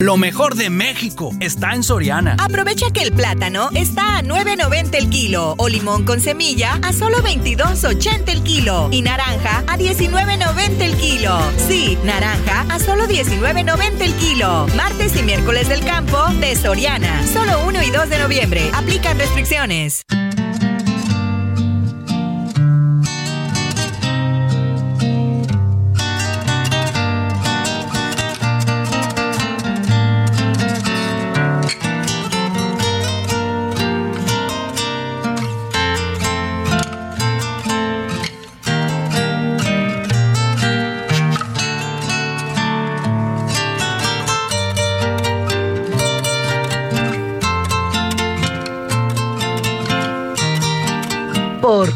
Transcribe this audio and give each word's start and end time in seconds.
Lo 0.00 0.16
mejor 0.16 0.54
de 0.54 0.70
México 0.70 1.32
está 1.40 1.74
en 1.74 1.82
Soriana. 1.82 2.36
Aprovecha 2.38 2.92
que 2.92 3.02
el 3.02 3.10
plátano 3.10 3.68
está 3.74 4.18
a 4.18 4.22
9.90 4.22 4.94
el 4.94 5.10
kilo 5.10 5.56
o 5.58 5.68
limón 5.68 6.04
con 6.04 6.20
semilla 6.20 6.78
a 6.84 6.92
solo 6.92 7.18
22.80 7.18 8.28
el 8.28 8.44
kilo 8.44 8.90
y 8.92 9.02
naranja 9.02 9.64
a 9.66 9.76
19.90 9.76 10.80
el 10.82 10.94
kilo. 10.98 11.36
Sí, 11.66 11.98
naranja 12.04 12.64
a 12.72 12.78
solo 12.78 13.08
19.90 13.08 14.00
el 14.02 14.14
kilo. 14.14 14.68
Martes 14.76 15.16
y 15.16 15.24
miércoles 15.24 15.68
del 15.68 15.84
campo 15.84 16.28
de 16.38 16.54
Soriana. 16.54 17.26
Solo 17.26 17.66
1 17.66 17.82
y 17.82 17.90
2 17.90 18.08
de 18.08 18.18
noviembre. 18.20 18.70
Aplican 18.74 19.18
restricciones. 19.18 20.04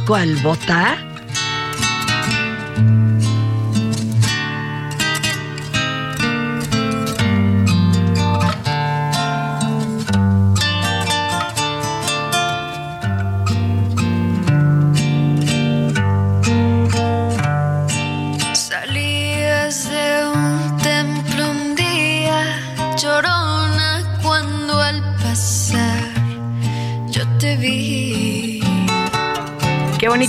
¿Por 0.07 0.19
cuál 0.43 1.12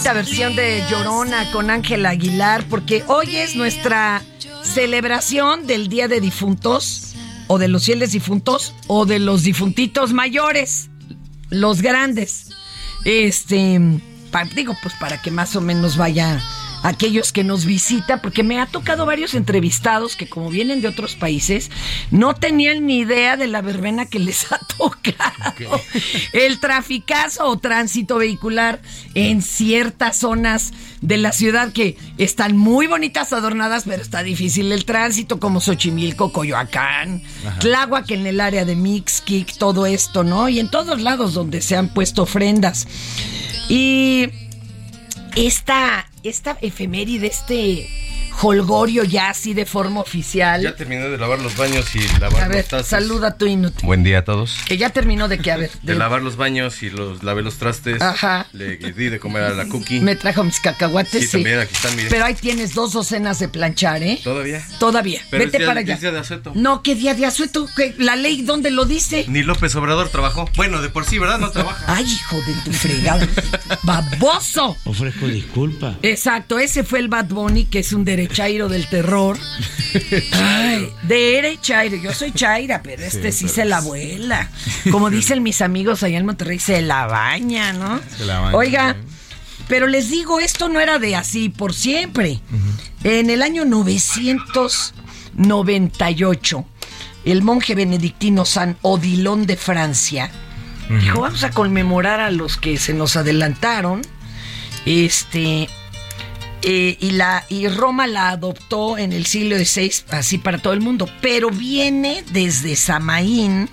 bonita 0.04 0.22
versión 0.22 0.56
de 0.58 0.84
Llorona 0.90 1.50
con 1.54 1.70
Ángela 1.70 2.10
Aguilar, 2.10 2.66
porque 2.70 3.06
hoy 3.08 3.38
es 3.38 3.56
nuestra 3.56 4.22
celebración 4.62 5.66
del 5.66 5.88
Día 5.88 6.10
de 6.10 6.20
Difuntos, 6.20 7.16
o 7.48 7.58
de 7.58 7.70
los 7.70 7.86
fieles 7.86 8.12
difuntos, 8.12 8.74
o 8.88 9.06
de 9.06 9.20
los 9.20 9.44
difuntitos 9.44 10.12
mayores, 10.12 10.90
los 11.50 11.82
grandes. 11.82 12.50
Este, 13.06 13.80
digo, 14.54 14.76
pues 14.82 14.94
para 15.00 15.22
que 15.22 15.32
más 15.32 15.56
o 15.56 15.62
menos 15.62 15.96
vaya 15.96 16.44
aquellos 16.84 17.32
que 17.32 17.44
nos 17.44 17.66
visitan, 17.66 18.22
porque 18.22 18.44
me 18.44 18.60
ha 18.60 18.68
tocado 18.68 19.06
varios 19.06 19.34
entrevistados 19.34 20.16
que 20.16 20.30
como 20.30 20.50
vienen 20.50 20.82
de 20.82 20.90
otros 20.90 21.16
países, 21.16 21.72
no 22.12 22.36
tenían 22.36 22.86
ni 22.86 23.00
idea 23.00 23.38
de 23.38 23.48
la 23.48 23.62
verbena 23.62 24.06
que 24.06 24.20
les 24.20 24.52
ha 24.52 24.60
tocado. 24.78 25.82
El 26.34 26.60
traficazo 26.60 27.46
o 27.46 27.58
tránsito 27.58 28.18
vehicular 28.18 28.82
en 29.16 29.42
ciertas 29.42 30.18
zonas 30.18 30.74
de 31.02 31.18
la 31.18 31.32
ciudad 31.32 31.72
que 31.72 31.98
están 32.18 32.58
muy 32.58 32.88
bonitas 32.88 33.34
adornadas, 33.34 33.84
pero 33.86 34.02
está 34.02 34.22
difícil 34.24 34.72
el 34.72 34.86
tránsito, 34.86 35.40
como 35.40 35.62
Xochimilco, 35.62 36.32
Coyoacán, 36.32 37.24
Tláhuac 37.60 38.12
en 38.12 38.28
el 38.28 38.42
área 38.42 38.66
de 38.66 38.76
Mixquic, 38.76 39.58
todo 39.58 39.86
esto, 39.86 40.24
¿no? 40.24 40.50
Y 40.50 40.60
en 40.60 40.70
todos 40.70 41.02
lados 41.02 41.34
donde 41.34 41.62
se 41.62 41.78
han 41.78 41.94
puesto 41.94 42.24
ofrendas. 42.24 42.88
Y 43.70 44.30
esta, 45.36 46.08
esta 46.24 46.58
efeméride, 46.62 47.28
este 47.28 47.88
holgorio 48.42 49.04
ya 49.04 49.30
así 49.30 49.54
de 49.54 49.66
forma 49.66 50.02
oficial. 50.02 50.62
Ya 50.62 50.76
terminé 50.76 51.08
de 51.10 51.18
lavar 51.18 51.40
los 51.40 51.56
baños 51.56 51.96
y 51.96 52.00
lavar 52.20 52.44
a 52.44 52.48
ver, 52.48 52.58
los 52.58 52.68
trastes. 52.68 52.88
saluda 52.90 53.30
a 53.30 53.38
tu 53.38 53.46
inútil. 53.46 53.86
Buen 53.86 54.04
día 54.04 54.20
a 54.20 54.24
todos. 54.24 54.58
Que 54.66 54.78
ya 54.78 54.90
terminó 54.90 55.28
de 55.28 55.40
que, 55.40 55.52
a 55.52 55.58
ver. 55.58 55.72
De 55.82 55.96
lavar 55.96 56.22
los 56.22 56.36
baños 56.36 56.82
y 56.84 56.90
los 56.90 57.24
lavé 57.24 57.42
los 57.42 57.58
trastes. 57.58 58.02
Ajá. 58.02 58.48
Le 58.54 58.78
di 58.78 59.10
de 59.10 59.20
comer 59.20 59.44
a 59.44 59.50
la 59.52 59.66
cookie. 59.68 60.00
Me 60.02 60.16
trajo 60.16 60.44
mis 60.44 60.60
cacahuates. 60.60 61.24
Sí, 61.30 61.32
también, 61.32 61.60
aquí 61.60 61.74
están, 61.74 61.96
mire. 61.96 62.10
Pero 62.10 62.26
ahí 62.26 62.36
tienes 62.36 62.74
dos 62.74 62.94
docenas 62.94 63.40
de 63.40 63.48
planchar, 63.48 64.04
¿eh? 64.04 64.20
¿Todavía? 64.24 64.66
Todavía. 64.80 65.22
Pero 65.30 65.46
Vete 65.46 65.58
es 65.58 65.60
día- 65.62 65.68
para 65.68 65.80
allá. 65.82 65.94
es 65.96 66.02
día 66.02 66.12
de 66.12 66.20
asueto. 66.20 66.52
No, 66.56 66.82
¿qué 66.84 66.96
día 66.96 67.14
de 67.16 67.26
asueto? 67.26 67.68
¿Qué? 67.76 67.96
¿La 67.98 68.16
ley 68.16 68.42
dónde 68.42 68.72
lo 68.72 68.86
dice? 68.86 69.26
Ni 69.28 69.44
López 69.44 69.76
Obrador 69.76 70.10
trabajó. 70.10 70.50
Bueno, 70.56 70.82
de 70.82 70.90
por 70.90 71.06
sí, 71.06 71.20
¿verdad? 71.20 71.40
No 71.40 71.52
trabaja. 71.52 71.86
Ay, 71.88 72.06
hijo 72.06 72.38
de 72.42 72.54
tu 72.66 72.72
fregada. 72.74 73.28
¡Baboso! 73.84 74.76
Ofrezco 74.86 75.28
disculpa. 75.28 75.98
Exacto, 76.02 76.60
ese 76.60 76.84
fue 76.84 77.00
el 77.00 77.08
Bad 77.08 77.26
Bunny, 77.28 77.66
que 77.66 77.80
es 77.80 77.94
un 77.94 78.04
derechairo 78.24 78.70
del 78.70 78.88
terror. 78.88 79.38
Ay, 80.34 80.92
derechairo, 81.04 81.98
yo 81.98 82.14
soy 82.14 82.32
chaira, 82.32 82.82
pero 82.82 83.04
este 83.04 83.32
sí, 83.32 83.48
se 83.48 83.66
la 83.66 83.82
vuela. 83.82 84.50
Como 84.92 85.10
dicen 85.10 85.44
mis 85.44 85.62
amigos 85.62 86.04
allá 86.04 86.18
en 86.18 86.26
Monterrey, 86.26 86.60
se 86.60 86.82
la 86.82 87.08
baña, 87.08 87.74
¿no? 87.74 88.02
Se 88.18 88.26
la 88.26 88.40
baña, 88.40 88.58
Oiga, 88.58 88.96
pero 89.68 89.88
les 89.88 90.10
digo, 90.10 90.40
esto 90.40 90.70
no 90.70 90.80
era 90.80 91.00
de 91.00 91.16
así 91.16 91.50
por 91.50 91.74
siempre. 91.74 92.40
En 93.04 93.30
el 93.30 93.42
año 93.42 93.66
998, 93.66 96.66
el 97.26 97.42
monje 97.42 97.76
benedictino 97.76 98.46
San 98.46 98.78
Odilon 98.82 99.46
de 99.46 99.58
Francia 99.58 100.32
dijo, 100.90 101.22
vamos 101.22 101.44
a 101.44 101.52
conmemorar 101.52 102.20
a 102.20 102.32
los 102.32 102.58
que 102.58 102.78
se 102.78 102.94
nos 102.94 103.16
adelantaron. 103.16 104.02
Este, 104.86 105.70
eh, 106.64 106.98
y, 107.00 107.12
la, 107.12 107.44
y 107.50 107.68
Roma 107.68 108.08
la 108.08 108.30
adoptó 108.30 108.98
en 108.98 109.14
el 109.14 109.26
siglo 109.26 109.58
XVI, 109.58 109.92
así 110.12 110.38
para 110.38 110.58
todo 110.58 110.74
el 110.74 110.82
mundo, 110.82 111.10
pero 111.22 111.50
viene 111.50 112.24
desde 112.32 112.76
Samaín, 112.76 113.70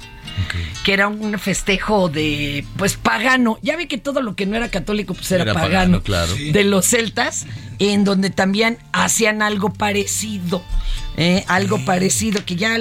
que 0.85 0.93
era 0.93 1.09
un 1.09 1.39
festejo 1.39 2.09
de, 2.09 2.65
pues, 2.77 2.97
pagano. 2.97 3.59
Ya 3.63 3.77
ve 3.77 3.87
que 3.89 3.99
todo 3.99 4.23
lo 4.23 4.35
que 4.35 4.47
no 4.47 4.57
era 4.57 4.69
católico, 4.71 5.15
pues 5.15 5.31
era, 5.33 5.43
Era 5.45 5.55
pagano. 5.55 5.71
pagano, 5.71 6.03
claro. 6.03 6.35
De 6.35 6.65
los 6.65 6.87
celtas, 6.87 7.47
en 7.81 8.05
donde 8.05 8.31
también 8.31 8.79
hacían 8.93 9.43
algo 9.43 9.73
parecido. 9.73 10.63
¿eh? 11.17 11.45
Algo 11.49 11.83
parecido, 11.85 12.45
que 12.45 12.55
ya, 12.55 12.79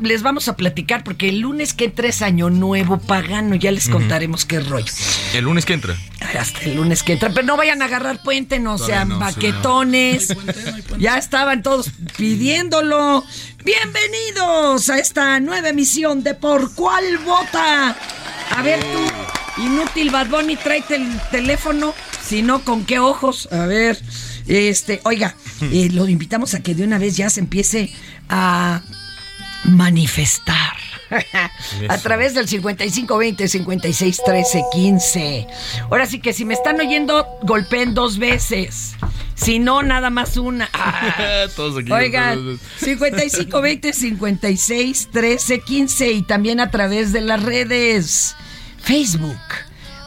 les 0.00 0.22
vamos 0.22 0.48
a 0.48 0.56
platicar, 0.56 1.04
porque 1.04 1.28
el 1.28 1.38
lunes 1.38 1.72
que 1.72 1.86
entra 1.86 2.08
es 2.08 2.20
Año 2.20 2.50
Nuevo 2.50 2.98
Pagano, 2.98 3.54
ya 3.54 3.70
les 3.70 3.88
contaremos 3.88 4.44
qué 4.44 4.60
rollo. 4.60 4.92
El 5.34 5.44
lunes 5.44 5.64
que 5.64 5.74
entra. 5.74 5.96
Hasta 6.38 6.62
el 6.62 6.76
lunes 6.76 7.02
que 7.02 7.14
entra. 7.14 7.30
Pero 7.30 7.46
no 7.46 7.56
vayan 7.56 7.80
a 7.80 7.86
agarrar 7.86 8.22
puente, 8.22 8.58
no 8.58 8.76
Todavía 8.76 8.96
sean 8.96 9.08
no, 9.08 9.18
baquetones. 9.20 10.36
Ya 10.98 11.16
estaban 11.16 11.62
todos 11.62 11.90
pidiéndolo. 12.16 13.24
Bienvenidos 13.64 14.90
a 14.90 14.98
esta 14.98 15.38
nueva 15.38 15.68
emisión 15.68 16.22
de 16.24 16.34
Por 16.34 16.74
cuál 16.74 17.18
vota. 17.18 17.96
A 18.50 18.62
ver 18.62 18.80
tú, 18.80 19.62
Inútil, 19.62 20.10
Bad 20.10 20.28
Bunny, 20.28 20.56
tráete 20.56 20.96
el 20.96 21.20
teléfono. 21.30 21.94
Si 22.22 22.42
no, 22.42 22.64
¿con 22.64 22.84
qué 22.84 22.98
ojos? 22.98 23.48
A 23.52 23.66
ver, 23.66 24.00
este, 24.50 25.00
oiga, 25.04 25.36
eh, 25.62 25.88
lo 25.92 26.08
invitamos 26.08 26.54
a 26.54 26.60
que 26.60 26.74
de 26.74 26.82
una 26.82 26.98
vez 26.98 27.16
ya 27.16 27.30
se 27.30 27.40
empiece 27.40 27.92
a 28.28 28.82
manifestar. 29.64 30.76
a 31.88 31.98
través 31.98 32.34
del 32.34 32.48
5520 32.48 33.48
5613 33.48 34.62
15. 34.72 35.46
Ahora 35.90 36.06
sí 36.06 36.20
que 36.20 36.32
si 36.32 36.44
me 36.44 36.54
están 36.54 36.80
oyendo, 36.80 37.26
golpeen 37.42 37.94
dos 37.94 38.18
veces. 38.18 38.94
Si 39.34 39.58
no, 39.58 39.82
nada 39.82 40.10
más 40.10 40.36
una. 40.36 40.68
Ah. 40.82 41.46
Oigan, 41.90 42.58
5520 42.78 43.92
5613 43.92 45.60
15 45.60 46.12
y 46.12 46.22
también 46.22 46.60
a 46.60 46.70
través 46.70 47.12
de 47.12 47.20
las 47.20 47.42
redes 47.42 48.34
Facebook 48.82 49.38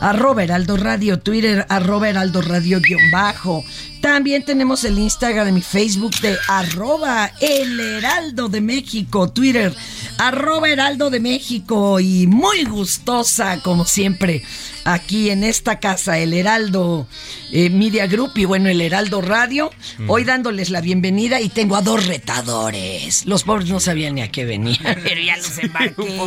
arroba 0.04 0.44
Heraldo 0.44 0.76
Radio, 0.76 1.20
Twitter, 1.20 1.66
arroba 1.70 2.10
Heraldo 2.10 2.42
Radio 2.42 2.82
guion 2.82 3.10
bajo. 3.10 3.64
También 4.02 4.44
tenemos 4.44 4.84
el 4.84 5.00
Instagram 5.00 5.46
de 5.46 5.52
mi 5.54 5.62
Facebook 5.62 6.14
de 6.20 6.36
arroba 6.50 7.32
El 7.40 7.80
Heraldo 7.80 8.50
de 8.50 8.60
México, 8.60 9.32
Twitter, 9.32 9.74
arroba 10.18 10.70
Heraldo 10.70 11.10
de 11.10 11.22
México 11.22 12.02
y 12.02 12.28
muy 12.28 12.66
gustosa 12.66 13.62
como 13.64 13.86
siempre 13.86 14.44
aquí 14.84 15.30
en 15.30 15.46
esta 15.46 15.80
casa, 15.80 16.20
el 16.20 16.34
Heraldo 16.34 17.08
eh, 17.54 17.70
Media 17.70 18.06
Group 18.08 18.32
y 18.36 18.44
bueno, 18.44 18.68
el 18.68 18.82
Heraldo 18.82 19.22
Radio, 19.22 19.72
hoy 20.10 20.26
dándoles 20.26 20.70
la 20.70 20.82
bienvenida 20.82 21.40
y 21.40 21.48
tengo 21.48 21.78
a 21.78 21.82
dos 21.82 22.06
retadores. 22.08 23.26
Los 23.26 23.44
pobres 23.44 23.70
no 23.70 23.80
sabían 23.80 24.16
ni 24.16 24.22
a 24.22 24.30
qué 24.30 24.44
venían, 24.44 24.82
pero 25.04 25.22
ya 25.22 25.38
los 25.38 25.58
embarqué. 25.60 26.20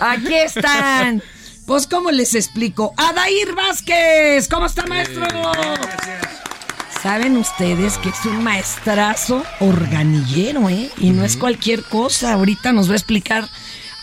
Aquí 0.00 0.34
están. 0.34 1.22
Pues, 1.72 1.86
¿cómo 1.86 2.10
les 2.10 2.34
explico? 2.34 2.92
Adair 2.98 3.54
Vázquez, 3.54 4.46
¿cómo 4.46 4.66
está, 4.66 4.84
maestro? 4.84 5.24
Saben 7.02 7.38
ustedes 7.38 7.96
que 7.96 8.10
es 8.10 8.26
un 8.26 8.44
maestrazo 8.44 9.42
organillero, 9.58 10.68
¿eh? 10.68 10.90
Y 10.98 11.12
no 11.12 11.24
es 11.24 11.38
cualquier 11.38 11.82
cosa. 11.82 12.34
Ahorita 12.34 12.74
nos 12.74 12.90
va 12.90 12.92
a 12.92 12.96
explicar. 12.96 13.48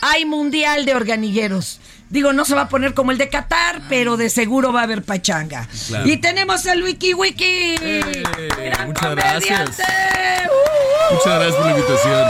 Hay 0.00 0.24
mundial 0.24 0.84
de 0.84 0.96
organilleros. 0.96 1.78
Digo, 2.08 2.32
no 2.32 2.44
se 2.44 2.56
va 2.56 2.62
a 2.62 2.68
poner 2.68 2.92
como 2.92 3.12
el 3.12 3.18
de 3.18 3.28
Qatar, 3.28 3.82
pero 3.88 4.16
de 4.16 4.30
seguro 4.30 4.72
va 4.72 4.80
a 4.80 4.82
haber 4.82 5.04
pachanga. 5.04 5.68
Claro. 5.86 6.08
Y 6.08 6.16
tenemos 6.16 6.66
al 6.66 6.82
Wiki 6.82 7.14
Wiki. 7.14 7.76
Gran 7.76 8.88
muchas 8.88 9.14
gracias. 9.14 9.76
comediante. 9.76 9.82
Uh, 10.50 11.14
Muchas 11.14 11.34
gracias 11.38 11.54
por 11.54 11.66
la 11.66 11.70
invitación. 11.70 12.28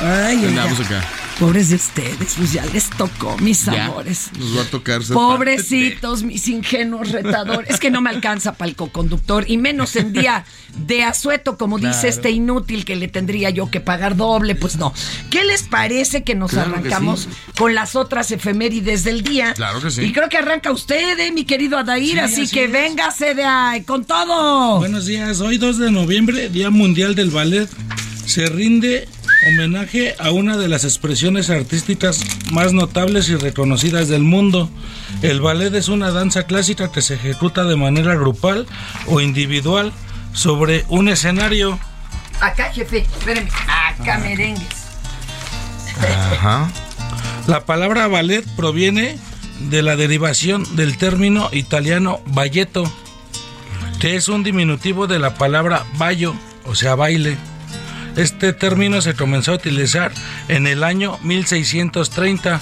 Ay, 0.00 0.36
oiga, 0.38 0.48
Andamos 0.48 0.80
acá. 0.80 1.27
Pobres 1.38 1.68
de 1.68 1.76
ustedes, 1.76 2.34
pues 2.36 2.52
ya 2.52 2.64
les 2.66 2.90
tocó, 2.90 3.36
mis 3.38 3.64
Ya. 3.66 3.86
amores. 3.86 4.30
Nos 4.38 4.58
va 4.58 4.62
a 4.62 4.64
tocar 4.64 5.04
ser 5.04 5.14
Pobrecitos, 5.14 6.22
mis 6.24 6.48
ingenuos 6.48 7.12
retadores. 7.12 7.70
Es 7.70 7.78
que 7.80 7.90
no 7.90 8.00
me 8.00 8.10
alcanza 8.10 8.52
para 8.54 8.68
el 8.70 8.76
coconductor 8.76 9.44
y 9.48 9.56
menos 9.56 9.94
en 9.96 10.12
día 10.12 10.44
de 10.86 11.04
asueto, 11.04 11.56
como 11.56 11.78
dice 11.78 12.08
este 12.08 12.30
inútil 12.30 12.84
que 12.84 12.96
le 12.96 13.08
tendría 13.08 13.50
yo 13.50 13.70
que 13.70 13.80
pagar 13.80 14.16
doble. 14.16 14.54
Pues 14.56 14.76
no. 14.76 14.92
¿Qué 15.30 15.44
les 15.44 15.62
parece 15.62 16.24
que 16.24 16.34
nos 16.34 16.50
Claro 16.50 16.72
que 16.72 16.78
arrancamos 16.80 17.20
sí. 17.22 17.28
con 17.56 17.74
las 17.74 17.94
otras 17.94 18.30
efemérides 18.32 19.04
del 19.04 19.22
día? 19.22 19.54
Claro 19.54 19.80
que 19.80 19.90
sí. 19.92 20.02
Y 20.02 20.12
creo 20.12 20.28
que 20.28 20.38
arranca 20.38 20.72
usted, 20.72 21.18
eh, 21.20 21.30
mi 21.30 21.44
querido 21.44 21.78
Adair, 21.78 22.20
así, 22.20 22.48
que 22.48 22.66
véngase 22.66 23.34
de 23.34 23.44
ahí 23.44 23.82
con 23.82 24.04
todo. 24.04 24.78
Buenos 24.78 25.06
días, 25.06 25.40
hoy 25.40 25.58
2 25.58 25.78
de 25.78 25.90
noviembre, 25.92 26.48
Día 26.48 26.70
Mundial 26.70 27.14
del 27.14 27.30
Ballet, 27.30 27.68
se 28.26 28.46
rinde 28.46 29.08
homenaje 29.48 30.14
a 30.18 30.30
una 30.30 30.56
de 30.56 30.68
las 30.68 30.84
expresiones 30.84 31.50
artísticas 31.50 32.22
más 32.52 32.72
notables 32.72 33.28
y 33.28 33.36
reconocidas 33.36 34.08
del 34.08 34.22
mundo. 34.22 34.70
El 35.22 35.40
ballet 35.40 35.74
es 35.74 35.88
una 35.88 36.10
danza 36.10 36.44
clásica 36.44 36.92
que 36.92 37.02
se 37.02 37.14
ejecuta 37.14 37.64
de 37.64 37.76
manera 37.76 38.14
grupal 38.14 38.66
o 39.06 39.20
individual 39.20 39.92
sobre 40.32 40.84
un 40.88 41.08
escenario. 41.08 41.78
Acá, 42.40 42.72
jefe, 42.72 42.98
espéreme. 42.98 43.50
Acá, 43.66 44.18
merengues. 44.18 44.68
Ajá. 46.32 46.70
La 47.46 47.64
palabra 47.64 48.06
ballet 48.06 48.44
proviene 48.56 49.18
de 49.70 49.82
la 49.82 49.96
derivación 49.96 50.76
del 50.76 50.98
término 50.98 51.48
italiano 51.52 52.20
balletto, 52.26 52.90
que 53.98 54.14
es 54.14 54.28
un 54.28 54.44
diminutivo 54.44 55.06
de 55.06 55.18
la 55.18 55.34
palabra 55.34 55.84
ballo, 55.96 56.34
o 56.64 56.74
sea, 56.74 56.94
baile. 56.94 57.36
Este 58.18 58.52
término 58.52 59.00
se 59.00 59.14
comenzó 59.14 59.52
a 59.52 59.54
utilizar 59.54 60.10
en 60.48 60.66
el 60.66 60.82
año 60.82 61.18
1630 61.22 62.60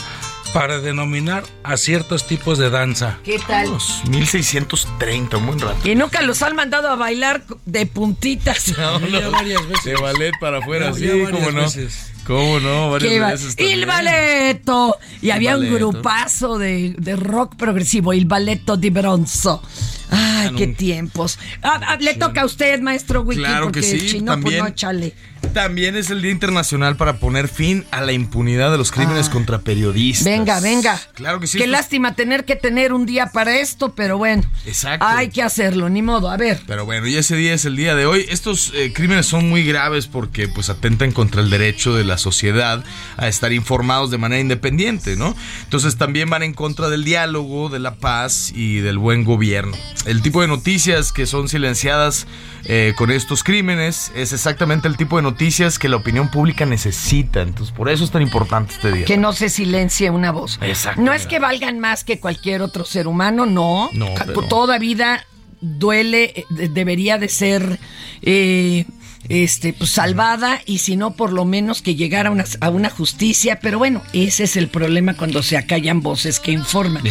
para 0.53 0.81
denominar 0.81 1.45
a 1.65 1.79
ciertos 1.79 2.27
tipos 2.27 2.59
de 2.59 2.69
danza. 2.69 3.19
¿Qué 3.25 3.39
tal? 3.39 3.71
1630, 4.09 5.37
un 5.39 5.47
buen 5.47 5.59
rato. 5.59 5.89
Y 5.89 5.95
nunca 5.95 6.21
los 6.21 6.43
han 6.43 6.57
mandado 6.57 6.89
a 6.91 6.97
bailar 6.97 7.43
de 7.65 7.87
puntitas. 7.87 8.67
Ya 8.77 9.29
varias 9.31 9.67
veces. 9.67 9.85
De 9.85 9.95
ballet 9.95 10.33
para 10.41 10.59
afuera, 10.59 10.93
sí, 10.93 11.09
cómo 11.31 11.51
no. 11.51 11.63
veces. 11.63 12.13
¿Cómo 12.27 12.61
no? 12.61 12.91
Varias 12.91 13.33
veces 13.33 13.55
Y 13.59 13.63
el 13.73 13.87
también. 13.87 13.89
balletto. 13.89 14.97
Y 15.23 15.31
había 15.31 15.57
un 15.57 15.73
grupazo 15.73 16.59
de, 16.59 16.95
de 16.99 17.17
rock 17.17 17.57
progresivo, 17.57 18.13
el 18.13 18.27
balletto 18.27 18.77
di 18.77 18.91
bronzo. 18.91 19.63
Ay, 20.11 20.51
qué 20.57 20.67
tiempos. 20.69 21.39
Ah, 21.63 21.81
ah, 21.87 21.97
le 22.01 22.15
toca 22.15 22.43
a 22.43 22.45
usted, 22.45 22.81
maestro 22.81 23.23
Wiki, 23.23 23.41
Claro 23.41 23.65
porque 23.67 23.81
que 23.81 23.87
sí, 23.87 24.09
si 24.09 24.21
no, 24.21 24.33
pues 24.33 24.43
también. 24.55 24.65
no, 24.65 24.71
chale. 24.71 25.15
También 25.53 25.97
es 25.97 26.11
el 26.11 26.23
Día 26.23 26.33
Internacional 26.33 26.97
para 26.97 27.19
poner 27.19 27.49
fin 27.49 27.85
a 27.91 28.01
la 28.01 28.13
impunidad 28.13 28.71
de 28.71 28.79
los 28.79 28.91
crímenes 28.91 29.29
Ah. 29.29 29.33
contra 29.33 29.61
periodistas. 29.61 30.25
Venga, 30.25 30.61
venga. 30.61 31.01
Claro 31.15 31.39
que 31.41 31.47
sí. 31.47 31.57
Qué 31.59 31.65
esto 31.65 31.75
es- 31.77 31.81
lástima 31.81 32.15
tener 32.15 32.45
que 32.45 32.57
tener 32.57 32.93
un 32.93 33.07
día 33.07 33.27
para 33.27 33.57
esto, 33.59 33.95
pero 33.95 34.19
bueno. 34.19 34.43
Exacto. 34.67 35.07
Hay 35.07 35.29
que 35.31 35.43
hacerlo, 35.43 35.89
ni 35.89 36.03
modo. 36.03 36.31
A 36.31 36.37
ver. 36.37 36.61
Pero 36.67 36.85
bueno, 36.85 37.07
y 37.07 37.17
ese 37.17 37.37
día 37.37 37.55
es 37.55 37.65
el 37.65 37.77
día 37.77 37.95
de 37.95 38.07
hoy. 38.07 38.27
Estos 38.29 38.73
eh, 38.75 38.93
crímenes 38.93 39.27
son 39.27 39.49
muy 39.49 39.63
graves 39.65 40.07
porque 40.09 40.49
pues 40.49 40.69
atentan 40.69 41.13
contra 41.13 41.41
el 41.43 41.49
derecho 41.51 41.95
de 41.95 42.05
la 42.05 42.19
sociedad 42.19 42.83
a 43.17 43.29
estar 43.29 43.53
informados 43.53 44.11
de 44.11 44.19
manera 44.19 44.41
independiente, 44.41 45.17
¿no? 45.17 45.35
Entonces 45.65 45.97
también 45.97 46.29
van 46.29 46.43
en 46.43 46.55
contra 46.55 46.89
del 46.89 47.05
diálogo, 47.05 47.69
de 47.69 47.79
la 47.79 47.95
paz 47.95 48.53
y 48.55 48.79
del 48.79 48.99
buen 48.99 49.25
gobierno. 49.25 49.77
El 50.07 50.23
tipo 50.23 50.41
de 50.41 50.49
noticias 50.49 51.13
que 51.13 51.27
son 51.27 51.49
silenciadas 51.49 52.27
eh, 52.65 52.95
con 52.97 53.11
estos 53.11 53.43
crímenes 53.45 54.13
es 54.15 54.33
exactamente 54.33 54.89
el 54.89 54.97
tipo 54.97 55.17
de 55.17 55.23
noticias 55.23 55.79
que 55.79 55.89
la 55.89 55.97
opinión 55.97 56.31
pública 56.31 56.65
necesita. 56.67 57.43
Entonces 57.43 57.75
por 57.75 57.89
eso 57.89 58.05
es 58.05 58.11
tan 58.11 58.23
importante 58.23 58.75
este 58.75 58.93
día. 58.93 59.05
Que 59.05 59.17
no 59.17 59.33
se 59.33 59.49
silencie 59.49 60.11
una 60.11 60.31
voz. 60.33 60.59
Exacto, 60.63 61.01
No 61.03 61.13
es 61.13 61.27
que 61.27 61.39
valgan 61.39 61.81
más 61.81 62.05
que 62.05 62.21
cualquier 62.21 62.63
otro 62.63 62.85
ser 62.85 63.07
humano, 63.09 63.47
no. 63.47 63.91
No, 63.93 64.15
pero- 64.25 64.43
Toda 64.43 64.79
vida 64.79 65.27
duele, 65.61 66.33
eh, 66.37 66.45
de- 66.51 66.69
debería 66.69 67.19
de 67.19 67.29
ser 67.29 67.79
eh, 68.23 68.85
este, 69.29 69.73
pues, 69.73 69.91
salvada 69.91 70.61
y 70.67 70.79
si 70.79 70.97
no, 70.97 71.13
por 71.15 71.33
lo 71.33 71.45
menos 71.45 71.83
que 71.83 71.95
llegara 71.95 72.29
a 72.29 72.33
una, 72.33 72.45
a 72.61 72.71
una 72.71 72.91
justicia. 72.91 73.61
Pero 73.61 73.79
bueno, 73.79 74.03
ese 74.13 74.45
es 74.45 74.57
el 74.57 74.69
problema 74.69 75.15
cuando 75.15 75.43
se 75.43 75.57
acallan 75.57 76.01
voces 76.01 76.41
que 76.41 76.53
informan. 76.53 77.03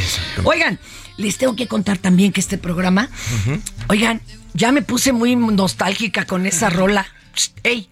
Oigan, 0.44 0.80
les 1.18 1.38
tengo 1.38 1.56
que 1.56 1.68
contar 1.68 1.98
también 1.98 2.32
que 2.32 2.42
este 2.42 2.58
programa, 2.58 3.10
oigan, 3.88 4.22
ya 4.54 4.72
me 4.72 4.82
puse 4.82 5.14
muy 5.14 5.36
nostálgica 5.36 6.26
con 6.26 6.46
esa 6.46 6.70
rola. 6.70 7.06
Psst, 7.34 7.58
¡Ey! 7.64 7.90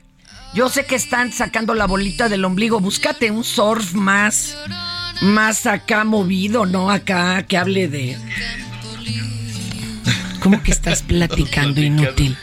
Yo 0.53 0.69
sé 0.69 0.85
que 0.85 0.95
están 0.95 1.31
sacando 1.31 1.73
la 1.73 1.87
bolita 1.87 2.29
del 2.29 2.45
ombligo. 2.45 2.79
Búscate 2.79 3.31
un 3.31 3.43
surf 3.43 3.93
más, 3.93 4.55
más 5.21 5.65
acá 5.65 6.03
movido, 6.03 6.67
¿no? 6.67 6.91
Acá 6.91 7.43
que 7.43 7.57
hable 7.57 7.87
de. 7.87 8.17
¿Cómo 10.43 10.61
que 10.61 10.71
estás 10.71 11.01
platicando, 11.01 11.81
inútil? 11.81 12.37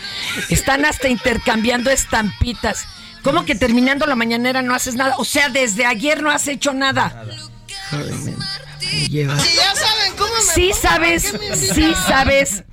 Están 0.48 0.84
hasta 0.86 1.08
intercambiando 1.08 1.90
estampitas. 1.90 2.86
¿Cómo 3.22 3.44
que 3.44 3.54
terminando 3.54 4.06
la 4.06 4.14
mañanera 4.16 4.62
no 4.62 4.74
haces 4.74 4.94
nada? 4.94 5.16
O 5.18 5.24
sea, 5.26 5.50
desde 5.50 5.84
ayer 5.84 6.22
no 6.22 6.30
has 6.30 6.48
hecho 6.48 6.72
nada. 6.72 7.26
Joder, 7.90 8.14
me- 8.14 8.30
me 8.32 9.08
lleva. 9.08 9.36
ya 9.36 9.74
saben 9.74 10.12
cómo 10.16 10.32
me 10.34 10.40
Sí 10.54 10.70
pongo, 10.70 10.80
sabes, 10.82 11.30
¿por 11.30 11.40
qué 11.40 11.50
me 11.50 11.56
sí 11.56 11.92
sabes 12.06 12.64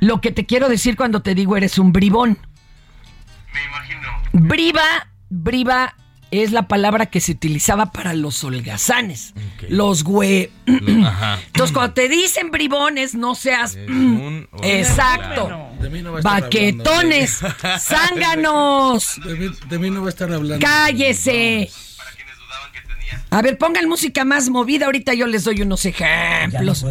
lo 0.00 0.20
que 0.20 0.32
te 0.32 0.44
quiero 0.46 0.68
decir 0.68 0.96
cuando 0.96 1.22
te 1.22 1.34
digo 1.34 1.56
eres 1.56 1.78
un 1.78 1.92
bribón. 1.92 2.38
Briba, 4.32 5.08
briba 5.30 5.94
es 6.30 6.52
la 6.52 6.66
palabra 6.68 7.06
que 7.06 7.20
se 7.20 7.32
utilizaba 7.32 7.92
para 7.92 8.12
los 8.14 8.42
holgazanes, 8.44 9.32
los 9.68 10.02
güey. 10.04 10.50
Ajá. 11.04 11.38
Entonces 11.46 11.72
cuando 11.74 11.94
te 11.94 12.08
dicen 12.08 12.50
bribones, 12.50 13.14
no 13.14 13.34
seas 13.34 13.74
un- 13.76 14.48
exacto. 14.62 15.70
De 15.80 15.88
mí 15.90 16.02
no 16.02 16.12
va 16.12 16.18
a 16.18 16.20
estar 16.20 16.40
Baquetones, 16.42 17.38
zánganos, 17.80 19.18
hablando. 19.18 19.40
De 19.42 19.48
mí, 19.48 19.56
de 19.68 19.78
mí 19.78 19.90
no 19.90 20.00
va 20.00 20.06
a 20.06 20.10
estar 20.10 20.32
hablando. 20.32 20.66
cállese. 20.66 21.70
A 23.30 23.42
ver, 23.42 23.58
pongan 23.58 23.88
música 23.88 24.24
más 24.24 24.48
movida. 24.48 24.86
Ahorita 24.86 25.14
yo 25.14 25.26
les 25.26 25.44
doy 25.44 25.62
unos 25.62 25.84
ejemplos. 25.84 26.84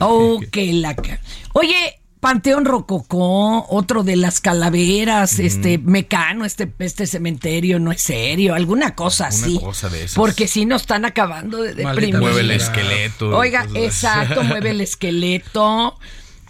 Oh, 0.00 0.40
que 0.52 0.72
la 0.72 0.94
ca- 0.94 1.20
Oye, 1.54 2.00
Panteón 2.20 2.64
Rococó, 2.64 3.66
otro 3.68 4.02
de 4.02 4.16
las 4.16 4.40
calaveras, 4.40 5.38
este 5.38 5.78
Mecano, 5.78 6.44
este, 6.44 6.70
este 6.80 7.06
cementerio 7.06 7.78
no 7.78 7.92
es 7.92 8.02
serio, 8.02 8.54
alguna 8.54 8.94
cosa 8.94 9.24
Una 9.26 9.36
así. 9.36 9.60
cosa 9.60 9.88
de 9.88 10.04
esas. 10.04 10.16
Porque 10.16 10.48
si 10.48 10.66
nos 10.66 10.82
están 10.82 11.04
acabando 11.04 11.62
de 11.62 11.74
deprimir. 11.74 12.18
Mueve 12.18 12.40
el 12.40 12.50
esqueleto. 12.50 13.36
Oiga, 13.36 13.66
exacto, 13.74 14.42
mueve 14.42 14.70
el 14.70 14.80
esqueleto. 14.80 15.96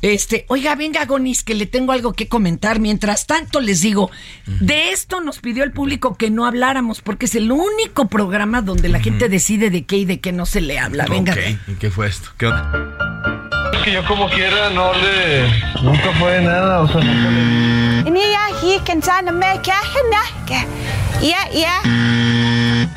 Este, 0.01 0.45
oiga, 0.49 0.77
venga, 0.77 1.05
Gonis, 1.07 1.43
que 1.43 1.55
le 1.55 1.67
tengo 1.67 1.93
algo 1.93 2.13
que 2.13 2.29
comentar. 2.29 2.79
Mientras 2.81 3.27
tanto, 3.27 3.61
les 3.61 3.81
digo, 3.81 4.11
de 4.47 4.93
esto 4.93 5.21
nos 5.21 5.41
pidió 5.41 5.65
el 5.65 5.73
público 5.73 6.17
que 6.17 6.31
no 6.31 6.47
habláramos, 6.47 7.01
porque 7.01 7.27
es 7.27 7.35
el 7.35 7.51
único 7.51 8.09
programa 8.09 8.63
donde 8.63 8.89
la 8.89 9.01
gente 9.01 9.29
decide 9.29 9.71
de 9.71 9.85
qué 9.85 9.99
y 9.99 10.05
de 10.05 10.21
qué 10.21 10.33
no 10.33 10.47
se 10.47 10.61
le 10.61 10.79
habla. 10.79 11.07
Venga. 11.07 11.33
Ok, 11.33 11.39
¿y 11.69 11.75
qué 11.75 11.91
fue 11.91 12.07
esto? 12.07 12.31
¿Qué 12.39 12.47
onda? 12.47 13.58
Es 13.73 13.83
que 13.85 13.93
yo 13.93 14.05
como 14.07 14.29
quiera 14.29 14.71
no 14.71 14.93
le... 14.93 15.49
Nunca 15.83 16.13
fue 16.19 16.41
nada, 16.41 16.81
o 16.81 16.89
sea, 16.89 17.01
nunca 17.01 17.31
le... 17.31 18.09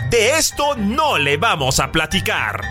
De 0.09 0.31
esto 0.37 0.75
no 0.77 1.17
le 1.17 1.37
vamos 1.37 1.79
a 1.79 1.91
platicar. 1.91 2.61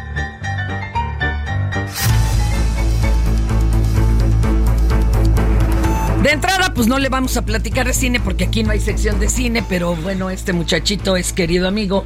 De 6.23 6.33
entrada, 6.33 6.73
pues 6.75 6.87
no 6.87 6.99
le 6.99 7.09
vamos 7.09 7.37
a 7.39 7.43
platicar 7.43 7.87
de 7.87 7.95
cine 7.95 8.21
porque 8.21 8.45
aquí 8.45 8.63
no 8.63 8.73
hay 8.73 8.81
sección 8.81 9.19
de 9.19 9.31
cine, 9.31 9.65
pero 9.67 9.97
bueno, 9.97 10.29
este 10.29 10.53
muchachito 10.53 11.17
es 11.17 11.33
querido 11.33 11.67
amigo. 11.67 12.05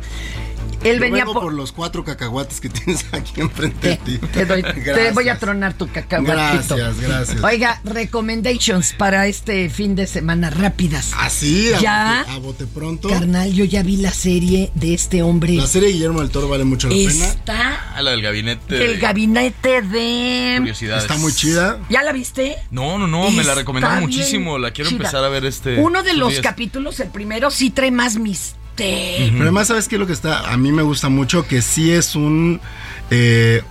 Él 0.85 0.97
Yo 0.97 1.01
venía 1.01 1.25
vengo 1.25 1.33
por... 1.35 1.43
por 1.45 1.55
los 1.55 1.73
cuatro 1.73 2.05
cacahuates 2.05 2.61
que 2.61 2.69
tienes 2.71 3.05
aquí 3.13 3.41
enfrente 3.41 3.89
de 3.89 3.97
ti. 3.97 4.19
Te, 4.19 4.47
doy- 4.47 4.63
te 4.63 4.73
Gracias. 4.81 5.15
voy 5.15 5.29
a 5.29 5.39
tronar 5.39 5.75
tu 5.75 5.89
cacahuatito. 5.91 6.77
Gracias, 6.77 7.01
gracias. 7.01 7.43
Oiga, 7.43 7.81
recommendations 7.85 8.93
para 8.93 9.27
este 9.27 9.69
fin 9.71 9.95
de 9.97 10.07
semana 10.07 10.51
rápidas. 10.51 11.13
Así, 11.19 11.73
a, 11.75 11.81
Ya. 11.81 12.25
bote- 12.27 12.31
a 12.31 12.39
bote 12.39 12.67
pronto. 12.67 13.09
Carnal, 13.09 13.53
yo 13.53 13.65
ya 13.65 13.83
vi 13.83 13.97
la 13.97 14.13
serie 14.13 14.71
de 14.75 14.95
este 14.95 15.23
hombre. 15.23 15.55
La 15.55 15.67
serie 15.67 15.89
de 15.89 15.95
Guillermo 15.95 16.21
del 16.21 16.31
Toro 16.31 16.49
vale 16.49 16.65
mucho 16.65 16.89
la 16.89 16.95
pena. 16.95 17.27
Está 17.27 17.81
Ah, 17.97 18.03
la 18.03 18.11
del 18.13 18.23
gabinete. 18.23 18.85
el 18.85 18.93
de 18.95 18.99
gabinete 18.99 19.83
de... 19.83 20.55
Curiosidades. 20.59 21.05
Está 21.05 21.17
muy 21.19 21.33
chida. 21.33 21.79
¿Ya 21.89 22.03
la 22.03 22.13
viste? 22.13 22.57
No, 22.71 22.99
no, 22.99 23.07
no, 23.07 23.31
me 23.31 23.37
la 23.37 23.43
Está 23.43 23.55
recomendaron 23.57 24.01
muchísimo. 24.01 24.59
La 24.59 24.71
quiero 24.73 24.91
chida. 24.91 24.99
empezar 24.99 25.25
a 25.25 25.29
ver 25.29 25.45
este. 25.45 25.81
Uno 25.81 26.03
de 26.03 26.15
los 26.15 26.31
días. 26.31 26.43
capítulos, 26.43 27.01
el 27.01 27.09
primero, 27.09 27.51
sí 27.51 27.71
trae 27.71 27.91
más 27.91 28.17
misterio. 28.17 28.64
Pero 28.77 29.43
además, 29.43 29.69
¿sabes 29.69 29.89
qué 29.89 29.97
es 29.97 30.01
lo 30.01 30.07
que 30.07 30.13
está? 30.13 30.53
A 30.53 30.57
mí 30.57 30.73
me 30.73 30.83
gusta 30.83 31.09
mucho 31.09 31.47
que 31.47 31.63
sí 31.63 31.91
es 31.93 32.15
un... 32.15 32.61
eh, 33.11 33.63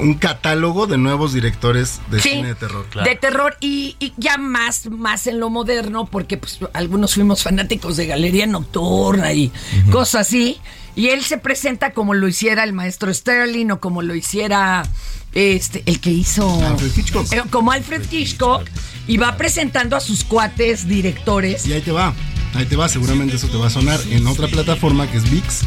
un 0.00 0.14
catálogo 0.14 0.86
de 0.86 0.98
nuevos 0.98 1.32
directores 1.32 2.00
de 2.12 2.20
Sí, 2.20 2.28
cine 2.30 2.48
de 2.48 2.54
terror. 2.54 2.86
De 3.02 3.16
terror 3.16 3.56
y, 3.60 3.96
y 3.98 4.12
ya 4.18 4.38
más, 4.38 4.88
más 4.88 5.26
en 5.26 5.40
lo 5.40 5.50
moderno, 5.50 6.06
porque 6.06 6.36
pues 6.36 6.60
algunos 6.74 7.14
fuimos 7.14 7.42
fanáticos 7.42 7.96
de 7.96 8.06
Galería 8.06 8.46
Nocturna 8.46 9.32
y 9.32 9.50
cosas 9.90 10.28
así. 10.28 10.58
Y 10.94 11.08
él 11.08 11.24
se 11.24 11.38
presenta 11.38 11.92
como 11.92 12.14
lo 12.14 12.28
hiciera 12.28 12.62
el 12.62 12.72
maestro 12.72 13.12
Sterling 13.12 13.72
o 13.72 13.80
como 13.80 14.00
lo 14.02 14.14
hiciera 14.14 14.84
este 15.32 15.82
el 15.86 16.00
que 16.00 16.10
hizo 16.10 16.48
Alfred 16.64 16.92
Hitchcock. 16.96 17.32
Eh, 17.32 17.42
como 17.50 17.72
Alfred 17.72 18.02
Hitchcock 18.12 18.68
y 19.08 19.16
va 19.16 19.36
presentando 19.36 19.96
a 19.96 20.00
sus 20.00 20.22
cuates 20.22 20.86
directores. 20.86 21.66
Y 21.66 21.72
ahí 21.72 21.80
te 21.80 21.90
va. 21.90 22.14
Ahí 22.54 22.66
te 22.66 22.76
va, 22.76 22.88
seguramente 22.88 23.36
eso 23.36 23.48
te 23.48 23.56
va 23.56 23.68
a 23.68 23.70
sonar. 23.70 24.00
En 24.10 24.26
otra 24.26 24.48
plataforma 24.48 25.10
que 25.10 25.18
es 25.18 25.30
VIX, 25.30 25.60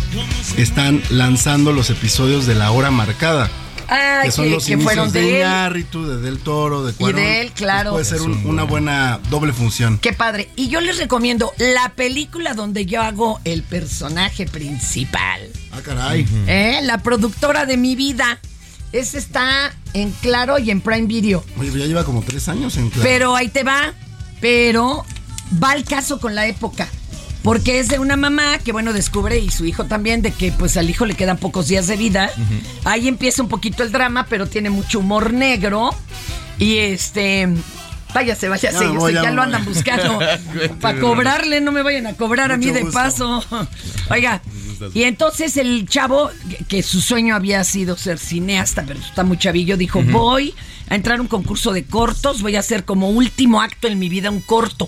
están 0.58 1.02
lanzando 1.10 1.72
los 1.72 1.90
episodios 1.90 2.46
de 2.46 2.56
la 2.56 2.72
hora 2.72 2.92
marcada. 2.92 3.50
Ay, 3.88 4.26
que 4.28 4.32
son 4.32 4.50
los 4.50 4.66
que 4.66 4.74
inicios 4.74 4.94
fueron 4.94 5.12
de, 5.12 5.22
de 5.22 5.30
él. 5.42 5.48
Iñárritu, 5.48 6.06
de 6.08 6.18
Del 6.22 6.40
Toro, 6.40 6.86
de 6.86 6.94
Cuarón. 6.94 7.22
de 7.22 7.42
él, 7.42 7.52
claro. 7.52 7.92
Puede 7.92 8.06
ser 8.06 8.22
un- 8.22 8.46
una 8.46 8.64
buena 8.64 9.20
doble 9.30 9.54
función. 9.54 9.98
Qué 10.00 10.14
padre. 10.14 10.50
Y 10.56 10.68
yo 10.70 10.80
les 10.82 10.98
recomiendo 10.98 11.52
la 11.58 11.90
película 11.90 12.54
donde 12.54 12.86
yo 12.86 13.02
hago 13.02 13.40
el 13.44 13.62
personaje 13.64 14.46
principal. 14.46 15.42
Ah, 15.72 15.82
caray. 15.84 16.26
¿Eh? 16.48 16.80
La 16.84 17.00
productora 17.04 17.66
de 17.66 17.78
mi 17.78 17.96
vida. 17.96 18.40
Ese 18.94 19.18
está 19.18 19.74
en 19.94 20.12
Claro 20.22 20.60
y 20.60 20.70
en 20.72 20.80
Prime 20.82 21.08
Video. 21.08 21.44
Oye, 21.60 21.72
ya 21.78 21.86
lleva 21.86 22.04
como 22.06 22.22
tres 22.22 22.48
años 22.48 22.78
en 22.78 22.90
claro. 22.90 23.04
Pero 23.04 23.36
ahí 23.36 23.50
te 23.50 23.64
va. 23.64 23.94
Pero 24.40 25.04
va 25.62 25.72
al 25.72 25.84
caso 25.84 26.20
con 26.20 26.36
la 26.36 26.48
época. 26.48 26.88
Porque 27.44 27.80
es 27.80 27.90
de 27.90 28.00
una 28.00 28.16
mamá 28.16 28.58
que, 28.60 28.72
bueno, 28.72 28.94
descubre, 28.94 29.38
y 29.38 29.50
su 29.52 29.66
hijo 29.66 29.84
también, 29.84 30.22
de 30.22 30.32
que 30.32 30.54
pues 30.54 30.78
al 30.78 30.90
hijo 30.90 31.06
le 31.06 31.14
quedan 31.16 31.36
pocos 31.38 31.68
días 31.68 31.88
de 31.88 31.98
vida. 31.98 32.30
Ahí 32.86 33.10
empieza 33.10 33.42
un 33.44 33.50
poquito 33.50 33.84
el 33.84 33.92
drama, 33.92 34.26
pero 34.30 34.48
tiene 34.48 34.70
mucho 34.70 35.00
humor 35.00 35.34
negro. 35.34 35.90
Y 36.58 36.78
este. 36.78 37.50
Váyase, 38.14 38.48
váyase, 38.48 38.84
yo 38.86 38.94
voy, 38.94 39.14
sé, 39.14 39.22
ya 39.24 39.32
lo 39.32 39.42
andan 39.42 39.66
buscando. 39.66 40.20
Para 40.82 41.00
cobrarle, 41.02 41.60
no 41.62 41.72
me 41.74 41.82
vayan 41.82 42.06
a 42.08 42.14
cobrar 42.14 42.52
a 42.52 42.58
mí 42.58 42.68
de 42.68 42.82
gusto. 42.84 42.94
paso. 42.94 43.44
Oiga, 44.12 44.42
y 44.94 45.04
entonces 45.04 45.58
el 45.58 45.86
chavo, 45.90 46.30
que- 46.48 46.64
que 46.64 46.84
su 46.84 47.02
sueño 47.02 47.36
había 47.36 47.64
sido 47.64 47.98
ser 47.98 48.20
cineasta, 48.20 48.84
pero 48.88 49.00
está 49.00 49.24
muy 49.24 49.38
chavillo, 49.38 49.76
dijo, 49.78 50.02
voy 50.04 50.54
a 50.90 50.96
entrar 50.96 51.20
a 51.20 51.22
un 51.22 51.28
concurso 51.28 51.72
de 51.74 51.84
cortos, 51.86 52.42
voy 52.42 52.56
a 52.56 52.60
hacer 52.60 52.86
como 52.86 53.10
último 53.10 53.62
acto 53.62 53.88
en 53.88 54.00
mi 54.00 54.10
vida 54.10 54.30
un 54.30 54.42
corto. 54.42 54.88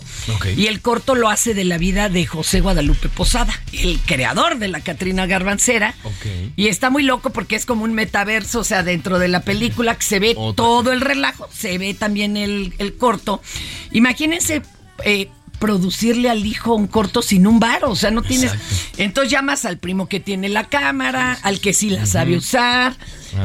Y 0.55 0.67
el 0.67 0.81
corto 0.81 1.15
lo 1.15 1.29
hace 1.29 1.53
de 1.53 1.63
la 1.65 1.77
vida 1.77 2.09
de 2.09 2.25
José 2.25 2.61
Guadalupe 2.61 3.09
Posada, 3.09 3.53
el 3.73 3.99
creador 3.99 4.57
de 4.59 4.67
la 4.67 4.81
Catrina 4.81 5.25
Garbancera. 5.25 5.95
Y 6.55 6.67
está 6.67 6.89
muy 6.89 7.03
loco 7.03 7.29
porque 7.31 7.55
es 7.55 7.65
como 7.65 7.83
un 7.83 7.93
metaverso, 7.93 8.59
o 8.59 8.63
sea, 8.63 8.83
dentro 8.83 9.19
de 9.19 9.27
la 9.27 9.41
película 9.41 9.95
que 9.95 10.03
se 10.03 10.19
ve 10.19 10.33
Otra. 10.37 10.63
todo 10.63 10.91
el 10.91 11.01
relajo, 11.01 11.47
se 11.53 11.77
ve 11.77 11.93
también 11.93 12.37
el, 12.37 12.73
el 12.77 12.95
corto. 12.95 13.41
Imagínense 13.91 14.61
eh, 15.03 15.29
producirle 15.59 16.29
al 16.29 16.45
hijo 16.45 16.75
un 16.75 16.87
corto 16.87 17.21
sin 17.21 17.47
un 17.47 17.59
bar, 17.59 17.85
o 17.85 17.95
sea, 17.95 18.11
no 18.11 18.21
tienes... 18.21 18.51
Entonces 18.97 19.31
llamas 19.31 19.65
al 19.65 19.77
primo 19.77 20.07
que 20.07 20.19
tiene 20.19 20.49
la 20.49 20.65
cámara, 20.65 21.37
al 21.41 21.59
que 21.59 21.73
sí 21.73 21.89
la 21.89 22.05
sabe 22.05 22.37
usar, 22.37 22.95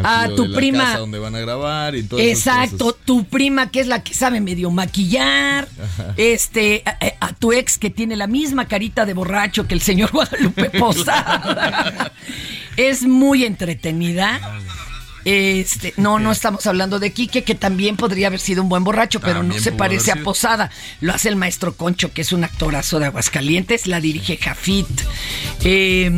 a 0.05 0.29
tu 0.37 0.53
prima... 0.53 0.85
casa 0.85 0.99
donde 0.99 1.19
van 1.19 1.35
a 1.35 1.41
grabar 1.41 1.95
y 1.95 2.01
esas 2.01 2.21
Exacto, 2.21 2.97
tu 3.05 3.25
prima 3.25 3.71
que 3.71 3.81
es 3.81 3.87
la 3.87 4.03
que 4.03 4.15
sabe 4.15 4.41
medio 4.41 4.71
maquillar, 4.71 5.69
Ajá. 5.83 6.15
este, 6.17 6.83
a, 6.87 7.27
a 7.27 7.33
tu 7.35 7.53
ex 7.53 7.79
que 7.79 7.91
tiene 7.91 8.17
la 8.17 8.27
misma 8.27 8.67
carita 8.67 9.07
de 9.07 9.15
borracho 9.15 9.67
que 9.67 9.75
el 9.75 9.81
señor 9.81 10.11
Guadalupe 10.13 10.71
Posada. 10.71 12.13
es 12.77 13.03
muy 13.03 13.45
entretenida. 13.45 14.41
Este, 15.25 15.93
no, 15.97 16.19
no 16.19 16.33
estamos 16.33 16.67
hablando 16.67 16.99
de 16.99 17.13
Quique, 17.13 17.45
que 17.45 17.55
también 17.55 17.97
podría 17.97 18.29
haber 18.29 18.41
sido 18.41 18.63
un 18.63 18.69
buen 18.69 18.85
borracho, 18.85 19.21
pero 19.21 19.43
no 19.43 19.59
se 19.59 19.73
parece 19.73 20.13
a. 20.13 20.17
Posada. 20.17 20.71
Lo 21.01 21.13
hace 21.13 21.29
el 21.29 21.37
maestro 21.37 21.75
Concho, 21.77 22.13
que 22.13 22.23
es 22.23 22.33
un 22.33 22.45
actorazo 22.45 22.99
de 22.99 23.07
Aguascalientes, 23.07 23.87
la 23.87 24.01
dirige 24.01 24.37
Jafit. 24.37 24.87
eh, 25.65 26.11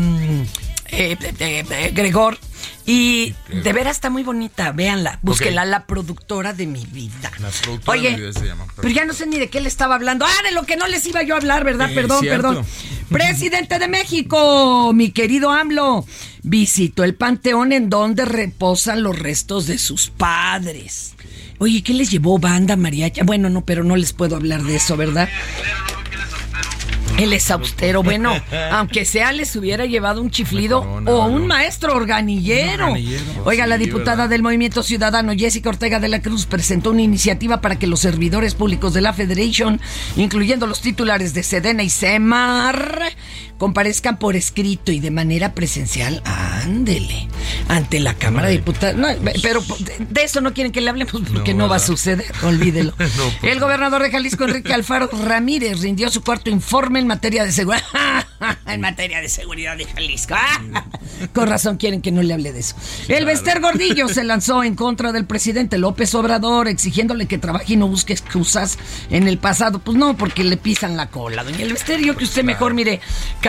eh, 0.89 1.17
eh, 1.39 1.65
eh, 1.71 1.91
Gregor. 1.95 2.39
Y 2.85 3.35
de 3.49 3.73
veras 3.73 3.97
está 3.97 4.11
muy 4.11 4.23
bonita, 4.23 4.73
véanla, 4.73 5.19
búsquela, 5.23 5.65
la 5.65 5.87
productora 5.87 6.53
de 6.53 6.67
mi 6.67 6.85
vida. 6.87 7.31
La 7.41 7.51
productora 7.51 8.01
de 8.01 8.09
Oye, 8.09 8.11
mi 8.11 8.23
vida 8.23 8.33
se 8.33 8.47
llama. 8.47 8.67
pero 8.77 8.89
ya 8.89 9.05
no 9.05 9.13
sé 9.13 9.27
ni 9.27 9.39
de 9.39 9.49
qué 9.49 9.61
le 9.61 9.69
estaba 9.69 9.95
hablando. 9.95 10.27
Ah, 10.27 10.43
de 10.45 10.53
lo 10.53 10.65
que 10.65 10.77
no 10.77 10.87
les 10.89 11.07
iba 11.07 11.23
yo 11.23 11.35
a 11.35 11.39
hablar, 11.39 11.65
¿verdad? 11.65 11.91
Eh, 11.91 11.95
perdón, 11.95 12.21
cierto. 12.21 12.49
perdón. 12.49 12.67
Presidente 13.09 13.79
de 13.79 13.89
México, 13.89 14.93
mi 14.95 15.11
querido 15.11 15.51
AMLO, 15.51 16.07
visitó 16.43 17.05
el 17.05 17.15
panteón 17.15 17.73
en 17.73 17.91
donde 17.91 18.25
reposan 18.25 19.03
los 19.03 19.19
restos 19.19 19.67
de 19.67 19.79
sus 19.79 20.09
padres. 20.09 21.15
Oye, 21.59 21.83
¿qué 21.83 21.95
les 21.95 22.11
llevó 22.11 22.39
banda 22.39 22.75
mariachi? 22.75 23.21
Bueno, 23.23 23.49
no, 23.49 23.65
pero 23.65 23.85
no 23.85 23.95
les 23.97 24.13
puedo 24.13 24.35
hablar 24.35 24.63
de 24.65 24.77
eso, 24.77 24.97
¿verdad? 24.97 25.29
Él 27.19 27.33
es 27.33 27.51
austero. 27.51 28.03
Bueno, 28.03 28.35
aunque 28.71 29.05
sea, 29.05 29.33
les 29.33 29.55
hubiera 29.57 29.87
llevado 29.87 30.21
un 30.23 30.31
chiflido 30.31 30.81
o 30.81 31.27
un 31.27 31.47
maestro 31.47 31.95
organillero. 31.95 32.95
Oiga, 33.45 33.67
la 33.67 33.79
diputada 33.79 34.29
del 34.29 34.43
Movimiento 34.43 34.83
Ciudadano, 34.83 35.33
Jessica 35.37 35.69
Ortega 35.69 36.01
de 36.01 36.09
la 36.09 36.23
Cruz, 36.23 36.47
presentó 36.47 36.91
una 36.91 37.03
iniciativa 37.03 37.61
para 37.61 37.79
que 37.79 37.87
los 37.87 38.01
servidores 38.01 38.55
públicos 38.55 38.95
de 38.95 39.01
la 39.01 39.13
Federation, 39.13 39.81
incluyendo 40.17 40.67
los 40.67 40.81
titulares 40.81 41.35
de 41.35 41.43
Sedena 41.43 41.83
y 41.83 41.91
Semar, 41.91 43.03
comparezcan 43.63 44.19
por 44.19 44.35
escrito 44.35 44.91
y 44.91 44.99
de 44.99 45.13
manera 45.13 45.55
presencial, 45.55 46.21
ándele, 46.25 47.29
ante 47.69 48.01
la 48.01 48.15
Cámara 48.15 48.49
de 48.49 48.55
Diputados. 48.55 48.97
No, 48.97 49.07
pero 49.41 49.63
de- 50.11 50.23
eso 50.25 50.41
no 50.41 50.53
quieren 50.53 50.73
que 50.73 50.81
le 50.81 50.91
hablemos 50.91 51.13
porque 51.33 51.55
no, 51.55 51.69
va 51.69 51.77
a 51.77 51.79
suceder, 51.79 52.27
olvídelo. 52.43 52.93
El 53.43 53.61
gobernador 53.61 54.03
de 54.03 54.11
Jalisco, 54.11 54.47
Enrique 54.47 54.73
Alfaro 54.75 55.09
Ramírez, 55.13 55.81
rindió 55.81 56.11
su 56.11 56.25
cuarto 56.25 56.51
informe 56.51 56.99
en 56.99 57.07
materia 57.07 57.45
de 57.45 57.53
seguridad. 57.53 57.85
en 58.67 58.81
materia 58.81 59.21
de 59.21 59.29
seguridad 59.29 59.77
de 59.77 59.85
Jalisco. 59.85 60.35
Con 61.33 61.47
razón 61.47 61.77
quieren 61.77 62.03
que 62.03 62.11
no 62.11 62.21
le 62.21 62.35
hable 62.35 62.53
de 62.53 62.59
eso. 62.59 62.75
El 63.07 63.27
Bester 63.27 63.61
Gordillo 63.61 64.09
se 64.09 64.25
lanzó 64.25 64.65
en 64.65 64.75
contra 64.75 65.13
del 65.13 65.25
presidente 65.25 65.79
López 65.79 66.13
Obrador, 66.17 66.67
exigiéndole 66.67 67.27
que 67.27 67.39
trabaje 67.39 67.75
y 67.75 67.77
no 67.77 67.87
busque 67.87 68.13
excusas 68.13 68.77
en 69.09 69.29
el 69.29 69.39
pasado. 69.39 69.79
Pues 69.79 69.97
no, 69.97 70.17
porque 70.17 70.43
le 70.43 70.57
pisan 70.57 70.97
la 70.97 71.11
cola. 71.11 71.45
Doña 71.45 71.63
El 71.63 71.73
Bester, 71.73 72.01
yo 72.01 72.17
que 72.17 72.25
usted 72.25 72.43
mejor, 72.43 72.75
mire, 72.75 73.01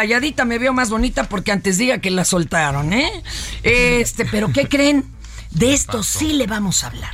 calladita 0.04 0.44
me 0.44 0.60
veo 0.60 0.74
más 0.74 0.90
bonita 0.90 1.30
porque 1.30 1.54
antes 1.54 1.78
diga 1.78 2.00
que 2.00 2.12
la 2.12 2.26
soltaron, 2.26 2.92
¿eh? 2.92 3.24
Este, 3.64 4.26
pero 4.26 4.52
¿qué 4.52 4.68
creen? 4.68 5.06
De 5.52 5.74
esto 5.74 6.04
sí 6.04 6.34
le 6.34 6.46
vamos 6.46 6.84
a 6.84 6.88
hablar. 6.88 7.14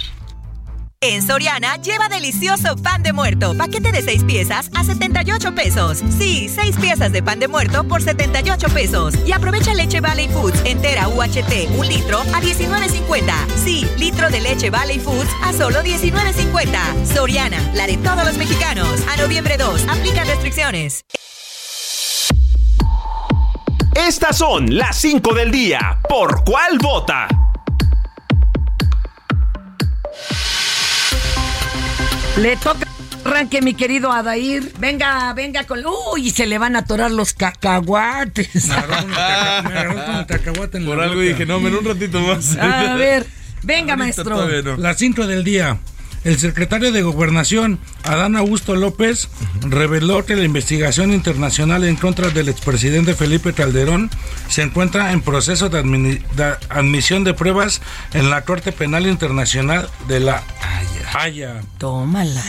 En 1.01 1.21
Soriana, 1.21 1.77
lleva 1.77 2.09
delicioso 2.09 2.75
pan 2.77 3.03
de 3.03 3.13
muerto. 3.13 3.55
Paquete 3.55 3.91
de 3.91 4.01
6 4.01 4.23
piezas 4.23 4.71
a 4.73 4.83
78 4.83 5.53
pesos. 5.53 5.99
Sí, 6.17 6.49
6 6.49 6.77
piezas 6.77 7.11
de 7.11 7.21
pan 7.21 7.39
de 7.39 7.47
muerto 7.47 7.83
por 7.83 8.01
78 8.01 8.67
pesos. 8.69 9.13
Y 9.23 9.33
aprovecha 9.33 9.75
leche 9.75 10.01
Valley 10.01 10.27
Foods 10.27 10.59
entera 10.65 11.07
UHT, 11.09 11.69
un 11.77 11.87
litro 11.87 12.19
a 12.19 12.41
19.50. 12.41 13.33
Sí, 13.63 13.87
litro 13.97 14.31
de 14.31 14.41
leche 14.41 14.71
Valley 14.71 14.99
Foods 14.99 15.29
a 15.43 15.53
solo 15.53 15.83
19.50. 15.83 17.05
Soriana, 17.05 17.61
la 17.75 17.85
de 17.85 17.97
todos 17.97 18.25
los 18.25 18.35
mexicanos. 18.37 18.99
A 19.07 19.15
noviembre 19.17 19.57
2, 19.57 19.87
aplica 19.89 20.23
restricciones. 20.23 21.05
Estas 24.07 24.37
son 24.37 24.75
las 24.75 24.97
5 24.97 25.33
del 25.33 25.51
día. 25.51 25.99
¿Por 26.07 26.43
cuál 26.43 26.77
vota? 26.79 27.27
Le 32.37 32.55
toca 32.57 32.87
arranque, 33.25 33.61
mi 33.61 33.73
querido 33.73 34.11
Adair. 34.11 34.71
Venga, 34.79 35.33
venga 35.33 35.65
con. 35.65 35.83
Uy, 36.13 36.29
se 36.31 36.45
le 36.45 36.57
van 36.57 36.75
a 36.75 36.79
atorar 36.79 37.11
los 37.11 37.33
cacahuates. 37.33 38.69
Por 40.85 40.99
algo 41.01 41.19
dije, 41.19 41.45
no, 41.45 41.59
men 41.59 41.75
un 41.75 41.85
ratito 41.85 42.21
más. 42.21 42.55
A 42.57 42.95
ver, 42.95 43.25
venga, 43.63 43.97
maestro. 43.97 44.47
La 44.77 44.93
cinco 44.93 45.27
del 45.27 45.43
día. 45.43 45.77
El 46.23 46.37
secretario 46.37 46.91
de 46.91 47.01
Gobernación, 47.01 47.79
Adán 48.03 48.35
Augusto 48.35 48.75
López, 48.75 49.29
reveló 49.61 50.25
que 50.25 50.35
la 50.35 50.43
investigación 50.43 51.13
internacional 51.13 51.83
en 51.85 51.95
contra 51.95 52.29
del 52.29 52.49
expresidente 52.49 53.15
Felipe 53.15 53.53
Calderón 53.53 54.09
se 54.49 54.63
encuentra 54.63 55.11
en 55.13 55.21
proceso 55.21 55.69
de, 55.69 56.19
admisión 56.69 57.23
de 57.23 57.33
pruebas 57.33 57.81
en 58.13 58.29
la 58.29 58.43
Corte 58.43 58.71
Penal 58.71 59.07
Internacional 59.07 59.89
de 60.07 60.19
la 60.19 60.43
Haya. 61.13 61.61
Tómala. 61.77 62.43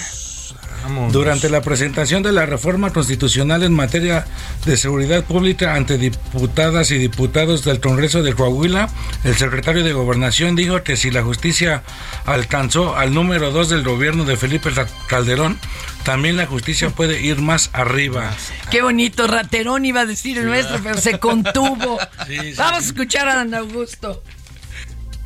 Durante 1.12 1.50
la 1.50 1.62
presentación 1.62 2.22
de 2.22 2.32
la 2.32 2.46
reforma 2.46 2.92
constitucional 2.92 3.62
en 3.62 3.72
materia 3.72 4.26
de 4.64 4.76
seguridad 4.76 5.24
pública 5.24 5.74
ante 5.74 5.98
diputadas 5.98 6.90
y 6.90 6.98
diputados 6.98 7.64
del 7.64 7.80
Congreso 7.80 8.22
de 8.22 8.34
Coahuila, 8.34 8.88
el 9.24 9.36
secretario 9.36 9.84
de 9.84 9.92
Gobernación 9.92 10.56
dijo 10.56 10.82
que 10.82 10.96
si 10.96 11.10
la 11.10 11.22
justicia 11.22 11.82
alcanzó 12.26 12.96
al 12.96 13.14
número 13.14 13.50
dos 13.50 13.68
del 13.68 13.82
gobierno 13.82 14.24
de 14.24 14.36
Felipe 14.36 14.70
Calderón, 15.06 15.58
también 16.04 16.36
la 16.36 16.46
justicia 16.46 16.90
puede 16.90 17.20
ir 17.20 17.40
más 17.40 17.70
arriba. 17.72 18.30
Qué 18.70 18.82
bonito, 18.82 19.26
raterón 19.26 19.84
iba 19.84 20.00
a 20.00 20.06
decir 20.06 20.38
el 20.38 20.46
nuestro, 20.46 20.80
pero 20.82 20.98
se 20.98 21.18
contuvo. 21.18 21.98
Vamos 22.56 22.58
a 22.58 22.78
escuchar 22.78 23.28
a 23.28 23.36
Dan 23.36 23.54
Augusto. 23.54 24.22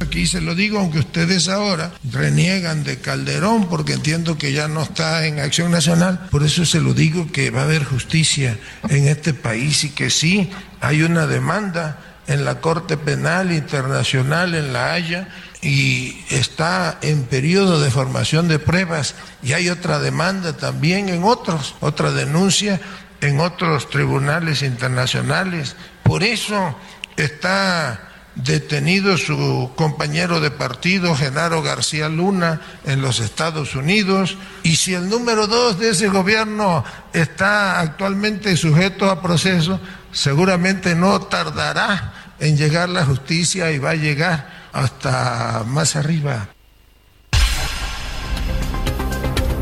Aquí 0.05 0.27
se 0.27 0.43
lo 0.43 0.55
digo, 0.55 0.79
aunque 0.79 0.99
ustedes 0.99 1.49
ahora 1.49 1.91
reniegan 2.13 2.85
de 2.85 2.99
Calderón 2.99 3.69
porque 3.69 3.95
entiendo 3.95 4.37
que 4.37 4.53
ya 4.53 4.69
no 4.69 4.83
está 4.83 5.27
en 5.27 5.41
Acción 5.41 5.71
Nacional. 5.71 6.29
Por 6.31 6.45
eso 6.45 6.67
se 6.67 6.81
lo 6.81 6.93
digo 6.93 7.33
que 7.33 7.51
va 7.51 7.63
a 7.63 7.65
haber 7.65 7.85
justicia 7.85 8.59
en 8.91 9.09
este 9.09 9.33
país 9.33 9.83
y 9.85 9.91
que 9.91 10.11
sí 10.11 10.51
hay 10.83 11.03
una 11.03 11.27
demanda 11.27 11.99
en 12.27 12.45
la 12.45 12.61
Corte 12.61 12.99
Penal 12.99 13.51
Internacional 13.51 14.55
en 14.55 14.75
La 14.75 14.93
Haya 14.93 15.29
y 15.63 16.23
está 16.29 16.99
en 17.01 17.25
periodo 17.25 17.81
de 17.81 17.91
formación 17.91 18.47
de 18.47 18.59
pruebas 18.59 19.15
y 19.43 19.55
hay 19.55 19.71
otra 19.71 20.01
demanda 20.01 20.55
también 20.55 21.09
en 21.09 21.25
otros, 21.25 21.77
otra 21.81 22.11
denuncia 22.13 22.79
en 23.23 23.41
otros 23.41 23.89
tribunales 23.89 24.61
internacionales. 24.63 25.77
Por 26.03 26.23
eso 26.23 26.77
está 27.17 28.14
detenido 28.35 29.17
su 29.17 29.71
compañero 29.77 30.41
de 30.41 30.51
partido, 30.51 31.15
Genaro 31.15 31.63
García 31.63 32.09
Luna, 32.09 32.61
en 32.85 33.01
los 33.01 33.21
Estados 33.21 33.75
Unidos. 33.75 34.37
Y 34.63 34.77
si 34.77 34.95
el 34.95 35.09
número 35.09 35.47
dos 35.47 35.79
de 35.79 35.91
ese 35.91 36.09
gobierno 36.09 36.85
está 37.13 37.81
actualmente 37.81 38.57
sujeto 38.57 39.11
a 39.11 39.23
proceso, 39.23 39.81
seguramente 40.13 40.95
no 40.95 41.21
tardará 41.23 42.35
en 42.41 42.57
llegar 42.57 42.89
la 42.89 43.05
justicia 43.05 43.71
y 43.71 43.79
va 43.79 43.91
a 43.91 43.95
llegar 43.95 44.69
hasta 44.73 45.65
más 45.67 45.97
arriba. 45.97 46.49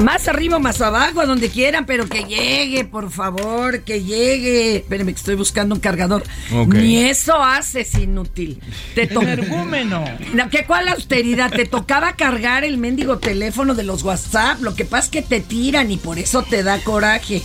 Más 0.02 0.26
arriba, 0.26 0.58
más 0.58 0.80
abajo, 0.80 1.20
a 1.20 1.26
donde 1.26 1.48
quieran, 1.48 1.86
pero 1.86 2.08
que 2.08 2.24
llegue, 2.24 2.84
por 2.84 3.10
favor, 3.10 3.82
que 3.82 4.02
llegue. 4.02 4.76
Espérenme 4.76 5.12
que 5.12 5.18
estoy 5.18 5.36
buscando 5.36 5.74
un 5.74 5.80
cargador. 5.80 6.24
Ok. 6.52 6.74
Ni 6.74 6.98
eso 7.04 7.42
haces, 7.42 7.94
inútil. 7.94 8.60
Te 8.94 9.06
to- 9.06 9.22
Energúmeno. 9.22 10.04
No, 10.34 10.50
¿Qué 10.50 10.64
cuál 10.66 10.88
austeridad? 10.88 11.50
Te 11.52 11.66
tocaba 11.66 12.14
cargar 12.14 12.64
el 12.64 12.78
mendigo 12.78 13.18
teléfono 13.18 13.74
de 13.74 13.84
los 13.84 14.02
WhatsApp. 14.02 14.60
Lo 14.60 14.74
que 14.74 14.84
pasa 14.84 15.04
es 15.04 15.10
que 15.10 15.22
te 15.22 15.40
tiran 15.40 15.90
y 15.92 15.98
por 15.98 16.18
eso 16.18 16.42
te 16.42 16.62
da 16.64 16.78
coraje. 16.82 17.42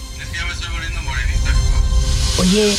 Oye, 2.40 2.76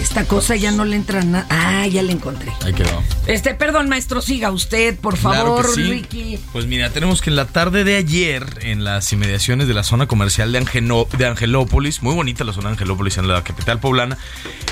esta 0.00 0.24
cosa 0.24 0.56
ya 0.56 0.70
no 0.70 0.84
le 0.84 0.96
entra 0.96 1.22
nada. 1.22 1.46
Ah, 1.50 1.86
ya 1.86 2.02
la 2.02 2.12
encontré. 2.12 2.52
Ahí 2.64 2.72
quedó. 2.72 3.02
Este, 3.26 3.54
perdón, 3.54 3.88
maestro, 3.88 4.20
siga 4.22 4.50
usted, 4.50 4.96
por 4.98 5.18
Claro 5.18 5.56
favor, 5.56 5.66
que 5.66 5.72
sí. 5.74 5.82
Ricky. 5.90 6.38
Pues 6.52 6.66
mira, 6.66 6.90
tenemos 6.90 7.20
que 7.20 7.30
en 7.30 7.36
la 7.36 7.46
tarde 7.46 7.84
de 7.84 7.96
ayer, 7.96 8.46
en 8.62 8.84
las 8.84 9.12
inmediaciones 9.12 9.68
de 9.68 9.74
la 9.74 9.82
zona 9.82 10.06
comercial 10.06 10.52
de, 10.52 10.60
Angeno- 10.60 11.06
de 11.16 11.26
Angelópolis, 11.26 12.02
muy 12.02 12.14
bonita 12.14 12.44
la 12.44 12.52
zona 12.52 12.68
de 12.68 12.72
Angelópolis 12.74 13.18
en 13.18 13.28
la 13.28 13.42
capital 13.44 13.80
poblana, 13.80 14.16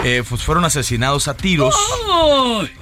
eh, 0.05 0.23
pues 0.29 0.43
fueron 0.43 0.65
asesinados 0.65 1.29
a 1.29 1.37
tiros. 1.37 1.75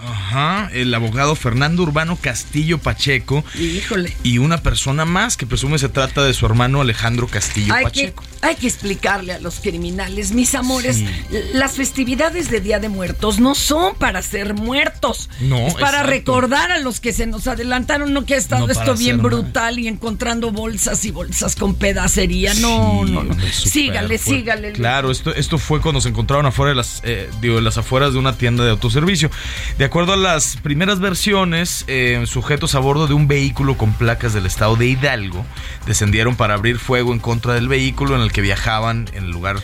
Ajá, 0.03 0.71
el 0.73 0.93
abogado 0.95 1.35
Fernando 1.35 1.83
Urbano 1.83 2.17
Castillo 2.21 2.79
Pacheco 2.79 3.45
Híjole. 3.59 4.17
y 4.23 4.39
una 4.39 4.59
persona 4.63 5.05
más 5.05 5.37
que 5.37 5.47
presume 5.47 5.79
se 5.79 5.89
trata 5.89 6.23
de 6.25 6.35
su 6.35 6.47
hermano 6.47 6.81
Alejandro 6.81 7.27
Castillo 7.27 7.75
Hay 7.75 7.85
que, 7.87 7.91
Pacheco. 8.13 8.25
hay 8.43 8.57
que 8.57 8.67
explicarle 8.67 9.33
a 9.33 9.41
los 9.41 9.61
criminales, 9.61 10.33
mis 10.33 10.55
amores, 10.55 10.97
Sí. 10.97 11.09
las 11.53 11.73
festividades 11.73 12.34
de 12.35 12.61
Día 12.61 12.81
de 12.81 12.89
Muertos 12.89 13.39
no 13.39 13.55
son 13.55 13.95
para 13.95 14.21
ser 14.23 14.55
muertos. 14.55 15.31
No, 15.41 15.69
es 15.69 15.75
para 15.75 15.99
exacto. 15.99 16.11
recordar 16.11 16.73
a 16.73 16.79
los 16.81 16.99
que 16.99 17.13
se 17.13 17.27
nos 17.27 17.47
adelantaron, 17.47 18.13
no 18.13 18.25
que 18.27 18.35
ha 18.35 18.39
estado 18.39 18.67
No 18.67 18.73
esto 18.73 18.97
bien 18.97 19.19
mal. 19.19 19.27
brutal 19.27 19.79
y 19.79 19.87
encontrando 19.87 20.51
bolsas 20.51 21.05
y 21.05 21.13
bolsas 21.13 21.55
con 21.55 21.77
pedacería. 21.77 22.53
No, 22.55 23.03
Sí, 23.05 23.13
no, 23.13 23.23
no. 23.23 23.35
Sígale, 23.53 24.19
sígale. 24.19 24.73
Claro, 24.73 25.11
esto, 25.13 25.33
esto 25.35 25.59
fue 25.59 25.81
cuando 25.81 26.01
se 26.01 26.09
encontraron 26.09 26.45
afuera 26.47 26.71
de 26.71 26.75
las, 26.77 27.01
eh, 27.05 27.31
digo, 27.41 27.61
las 27.61 27.79
afueras 27.79 28.13
de 28.13 28.19
una 28.19 28.37
tienda 28.37 28.65
de 28.65 28.71
autoservicio. 28.71 29.31
De 29.79 29.85
acuerdo 29.85 30.13
a 30.13 30.17
las 30.17 30.57
primeras 30.57 30.99
versiones, 30.99 31.85
eh, 31.87 32.25
sujetos 32.27 32.75
a 32.75 32.81
bordo 32.81 33.07
de 33.07 33.15
un 33.15 33.29
vehículo 33.29 33.77
con 33.77 33.93
placas 33.95 34.35
del 34.35 34.47
estado 34.47 34.75
de 34.77 34.87
Hidalgo 34.87 35.47
descendieron 35.87 36.35
para 36.37 36.55
abrir 36.55 36.79
fuego 36.79 37.13
en 37.13 37.21
contra 37.21 37.55
del 37.55 37.69
vehículo 37.69 38.17
en 38.17 38.23
el 38.23 38.33
que 38.33 38.41
viajaban 38.41 39.09
en 39.15 39.25
el 39.25 39.31
lugar. 39.31 39.57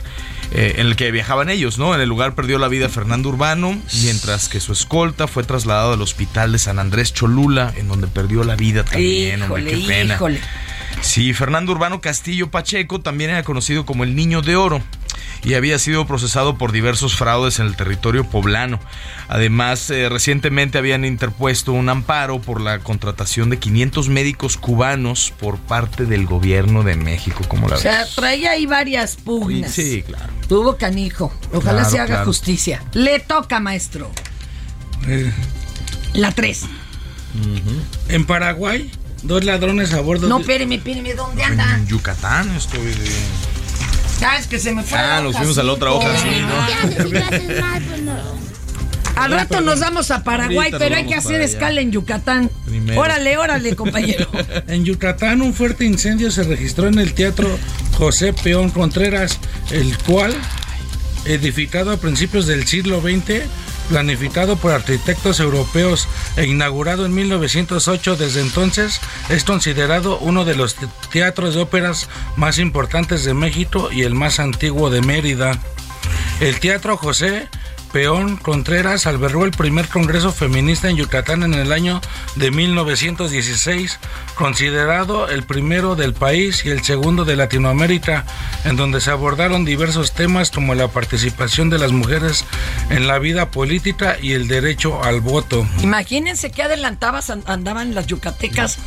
Eh, 0.52 0.74
en 0.78 0.86
el 0.86 0.96
que 0.96 1.10
viajaban 1.10 1.48
ellos, 1.48 1.78
¿no? 1.78 1.94
En 1.94 2.00
el 2.00 2.08
lugar 2.08 2.34
perdió 2.34 2.58
la 2.58 2.68
vida 2.68 2.88
Fernando 2.88 3.28
Urbano, 3.28 3.78
mientras 4.02 4.48
que 4.48 4.60
su 4.60 4.72
escolta 4.72 5.26
fue 5.28 5.44
trasladado 5.44 5.92
al 5.92 6.02
hospital 6.02 6.52
de 6.52 6.58
San 6.58 6.78
Andrés 6.78 7.12
Cholula, 7.12 7.72
en 7.76 7.88
donde 7.88 8.06
perdió 8.06 8.42
la 8.44 8.56
vida 8.56 8.84
también, 8.84 9.42
hombre, 9.42 9.62
Híjole, 9.62 9.80
qué 9.82 9.86
pena. 9.88 10.14
híjole. 10.14 10.40
Sí, 11.02 11.32
Fernando 11.32 11.72
Urbano 11.72 12.00
Castillo 12.00 12.50
Pacheco 12.50 13.00
también 13.00 13.30
era 13.30 13.42
conocido 13.42 13.86
como 13.86 14.04
el 14.04 14.14
Niño 14.14 14.42
de 14.42 14.56
Oro 14.56 14.82
y 15.42 15.54
había 15.54 15.78
sido 15.78 16.06
procesado 16.06 16.58
por 16.58 16.72
diversos 16.72 17.16
fraudes 17.16 17.58
en 17.60 17.66
el 17.66 17.76
territorio 17.76 18.24
poblano. 18.24 18.78
Además, 19.28 19.88
eh, 19.90 20.08
recientemente 20.08 20.78
habían 20.78 21.04
interpuesto 21.04 21.72
un 21.72 21.88
amparo 21.88 22.40
por 22.40 22.60
la 22.60 22.80
contratación 22.80 23.48
de 23.50 23.58
500 23.58 24.08
médicos 24.08 24.56
cubanos 24.56 25.32
por 25.38 25.58
parte 25.58 26.04
del 26.04 26.26
gobierno 26.26 26.82
de 26.82 26.96
México, 26.96 27.42
como 27.48 27.68
la 27.68 27.76
O 27.76 27.78
sea, 27.78 28.00
ves. 28.04 28.14
traía 28.16 28.50
ahí 28.52 28.66
varias 28.66 29.16
pugnas. 29.16 29.72
Sí, 29.72 30.02
claro. 30.06 30.32
Tuvo 30.48 30.76
canijo. 30.76 31.32
Ojalá 31.52 31.80
Claro, 31.80 31.90
se 31.90 31.98
haga 31.98 32.06
claro. 32.06 32.24
justicia. 32.26 32.82
Le 32.92 33.20
toca, 33.20 33.60
maestro. 33.60 34.10
Eh, 35.06 35.32
La 36.12 36.32
3. 36.32 36.64
en 38.08 38.26
Paraguay, 38.26 38.90
dos 39.22 39.44
ladrones 39.44 39.92
a 39.94 40.00
bordo 40.00 40.28
No, 40.28 40.40
espéreme, 40.40 40.74
espéreme, 40.76 41.14
¿dónde 41.14 41.44
anda? 41.44 41.76
En 41.76 41.86
Yucatán 41.86 42.50
estoy 42.56 42.84
de... 42.86 43.10
Ah, 44.22 44.36
es 44.38 44.46
que 44.46 44.58
se 44.58 44.72
me 44.72 44.82
fue. 44.82 44.98
Ah, 44.98 45.20
nos 45.22 45.36
fuimos 45.36 45.56
a 45.58 45.62
la 45.62 45.72
otra 45.72 45.92
hoja, 45.92 46.16
sí, 46.18 46.28
Al 49.16 49.32
rato 49.32 49.60
nos 49.60 49.80
vamos 49.80 50.10
a 50.10 50.22
Paraguay, 50.22 50.70
pero 50.78 50.96
hay 50.96 51.06
que 51.06 51.14
hacer 51.14 51.40
escala 51.40 51.80
en 51.80 51.92
Yucatán. 51.92 52.50
Primero. 52.64 53.00
Órale, 53.00 53.36
órale, 53.36 53.76
compañero. 53.76 54.30
En 54.68 54.84
Yucatán 54.84 55.42
un 55.42 55.52
fuerte 55.52 55.84
incendio 55.84 56.30
se 56.30 56.44
registró 56.44 56.86
en 56.88 56.98
el 56.98 57.12
Teatro 57.14 57.48
José 57.98 58.32
Peón 58.32 58.70
Contreras, 58.70 59.38
el 59.70 59.96
cual, 59.98 60.34
edificado 61.24 61.90
a 61.90 61.96
principios 61.96 62.46
del 62.46 62.66
siglo 62.66 63.00
XX, 63.00 63.42
planificado 63.90 64.56
por 64.56 64.72
arquitectos 64.72 65.40
europeos 65.40 66.08
e 66.36 66.46
inaugurado 66.46 67.04
en 67.04 67.12
1908, 67.12 68.16
desde 68.16 68.40
entonces 68.40 69.00
es 69.28 69.44
considerado 69.44 70.16
uno 70.20 70.44
de 70.46 70.54
los 70.54 70.76
te- 70.76 70.86
teatros 71.12 71.54
de 71.54 71.60
óperas 71.60 72.08
más 72.36 72.58
importantes 72.58 73.24
de 73.24 73.34
México 73.34 73.90
y 73.92 74.02
el 74.04 74.14
más 74.14 74.38
antiguo 74.40 74.88
de 74.88 75.02
Mérida. 75.02 75.58
El 76.40 76.60
Teatro 76.60 76.96
José 76.96 77.48
Peón 77.92 78.36
Contreras 78.36 79.06
albergó 79.06 79.44
el 79.44 79.50
primer 79.50 79.88
Congreso 79.88 80.32
Feminista 80.32 80.88
en 80.88 80.96
Yucatán 80.96 81.42
en 81.42 81.54
el 81.54 81.72
año 81.72 82.00
de 82.36 82.50
1916, 82.52 83.98
considerado 84.36 85.28
el 85.28 85.42
primero 85.42 85.96
del 85.96 86.14
país 86.14 86.64
y 86.64 86.70
el 86.70 86.84
segundo 86.84 87.24
de 87.24 87.34
Latinoamérica, 87.36 88.24
en 88.64 88.76
donde 88.76 89.00
se 89.00 89.10
abordaron 89.10 89.64
diversos 89.64 90.12
temas 90.12 90.50
como 90.52 90.74
la 90.76 90.88
participación 90.88 91.68
de 91.68 91.78
las 91.78 91.90
mujeres 91.90 92.44
en 92.90 93.08
la 93.08 93.18
vida 93.18 93.50
política 93.50 94.16
y 94.22 94.32
el 94.32 94.46
derecho 94.46 95.02
al 95.02 95.20
voto. 95.20 95.66
Imagínense 95.82 96.50
qué 96.52 96.62
adelantadas 96.62 97.28
an- 97.30 97.42
andaban 97.46 97.94
las 97.94 98.06
yucatecas. 98.06 98.78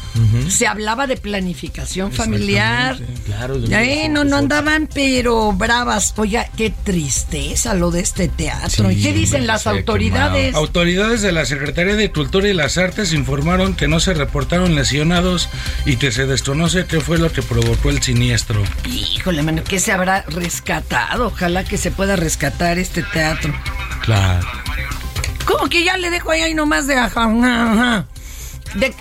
Se 0.49 0.65
hablaba 0.67 1.07
de 1.07 1.17
planificación 1.17 2.11
familiar. 2.13 2.97
Claro, 3.25 3.55
Eh, 3.69 4.07
no, 4.09 4.23
no 4.23 4.37
andaban, 4.37 4.87
pero 4.93 5.51
bravas. 5.51 6.13
Oiga, 6.17 6.47
qué 6.55 6.69
tristeza 6.69 7.73
lo 7.73 7.91
de 7.91 7.99
este 7.99 8.27
teatro. 8.29 8.92
¿Y 8.93 9.01
qué 9.03 9.13
dicen 9.13 9.47
las 9.47 9.63
se 9.63 9.69
ha 9.69 9.71
autoridades? 9.73 10.56
Autoridades 10.56 11.21
de 11.21 11.32
la 11.32 11.45
Secretaría 11.45 11.95
de 11.95 12.12
Cultura 12.12 12.47
y 12.47 12.53
las 12.53 12.77
Artes 12.77 13.13
informaron 13.13 13.75
que 13.75 13.88
no 13.88 13.99
se 13.99 14.13
reportaron 14.13 14.75
lesionados 14.75 15.49
y 15.86 15.97
que 15.97 16.12
se 16.12 16.25
desconoce 16.25 16.86
qué 16.86 16.99
fue 17.01 17.17
lo 17.17 17.32
que 17.32 17.41
provocó 17.41 17.89
el 17.89 18.01
siniestro. 18.01 18.63
Híjole, 18.89 19.43
mano, 19.43 19.63
¿qué 19.63 19.79
se 19.79 19.91
habrá 19.91 20.21
rescatado? 20.23 21.27
Ojalá 21.27 21.63
que 21.63 21.77
se 21.77 21.91
pueda 21.91 22.15
rescatar 22.15 22.77
este 22.77 23.03
teatro. 23.03 23.53
Claro. 24.01 24.45
¿Cómo 25.45 25.67
que 25.69 25.84
ya 25.84 25.97
le 25.97 26.10
dejo 26.10 26.32
ahí, 26.32 26.41
ahí 26.41 26.53
nomás 26.53 26.88
de? 26.88 26.95
De- 28.75 28.93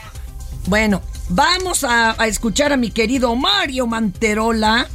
Bueno, 0.67 1.03
vamos 1.29 1.85
a, 1.85 2.15
a 2.21 2.27
escuchar 2.27 2.73
a 2.73 2.77
mi 2.77 2.91
querido 2.91 3.35
Mario 3.37 3.87
Manterola 3.87 4.87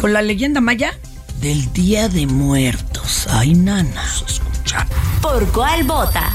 con 0.00 0.12
la 0.12 0.22
leyenda 0.22 0.60
maya 0.60 0.98
del 1.40 1.72
Día 1.72 2.08
de 2.08 2.26
Muertos. 2.26 3.26
Ay, 3.30 3.54
nana. 3.54 4.02
Escucha. 4.26 4.86
¿Por 5.20 5.46
cuál 5.52 5.84
vota? 5.84 6.30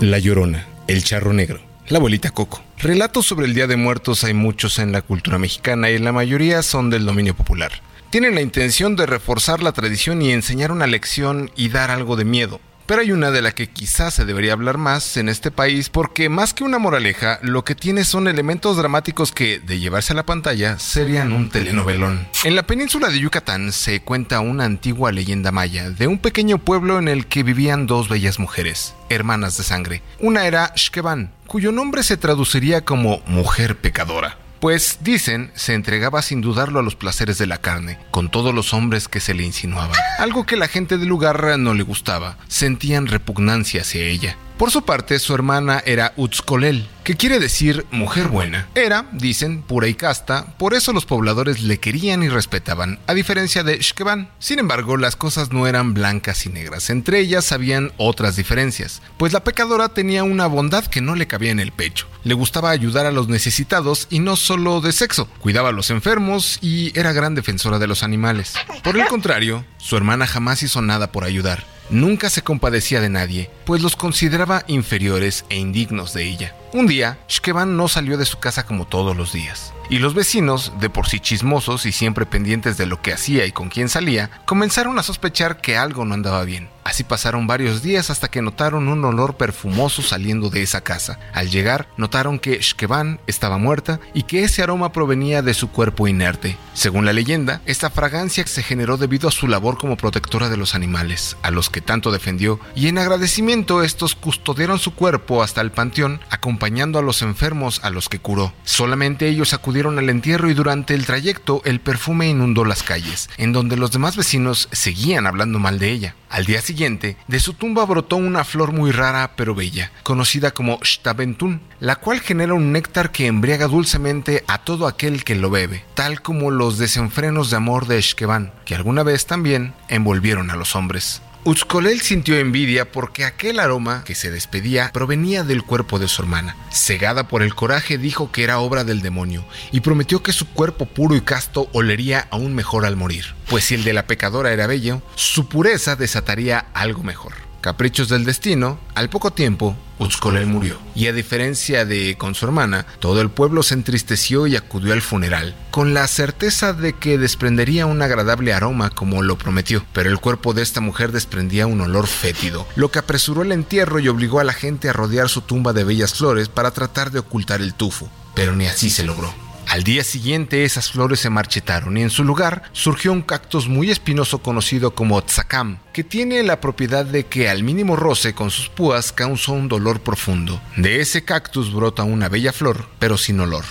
La 0.00 0.18
Llorona, 0.18 0.66
El 0.88 1.04
Charro 1.04 1.32
Negro, 1.32 1.60
La 1.88 1.98
Abuelita 1.98 2.30
Coco. 2.30 2.60
Relatos 2.78 3.26
sobre 3.26 3.46
el 3.46 3.54
Día 3.54 3.66
de 3.66 3.76
Muertos 3.76 4.24
hay 4.24 4.34
muchos 4.34 4.78
en 4.78 4.92
la 4.92 5.02
cultura 5.02 5.38
mexicana 5.38 5.90
y 5.90 5.98
la 5.98 6.12
mayoría 6.12 6.62
son 6.62 6.90
del 6.90 7.06
dominio 7.06 7.34
popular. 7.34 7.72
Tienen 8.10 8.34
la 8.34 8.40
intención 8.40 8.96
de 8.96 9.06
reforzar 9.06 9.62
la 9.62 9.72
tradición 9.72 10.20
y 10.20 10.32
enseñar 10.32 10.72
una 10.72 10.86
lección 10.86 11.50
y 11.56 11.68
dar 11.68 11.90
algo 11.90 12.16
de 12.16 12.24
miedo. 12.24 12.60
Pero 12.86 13.00
hay 13.00 13.12
una 13.12 13.30
de 13.30 13.42
la 13.42 13.52
que 13.52 13.68
quizás 13.68 14.14
se 14.14 14.24
debería 14.24 14.52
hablar 14.52 14.78
más 14.78 15.16
en 15.16 15.28
este 15.28 15.50
país 15.50 15.88
porque 15.88 16.28
más 16.28 16.54
que 16.54 16.64
una 16.64 16.78
moraleja, 16.78 17.38
lo 17.42 17.64
que 17.64 17.74
tiene 17.74 18.04
son 18.04 18.28
elementos 18.28 18.76
dramáticos 18.76 19.32
que, 19.32 19.60
de 19.60 19.78
llevarse 19.78 20.12
a 20.12 20.16
la 20.16 20.26
pantalla, 20.26 20.78
serían 20.78 21.32
un 21.32 21.48
telenovelón. 21.48 22.26
En 22.44 22.56
la 22.56 22.64
península 22.64 23.08
de 23.08 23.20
Yucatán 23.20 23.72
se 23.72 24.00
cuenta 24.00 24.40
una 24.40 24.64
antigua 24.64 25.12
leyenda 25.12 25.52
maya 25.52 25.90
de 25.90 26.06
un 26.06 26.18
pequeño 26.18 26.58
pueblo 26.58 26.98
en 26.98 27.08
el 27.08 27.26
que 27.26 27.42
vivían 27.42 27.86
dos 27.86 28.08
bellas 28.08 28.38
mujeres, 28.38 28.94
hermanas 29.08 29.56
de 29.56 29.64
sangre. 29.64 30.02
Una 30.18 30.46
era 30.46 30.72
Shkeban, 30.74 31.32
cuyo 31.46 31.72
nombre 31.72 32.02
se 32.02 32.16
traduciría 32.16 32.84
como 32.84 33.22
mujer 33.26 33.76
pecadora. 33.76 34.41
Pues, 34.62 34.98
dicen, 35.00 35.50
se 35.56 35.74
entregaba 35.74 36.22
sin 36.22 36.40
dudarlo 36.40 36.78
a 36.78 36.84
los 36.84 36.94
placeres 36.94 37.36
de 37.36 37.48
la 37.48 37.58
carne, 37.58 37.98
con 38.12 38.30
todos 38.30 38.54
los 38.54 38.72
hombres 38.72 39.08
que 39.08 39.18
se 39.18 39.34
le 39.34 39.42
insinuaban. 39.42 39.96
Algo 40.20 40.46
que 40.46 40.56
la 40.56 40.68
gente 40.68 40.98
del 40.98 41.08
lugar 41.08 41.58
no 41.58 41.74
le 41.74 41.82
gustaba, 41.82 42.38
sentían 42.46 43.08
repugnancia 43.08 43.80
hacia 43.80 44.02
ella. 44.02 44.36
Por 44.62 44.70
su 44.70 44.84
parte, 44.84 45.18
su 45.18 45.34
hermana 45.34 45.82
era 45.84 46.12
Utzkolel, 46.16 46.88
que 47.02 47.16
quiere 47.16 47.40
decir 47.40 47.84
mujer 47.90 48.28
buena. 48.28 48.68
Era, 48.76 49.06
dicen, 49.10 49.60
pura 49.60 49.88
y 49.88 49.94
casta, 49.94 50.54
por 50.56 50.72
eso 50.72 50.92
los 50.92 51.04
pobladores 51.04 51.62
le 51.62 51.80
querían 51.80 52.22
y 52.22 52.28
respetaban, 52.28 53.00
a 53.08 53.14
diferencia 53.14 53.64
de 53.64 53.78
Shkeban. 53.78 54.30
Sin 54.38 54.60
embargo, 54.60 54.96
las 54.96 55.16
cosas 55.16 55.50
no 55.50 55.66
eran 55.66 55.94
blancas 55.94 56.46
y 56.46 56.50
negras, 56.50 56.90
entre 56.90 57.18
ellas 57.18 57.50
habían 57.50 57.90
otras 57.96 58.36
diferencias, 58.36 59.02
pues 59.16 59.32
la 59.32 59.42
pecadora 59.42 59.88
tenía 59.88 60.22
una 60.22 60.46
bondad 60.46 60.86
que 60.86 61.00
no 61.00 61.16
le 61.16 61.26
cabía 61.26 61.50
en 61.50 61.58
el 61.58 61.72
pecho. 61.72 62.06
Le 62.22 62.34
gustaba 62.34 62.70
ayudar 62.70 63.04
a 63.04 63.10
los 63.10 63.26
necesitados 63.26 64.06
y 64.10 64.20
no 64.20 64.36
solo 64.36 64.80
de 64.80 64.92
sexo, 64.92 65.26
cuidaba 65.40 65.70
a 65.70 65.72
los 65.72 65.90
enfermos 65.90 66.60
y 66.60 66.96
era 66.96 67.12
gran 67.12 67.34
defensora 67.34 67.80
de 67.80 67.88
los 67.88 68.04
animales. 68.04 68.54
Por 68.84 68.96
el 68.96 69.08
contrario, 69.08 69.64
su 69.78 69.96
hermana 69.96 70.28
jamás 70.28 70.62
hizo 70.62 70.82
nada 70.82 71.10
por 71.10 71.24
ayudar. 71.24 71.71
Nunca 71.92 72.30
se 72.30 72.40
compadecía 72.40 73.02
de 73.02 73.10
nadie, 73.10 73.50
pues 73.66 73.82
los 73.82 73.96
consideraba 73.96 74.64
inferiores 74.66 75.44
e 75.50 75.58
indignos 75.58 76.14
de 76.14 76.24
ella. 76.24 76.54
Un 76.74 76.86
día, 76.86 77.18
Shkeban 77.28 77.76
no 77.76 77.86
salió 77.86 78.16
de 78.16 78.24
su 78.24 78.38
casa 78.38 78.64
como 78.64 78.86
todos 78.86 79.14
los 79.14 79.30
días, 79.30 79.74
y 79.90 79.98
los 79.98 80.14
vecinos, 80.14 80.72
de 80.80 80.88
por 80.88 81.06
sí 81.06 81.20
chismosos 81.20 81.84
y 81.84 81.92
siempre 81.92 82.24
pendientes 82.24 82.78
de 82.78 82.86
lo 82.86 83.02
que 83.02 83.12
hacía 83.12 83.44
y 83.44 83.52
con 83.52 83.68
quién 83.68 83.90
salía, 83.90 84.30
comenzaron 84.46 84.98
a 84.98 85.02
sospechar 85.02 85.60
que 85.60 85.76
algo 85.76 86.06
no 86.06 86.14
andaba 86.14 86.44
bien. 86.44 86.70
Así 86.84 87.04
pasaron 87.04 87.46
varios 87.46 87.82
días 87.82 88.10
hasta 88.10 88.28
que 88.28 88.42
notaron 88.42 88.88
un 88.88 89.04
olor 89.04 89.36
perfumoso 89.36 90.02
saliendo 90.02 90.50
de 90.50 90.62
esa 90.62 90.80
casa. 90.80 91.18
Al 91.32 91.48
llegar, 91.48 91.86
notaron 91.96 92.40
que 92.40 92.58
Shkeban 92.58 93.20
estaba 93.28 93.56
muerta 93.56 94.00
y 94.14 94.24
que 94.24 94.42
ese 94.42 94.62
aroma 94.62 94.92
provenía 94.92 95.42
de 95.42 95.54
su 95.54 95.70
cuerpo 95.70 96.08
inerte. 96.08 96.56
Según 96.74 97.04
la 97.04 97.12
leyenda, 97.12 97.60
esta 97.66 97.90
fragancia 97.90 98.44
se 98.46 98.64
generó 98.64 98.96
debido 98.96 99.28
a 99.28 99.32
su 99.32 99.46
labor 99.46 99.78
como 99.78 99.96
protectora 99.96 100.48
de 100.48 100.56
los 100.56 100.74
animales, 100.74 101.36
a 101.42 101.52
los 101.52 101.70
que 101.70 101.80
tanto 101.80 102.10
defendió, 102.10 102.58
y 102.74 102.88
en 102.88 102.98
agradecimiento 102.98 103.84
estos 103.84 104.16
custodiaron 104.16 104.80
su 104.80 104.94
cuerpo 104.94 105.42
hasta 105.42 105.60
el 105.60 105.70
panteón, 105.70 106.20
acompañando 106.62 107.00
a 107.00 107.02
los 107.02 107.22
enfermos 107.22 107.80
a 107.82 107.90
los 107.90 108.08
que 108.08 108.20
curó. 108.20 108.52
Solamente 108.62 109.28
ellos 109.28 109.52
acudieron 109.52 109.98
al 109.98 110.08
entierro 110.08 110.48
y 110.48 110.54
durante 110.54 110.94
el 110.94 111.06
trayecto 111.06 111.60
el 111.64 111.80
perfume 111.80 112.28
inundó 112.28 112.64
las 112.64 112.84
calles, 112.84 113.28
en 113.36 113.52
donde 113.52 113.76
los 113.76 113.90
demás 113.90 114.16
vecinos 114.16 114.68
seguían 114.70 115.26
hablando 115.26 115.58
mal 115.58 115.80
de 115.80 115.90
ella. 115.90 116.14
Al 116.28 116.44
día 116.44 116.62
siguiente, 116.62 117.16
de 117.26 117.40
su 117.40 117.54
tumba 117.54 117.84
brotó 117.84 118.14
una 118.14 118.44
flor 118.44 118.70
muy 118.70 118.92
rara 118.92 119.32
pero 119.34 119.56
bella, 119.56 119.90
conocida 120.04 120.52
como 120.52 120.78
Shtabentún, 120.84 121.62
la 121.80 121.96
cual 121.96 122.20
genera 122.20 122.54
un 122.54 122.70
néctar 122.70 123.10
que 123.10 123.26
embriaga 123.26 123.66
dulcemente 123.66 124.44
a 124.46 124.58
todo 124.58 124.86
aquel 124.86 125.24
que 125.24 125.34
lo 125.34 125.50
bebe, 125.50 125.84
tal 125.94 126.22
como 126.22 126.52
los 126.52 126.78
desenfrenos 126.78 127.50
de 127.50 127.56
amor 127.56 127.88
de 127.88 128.00
Shkeban, 128.00 128.52
que 128.64 128.76
alguna 128.76 129.02
vez 129.02 129.26
también 129.26 129.74
envolvieron 129.88 130.52
a 130.52 130.54
los 130.54 130.76
hombres. 130.76 131.22
Utzkolel 131.44 132.00
sintió 132.00 132.38
envidia 132.38 132.92
porque 132.92 133.24
aquel 133.24 133.58
aroma 133.58 134.04
que 134.04 134.14
se 134.14 134.30
despedía 134.30 134.92
provenía 134.92 135.42
del 135.42 135.64
cuerpo 135.64 135.98
de 135.98 136.06
su 136.06 136.22
hermana. 136.22 136.56
Cegada 136.70 137.26
por 137.26 137.42
el 137.42 137.56
coraje 137.56 137.98
dijo 137.98 138.30
que 138.30 138.44
era 138.44 138.60
obra 138.60 138.84
del 138.84 139.02
demonio 139.02 139.44
y 139.72 139.80
prometió 139.80 140.22
que 140.22 140.32
su 140.32 140.46
cuerpo 140.46 140.86
puro 140.86 141.16
y 141.16 141.20
casto 141.20 141.68
olería 141.72 142.28
aún 142.30 142.54
mejor 142.54 142.86
al 142.86 142.94
morir, 142.94 143.34
pues 143.48 143.64
si 143.64 143.74
el 143.74 143.82
de 143.82 143.92
la 143.92 144.06
pecadora 144.06 144.52
era 144.52 144.68
bello, 144.68 145.02
su 145.16 145.48
pureza 145.48 145.96
desataría 145.96 146.66
algo 146.74 147.02
mejor. 147.02 147.51
Caprichos 147.62 148.08
del 148.08 148.24
destino, 148.24 148.80
al 148.96 149.08
poco 149.08 149.30
tiempo, 149.30 149.76
Utzkolel 150.00 150.46
murió. 150.46 150.78
Y 150.96 151.06
a 151.06 151.12
diferencia 151.12 151.84
de 151.84 152.16
con 152.18 152.34
su 152.34 152.44
hermana, 152.44 152.86
todo 152.98 153.20
el 153.20 153.30
pueblo 153.30 153.62
se 153.62 153.74
entristeció 153.74 154.48
y 154.48 154.56
acudió 154.56 154.92
al 154.92 155.00
funeral, 155.00 155.54
con 155.70 155.94
la 155.94 156.08
certeza 156.08 156.72
de 156.72 156.92
que 156.94 157.18
desprendería 157.18 157.86
un 157.86 158.02
agradable 158.02 158.52
aroma 158.52 158.90
como 158.90 159.22
lo 159.22 159.38
prometió. 159.38 159.86
Pero 159.92 160.10
el 160.10 160.18
cuerpo 160.18 160.54
de 160.54 160.62
esta 160.62 160.80
mujer 160.80 161.12
desprendía 161.12 161.68
un 161.68 161.80
olor 161.80 162.08
fétido, 162.08 162.66
lo 162.74 162.90
que 162.90 162.98
apresuró 162.98 163.42
el 163.42 163.52
entierro 163.52 164.00
y 164.00 164.08
obligó 164.08 164.40
a 164.40 164.44
la 164.44 164.54
gente 164.54 164.88
a 164.88 164.92
rodear 164.92 165.28
su 165.28 165.42
tumba 165.42 165.72
de 165.72 165.84
bellas 165.84 166.14
flores 166.14 166.48
para 166.48 166.72
tratar 166.72 167.12
de 167.12 167.20
ocultar 167.20 167.60
el 167.60 167.74
tufo. 167.74 168.10
Pero 168.34 168.56
ni 168.56 168.66
así 168.66 168.90
se 168.90 169.04
logró. 169.04 169.41
Al 169.72 169.84
día 169.84 170.04
siguiente 170.04 170.64
esas 170.64 170.90
flores 170.90 171.20
se 171.20 171.30
marchitaron 171.30 171.96
y 171.96 172.02
en 172.02 172.10
su 172.10 172.24
lugar 172.24 172.64
surgió 172.72 173.10
un 173.10 173.22
cactus 173.22 173.68
muy 173.68 173.90
espinoso 173.90 174.42
conocido 174.42 174.94
como 174.94 175.22
tzakam, 175.22 175.78
que 175.94 176.04
tiene 176.04 176.42
la 176.42 176.60
propiedad 176.60 177.06
de 177.06 177.24
que 177.24 177.48
al 177.48 177.62
mínimo 177.62 177.96
roce 177.96 178.34
con 178.34 178.50
sus 178.50 178.68
púas 178.68 179.12
causa 179.12 179.52
un 179.52 179.68
dolor 179.68 180.00
profundo. 180.00 180.60
De 180.76 181.00
ese 181.00 181.24
cactus 181.24 181.72
brota 181.72 182.04
una 182.04 182.28
bella 182.28 182.52
flor, 182.52 182.86
pero 182.98 183.16
sin 183.16 183.40
olor. 183.40 183.64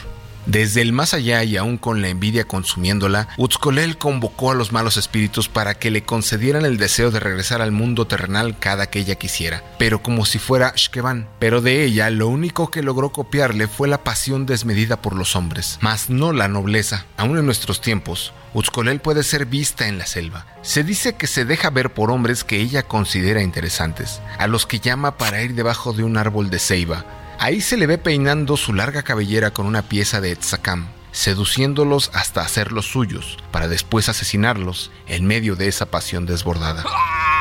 Desde 0.45 0.81
el 0.81 0.91
más 0.91 1.13
allá 1.13 1.43
y 1.43 1.57
aún 1.57 1.77
con 1.77 2.01
la 2.01 2.09
envidia 2.09 2.45
consumiéndola, 2.45 3.29
Utzkolel 3.37 3.97
convocó 3.97 4.51
a 4.51 4.55
los 4.55 4.71
malos 4.71 4.97
espíritus 4.97 5.49
para 5.49 5.75
que 5.75 5.91
le 5.91 6.03
concedieran 6.03 6.65
el 6.65 6.77
deseo 6.77 7.11
de 7.11 7.19
regresar 7.19 7.61
al 7.61 7.71
mundo 7.71 8.07
terrenal 8.07 8.57
cada 8.57 8.89
que 8.89 8.99
ella 8.99 9.15
quisiera, 9.15 9.63
pero 9.77 10.01
como 10.01 10.25
si 10.25 10.39
fuera 10.39 10.73
Shkeban. 10.75 11.27
Pero 11.39 11.61
de 11.61 11.83
ella 11.83 12.09
lo 12.09 12.27
único 12.27 12.71
que 12.71 12.81
logró 12.81 13.11
copiarle 13.11 13.67
fue 13.67 13.87
la 13.87 14.03
pasión 14.03 14.45
desmedida 14.45 15.01
por 15.01 15.15
los 15.15 15.35
hombres, 15.35 15.77
mas 15.81 16.09
no 16.09 16.33
la 16.33 16.47
nobleza. 16.47 17.05
Aún 17.17 17.37
en 17.37 17.45
nuestros 17.45 17.81
tiempos, 17.81 18.33
Utzkolel 18.53 18.99
puede 18.99 19.23
ser 19.23 19.45
vista 19.45 19.87
en 19.87 19.97
la 19.97 20.05
selva. 20.05 20.45
Se 20.61 20.83
dice 20.83 21.13
que 21.15 21.27
se 21.27 21.45
deja 21.45 21.69
ver 21.69 21.93
por 21.93 22.11
hombres 22.11 22.43
que 22.43 22.57
ella 22.57 22.83
considera 22.83 23.41
interesantes, 23.41 24.21
a 24.37 24.47
los 24.47 24.65
que 24.65 24.79
llama 24.79 25.17
para 25.17 25.41
ir 25.41 25.53
debajo 25.53 25.93
de 25.93 26.03
un 26.03 26.17
árbol 26.17 26.49
de 26.49 26.59
ceiba, 26.59 27.05
Ahí 27.41 27.59
se 27.59 27.75
le 27.75 27.87
ve 27.87 27.97
peinando 27.97 28.55
su 28.55 28.71
larga 28.71 29.01
cabellera 29.01 29.49
con 29.49 29.65
una 29.65 29.81
pieza 29.81 30.21
de 30.21 30.35
tzakam, 30.35 30.89
seduciéndolos 31.11 32.11
hasta 32.13 32.41
hacerlos 32.41 32.85
suyos, 32.85 33.39
para 33.49 33.67
después 33.67 34.09
asesinarlos 34.09 34.91
en 35.07 35.25
medio 35.25 35.55
de 35.55 35.67
esa 35.67 35.87
pasión 35.87 36.27
desbordada. 36.27 36.85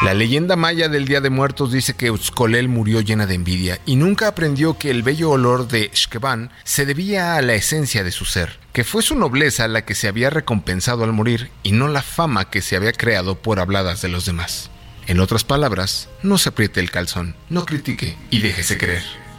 La 0.02 0.14
leyenda 0.14 0.56
maya 0.56 0.88
del 0.88 1.04
Día 1.04 1.20
de 1.20 1.28
Muertos 1.28 1.70
dice 1.70 1.92
que 1.96 2.10
Utzcolel 2.10 2.66
murió 2.66 3.02
llena 3.02 3.26
de 3.26 3.34
envidia 3.34 3.78
y 3.84 3.96
nunca 3.96 4.28
aprendió 4.28 4.78
que 4.78 4.90
el 4.90 5.02
bello 5.02 5.32
olor 5.32 5.68
de 5.68 5.90
Xqueban 5.94 6.50
se 6.64 6.86
debía 6.86 7.36
a 7.36 7.42
la 7.42 7.52
esencia 7.52 8.02
de 8.02 8.10
su 8.10 8.24
ser, 8.24 8.58
que 8.72 8.84
fue 8.84 9.02
su 9.02 9.16
nobleza 9.16 9.68
la 9.68 9.84
que 9.84 9.94
se 9.94 10.08
había 10.08 10.30
recompensado 10.30 11.04
al 11.04 11.12
morir 11.12 11.50
y 11.62 11.72
no 11.72 11.88
la 11.88 12.00
fama 12.00 12.48
que 12.48 12.62
se 12.62 12.74
había 12.74 12.92
creado 12.92 13.34
por 13.34 13.60
habladas 13.60 14.00
de 14.00 14.08
los 14.08 14.24
demás. 14.24 14.70
En 15.06 15.20
otras 15.20 15.44
palabras, 15.44 16.08
no 16.22 16.38
se 16.38 16.48
apriete 16.48 16.80
el 16.80 16.90
calzón, 16.90 17.36
no 17.50 17.66
critique 17.66 18.16
y 18.30 18.40
déjese 18.40 18.78
creer. 18.78 19.29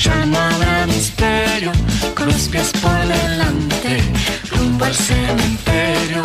Ya 0.00 0.26
no 0.26 0.38
habrá 0.38 0.86
misterio, 0.86 1.72
con 2.14 2.26
los 2.26 2.48
pies 2.48 2.70
por 2.82 2.92
delante, 3.06 4.02
rumbo 4.50 4.84
al 4.84 4.94
cementerio. 4.94 6.22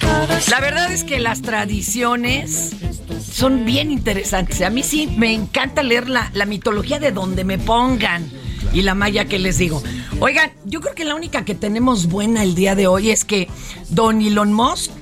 Todo 0.00 0.36
es- 0.36 0.48
La 0.48 0.60
verdad 0.60 0.90
es 0.90 1.04
que 1.04 1.18
las 1.20 1.42
tradiciones 1.42 2.70
son 3.32 3.64
bien 3.64 3.90
interesantes. 3.90 4.62
A 4.62 4.70
mí 4.70 4.82
sí 4.82 5.06
me 5.16 5.32
encanta 5.34 5.82
leer 5.82 6.08
la, 6.08 6.30
la 6.34 6.46
mitología 6.46 6.98
de 6.98 7.12
donde 7.12 7.44
me 7.44 7.58
pongan. 7.58 8.28
Y 8.72 8.82
la 8.82 8.94
maya 8.94 9.24
que 9.24 9.38
les 9.40 9.58
digo. 9.58 9.82
Oigan, 10.20 10.52
yo 10.64 10.80
creo 10.80 10.94
que 10.94 11.04
la 11.04 11.14
única 11.16 11.44
que 11.44 11.54
tenemos 11.56 12.06
buena 12.06 12.42
el 12.44 12.54
día 12.54 12.74
de 12.76 12.86
hoy 12.86 13.10
es 13.10 13.24
que 13.24 13.48
Don 13.88 14.20
Elon 14.22 14.52
Musk 14.52 14.92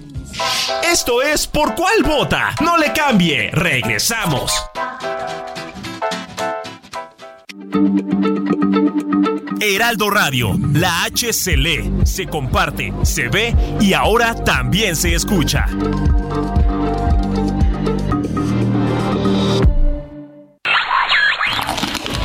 Esto 0.90 1.20
es 1.22 1.46
Por 1.46 1.74
Cuál 1.74 2.02
Vota. 2.02 2.54
No 2.62 2.78
le 2.78 2.92
cambie. 2.94 3.50
Regresamos. 3.52 4.52
Heraldo 9.61 10.11
Radio, 10.11 10.59
la 10.72 11.04
H 11.04 11.33
se 11.33 11.57
lee, 11.57 11.92
se 12.04 12.26
comparte, 12.26 12.92
se 13.02 13.28
ve 13.28 13.54
y 13.81 13.92
ahora 13.92 14.35
también 14.35 14.96
se 14.96 15.14
escucha. 15.14 15.66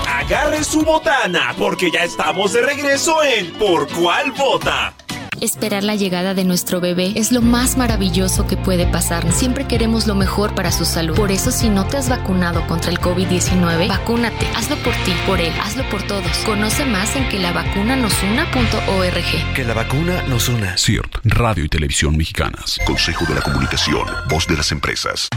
Agarre 0.08 0.63
su 0.63 0.84
botana 0.84 1.53
porque 1.58 1.91
ya 1.91 2.03
estamos 2.03 2.53
de 2.53 2.62
regreso 2.62 3.23
en 3.23 3.51
Por 3.53 3.88
Cuál 3.89 4.32
Vota. 4.32 4.93
Esperar 5.41 5.84
la 5.84 5.96
llegada 5.96 6.34
de 6.34 6.43
nuestro 6.43 6.80
bebé 6.80 7.13
es 7.15 7.32
lo 7.32 7.41
más 7.41 7.78
maravilloso 7.78 8.48
que 8.48 8.58
puede 8.58 8.86
pasar. 8.88 9.32
Siempre 9.32 9.67
queremos 9.67 10.08
lo 10.08 10.15
mejor 10.15 10.56
para 10.56 10.72
su 10.72 10.86
salud. 10.86 11.15
Por 11.15 11.32
eso, 11.32 11.52
si 11.52 11.69
no 11.69 11.86
te 11.86 11.98
has 11.98 12.10
vacunado 12.10 12.65
contra 12.67 12.91
el 12.91 13.00
COVID-19, 13.00 13.88
vacúnate. 13.88 14.48
Hazlo 14.56 14.76
por 14.78 14.93
ti, 15.04 15.13
por 15.26 15.39
él, 15.39 15.54
hazlo 15.62 15.88
por 15.89 16.04
todos. 16.04 16.38
Conoce 16.46 16.86
más 16.86 17.15
en 17.15 17.28
que 17.30 17.39
la 17.39 17.52
vacuna 17.52 17.96
nos 17.96 18.13
una.org. 18.24 19.54
Que 19.56 19.63
la 19.63 19.74
vacuna 19.74 20.24
nos 20.24 20.50
una. 20.50 20.78
CIRT, 20.78 21.17
Radio 21.24 21.65
y 21.65 21.69
Televisión 21.69 22.15
Mexicanas. 22.17 22.78
Consejo 22.86 23.26
de 23.26 23.36
la 23.36 23.41
Comunicación, 23.41 24.06
voz 24.30 24.48
de 24.48 24.58
las 24.58 24.72
empresas. 24.72 25.30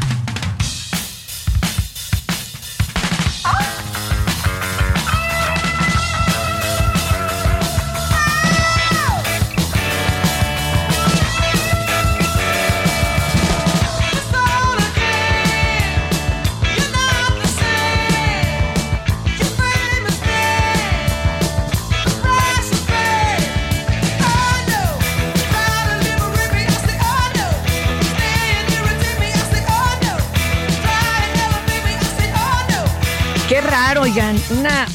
Oigan. 33.94 34.38
Una, 34.51 34.87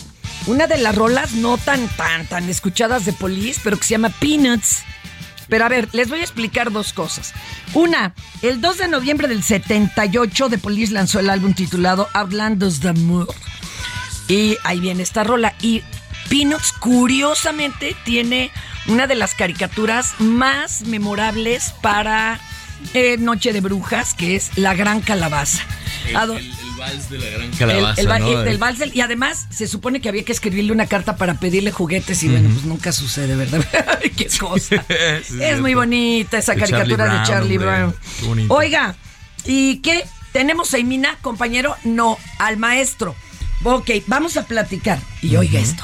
una 0.48 0.68
de 0.68 0.78
las 0.78 0.94
rolas 0.96 1.32
no 1.34 1.58
tan, 1.58 1.88
tan, 1.90 2.28
tan 2.28 2.50
escuchadas 2.50 3.06
de 3.06 3.14
Police, 3.14 3.60
pero 3.64 3.78
que 3.78 3.84
se 3.84 3.92
llama 3.92 4.10
Peanuts. 4.10 4.84
Pero 5.48 5.66
a 5.66 5.70
ver, 5.70 5.90
les 5.94 6.10
voy 6.10 6.20
a 6.20 6.24
explicar 6.24 6.72
dos 6.72 6.94
cosas. 6.94 7.34
Una, 7.74 8.14
el 8.42 8.62
2 8.62 8.78
de 8.78 8.88
noviembre 8.90 9.28
del 9.28 9.44
78, 9.44 10.50
The 10.50 10.58
Police 10.58 10.94
lanzó 10.94 11.20
el 11.20 11.30
álbum 11.30 11.54
titulado 11.54 12.10
Outlandos 12.14 12.80
d'Amour. 12.82 13.34
Y 14.28 14.58
ahí 14.64 14.80
viene 14.80 15.04
esta 15.04 15.24
rola. 15.24 15.56
Y 15.62 15.82
Peanuts, 16.30 16.72
curiosamente, 16.74 17.96
tiene 18.06 18.52
una 18.88 19.08
de 19.08 19.16
las 19.16 19.34
caricaturas 19.34 20.14
más 20.20 20.82
memorables 20.82 21.74
para 21.82 22.40
eh, 22.94 23.18
Noche 23.18 23.52
de 23.54 23.62
Brujas, 23.62 24.14
que 24.14 24.36
es 24.36 24.58
La 24.58 24.74
Gran 24.76 25.02
Calabaza. 25.02 25.64
Do- 26.28 26.38
vals 26.82 27.10
de 27.10 27.20
la 27.20 27.30
gran 27.30 27.52
calabaza, 27.52 28.02
el, 28.02 28.48
el 28.48 28.58
vals 28.58 28.80
del- 28.80 28.96
y 28.96 29.02
además 29.02 29.48
se 29.52 29.68
supone 29.68 30.02
que 30.02 30.10
había 30.10 30.24
que 30.26 30.32
escribirle 30.32 30.72
una 30.72 30.88
carta 30.88 31.16
para 31.16 31.36
pedirle 31.40 31.72
juguetes 31.72 32.24
y 32.24 32.28
bueno, 32.30 32.50
pues 32.52 32.66
nunca 32.66 32.92
sucede, 32.92 33.36
¿verdad? 33.36 33.64
Qué 34.18 34.28
cosa. 34.40 34.84
Sí, 35.24 35.42
es 35.42 35.62
muy 35.62 35.74
bonita 35.76 36.38
esa 36.40 36.56
caricatura 36.56 37.24
Charlie 37.24 37.58
de 37.58 37.64
Charlie 37.64 37.94
Brown. 38.28 38.50
Oiga, 38.50 38.96
¿y 39.46 39.78
qué? 39.78 40.06
¿Tenemos 40.32 40.74
a 40.74 40.80
Imina, 40.80 41.18
compañero? 41.22 41.76
No, 41.84 42.18
al 42.40 42.58
maestro. 42.58 43.16
Ok, 43.64 43.90
vamos 44.08 44.38
a 44.38 44.46
platicar. 44.46 45.00
Y 45.22 45.36
oiga 45.36 45.60
esto. 45.60 45.84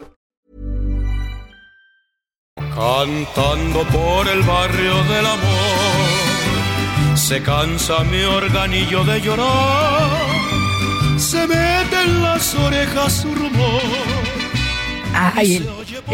Cantando 2.75 3.83
por 3.87 4.27
el 4.29 4.41
barrio 4.43 5.03
del 5.03 5.25
amor, 5.25 7.17
se 7.17 7.43
cansa 7.43 8.03
mi 8.05 8.23
organillo 8.23 9.03
de 9.03 9.19
llorar, 9.19 10.09
se 11.17 11.47
mete 11.47 12.01
en 12.05 12.21
las 12.21 12.55
orejas 12.55 13.13
su 13.13 13.35
rumor. 13.35 14.20
Ay, 15.13 15.57
el, 15.57 15.69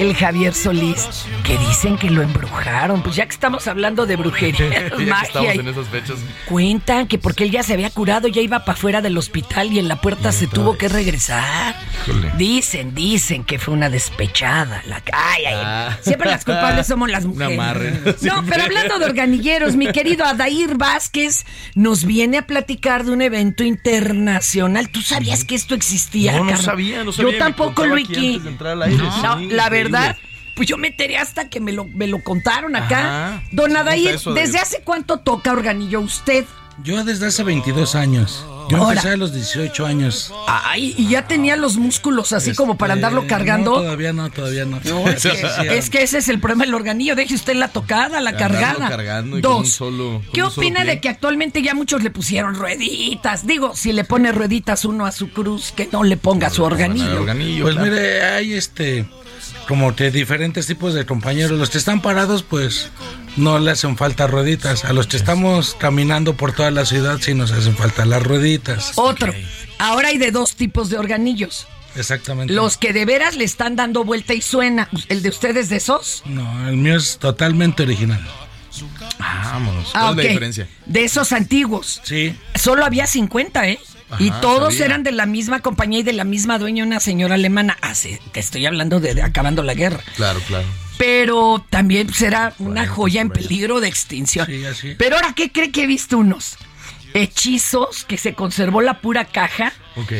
el 0.09 0.15
Javier 0.15 0.53
Solís, 0.53 1.07
que 1.43 1.57
dicen 1.57 1.97
que 1.97 2.09
lo 2.09 2.21
embrujaron. 2.21 3.01
Pues 3.03 3.15
ya 3.15 3.25
que 3.25 3.31
estamos 3.33 3.67
hablando 3.67 4.05
de 4.05 4.15
brujería, 4.15 4.69
Ya 4.89 4.89
que 4.89 5.05
magia, 5.05 5.27
estamos 5.27 5.55
y- 5.55 5.59
en 5.59 5.67
esas 5.67 5.87
fechas. 5.87 6.17
cuentan 6.47 7.07
que 7.07 7.17
porque 7.17 7.43
él 7.43 7.51
ya 7.51 7.63
se 7.63 7.73
había 7.73 7.89
curado, 7.89 8.27
ya 8.27 8.41
iba 8.41 8.59
para 8.65 8.77
afuera 8.77 9.01
del 9.01 9.17
hospital 9.17 9.71
y 9.71 9.79
en 9.79 9.87
la 9.87 10.01
puerta 10.01 10.31
se 10.31 10.47
tuvo 10.47 10.77
que 10.77 10.87
regresar. 10.89 11.75
Híjole. 12.07 12.31
Dicen, 12.37 12.93
dicen 12.95 13.43
que 13.43 13.59
fue 13.59 13.73
una 13.73 13.89
despechada. 13.89 14.81
La... 14.87 15.01
Ay, 15.13 15.45
ay, 15.45 15.95
Siempre 16.01 16.29
las 16.29 16.43
culpables 16.45 16.87
somos 16.87 17.09
las 17.09 17.25
mujeres. 17.25 18.21
¿no? 18.23 18.43
Pero 18.45 18.63
hablando 18.63 18.99
de 18.99 19.05
organilleros, 19.05 19.75
mi 19.75 19.91
querido 19.91 20.25
Adair 20.25 20.75
Vázquez 20.75 21.45
nos 21.75 22.03
viene 22.05 22.37
a 22.39 22.47
platicar 22.47 23.03
de 23.05 23.11
un 23.11 23.21
evento 23.21 23.63
internacional. 23.63 24.89
¿Tú 24.89 25.01
sabías 25.01 25.43
que 25.43 25.55
esto 25.55 25.75
existía? 25.75 26.33
No, 26.37 26.43
no 26.45 26.57
sabía, 26.57 27.03
no 27.03 27.11
sabía, 27.11 27.31
Yo 27.33 27.37
tampoco, 27.37 27.85
Luiki. 27.85 28.41
Aire, 28.87 29.03
No, 29.03 29.37
sí, 29.39 29.47
la 29.47 29.69
verdad, 29.69 30.17
pues 30.55 30.67
yo 30.67 30.77
me 30.77 30.87
enteré 30.87 31.17
hasta 31.17 31.49
que 31.49 31.59
me 31.59 31.71
lo, 31.71 31.85
me 31.85 32.07
lo 32.07 32.23
contaron 32.23 32.75
acá. 32.75 32.99
Ajá. 32.99 33.43
Don 33.51 33.69
¿Cómo 33.69 33.79
Adair, 33.81 34.19
¿desde 34.33 34.59
hace 34.59 34.81
cuánto 34.81 35.19
toca 35.19 35.51
organillo 35.51 36.01
usted? 36.01 36.45
Yo 36.83 37.03
desde 37.03 37.25
hace 37.27 37.43
22 37.43 37.95
años. 37.95 38.45
Yo 38.69 38.77
Ahora. 38.77 38.91
empecé 38.91 39.09
a 39.13 39.17
los 39.17 39.33
18 39.33 39.85
años. 39.85 40.31
Ay, 40.47 40.93
y 40.97 41.07
ya 41.07 41.25
tenía 41.25 41.55
los 41.55 41.77
músculos 41.77 42.33
así 42.33 42.53
como 42.53 42.77
para 42.77 42.93
andarlo 42.93 43.23
Eh, 43.23 43.27
cargando. 43.27 43.71
No, 43.71 43.77
todavía 43.77 44.11
no, 44.13 44.29
todavía 44.29 44.65
no. 44.65 44.79
No, 44.83 45.07
es, 45.07 45.23
que, 45.23 45.77
es 45.77 45.89
que 45.89 46.03
ese 46.03 46.17
es 46.17 46.27
el 46.27 46.39
problema 46.39 46.65
del 46.65 46.73
organillo. 46.73 47.15
Deje 47.15 47.33
usted 47.33 47.55
la 47.55 47.69
tocada, 47.69 48.19
la 48.19 48.31
Andarlo 48.31 48.59
cargada. 48.59 48.89
cargando 48.89 49.37
y 49.39 49.41
con 49.41 49.51
Dos. 49.53 49.59
un 49.61 49.65
solo- 49.67 50.11
con 50.21 50.31
¿Qué 50.33 50.43
un 50.43 50.51
solo 50.51 50.67
opina 50.67 50.83
de 50.85 50.99
que 50.99 51.07
actualmente 51.09 51.61
ya 51.61 51.73
muchos 51.73 52.03
le 52.03 52.11
pusieron 52.11 52.55
rueditas? 52.55 53.47
Digo, 53.47 53.73
si 53.73 53.93
le 53.93 54.03
pone 54.03 54.31
rueditas 54.33 54.83
uno 54.85 55.05
a 55.05 55.11
su 55.13 55.31
cruz, 55.31 55.71
que 55.75 55.87
no 55.91 56.03
le 56.03 56.17
ponga 56.17 56.49
su 56.49 56.63
organillo. 56.63 57.25
Pues 57.61 57.77
mire, 57.77 58.21
hay 58.23 58.53
este 58.53 59.05
como 59.67 59.93
de 59.93 60.11
diferentes 60.11 60.67
tipos 60.67 60.93
de 60.93 61.05
compañeros. 61.05 61.57
Los 61.57 61.69
que 61.69 61.77
están 61.77 62.01
parados, 62.01 62.43
pues 62.43 62.91
no 63.37 63.59
le 63.59 63.71
hacen 63.71 63.97
falta 63.97 64.27
rueditas. 64.27 64.85
A 64.85 64.93
los 64.93 65.07
que 65.07 65.17
estamos 65.17 65.75
caminando 65.75 66.35
por 66.35 66.53
toda 66.53 66.71
la 66.71 66.85
ciudad, 66.85 67.19
sí 67.21 67.33
nos 67.33 67.51
hacen 67.51 67.75
falta 67.75 68.05
las 68.05 68.23
rueditas. 68.23 68.93
Otro. 68.95 69.33
Ahora 69.79 70.09
hay 70.09 70.17
de 70.17 70.31
dos 70.31 70.55
tipos 70.55 70.89
de 70.89 70.97
organillos. 70.97 71.67
Exactamente. 71.95 72.53
Los 72.53 72.77
que 72.77 72.93
de 72.93 73.05
veras 73.05 73.35
le 73.35 73.43
están 73.43 73.75
dando 73.75 74.03
vuelta 74.03 74.33
y 74.33 74.41
suena. 74.41 74.89
¿El 75.09 75.21
de 75.21 75.29
ustedes 75.29 75.69
de 75.69 75.77
esos? 75.77 76.23
No, 76.25 76.67
el 76.67 76.77
mío 76.77 76.95
es 76.97 77.17
totalmente 77.17 77.83
original. 77.83 78.21
Vámonos. 79.19 79.91
Ah, 79.93 80.01
¿Cuál 80.01 80.05
es 80.05 80.11
ok. 80.11 80.17
la 80.17 80.23
diferencia? 80.23 80.67
De 80.85 81.03
esos 81.03 81.31
antiguos. 81.31 82.01
Sí. 82.03 82.35
Solo 82.55 82.85
había 82.85 83.07
50, 83.07 83.69
¿eh? 83.69 83.79
Y 84.19 84.31
todos 84.41 84.73
sabía. 84.73 84.85
eran 84.85 85.03
de 85.03 85.11
la 85.11 85.25
misma 85.25 85.59
compañía 85.61 85.99
y 85.99 86.03
de 86.03 86.13
la 86.13 86.23
misma 86.23 86.57
dueña, 86.59 86.83
una 86.83 86.99
señora 86.99 87.35
alemana. 87.35 87.77
Hace, 87.81 88.21
te 88.31 88.39
estoy 88.39 88.65
hablando 88.65 88.99
de, 88.99 89.13
de 89.15 89.21
acabando 89.21 89.63
la 89.63 89.73
guerra. 89.73 89.99
Claro, 90.15 90.39
claro. 90.47 90.65
Pero 90.97 91.63
también 91.69 92.11
será 92.13 92.53
una 92.59 92.87
joya 92.87 93.21
en 93.21 93.29
peligro 93.29 93.79
de 93.79 93.87
extinción. 93.87 94.47
Pero 94.97 95.15
ahora, 95.17 95.33
¿qué 95.35 95.51
cree 95.51 95.71
que 95.71 95.83
he 95.83 95.87
visto 95.87 96.17
unos? 96.17 96.57
Hechizos 97.13 98.03
que 98.05 98.17
se 98.17 98.33
conservó 98.33 98.81
la 98.81 98.99
pura 99.01 99.25
caja 99.25 99.73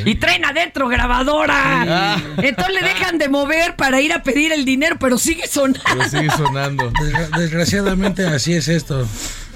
y 0.06 0.15
traen 0.15 0.45
adentro 0.45 0.88
grabadora. 0.88 1.84
Ah. 2.15 2.21
Entonces 2.38 2.73
le 2.73 2.88
dejan 2.88 3.17
de 3.17 3.30
mover 3.30 3.76
para 3.76 4.02
ir 4.02 4.13
a 4.13 4.23
pedir 4.23 4.52
el 4.52 4.65
dinero, 4.65 4.97
pero 5.00 5.17
sigue 5.17 5.47
sonando. 5.47 5.82
Pero 5.86 6.10
sigue 6.10 6.30
sonando. 6.32 6.91
Desgra- 6.91 7.38
Desgraciadamente 7.38 8.26
así 8.26 8.54
es 8.54 8.67
esto. 8.67 9.08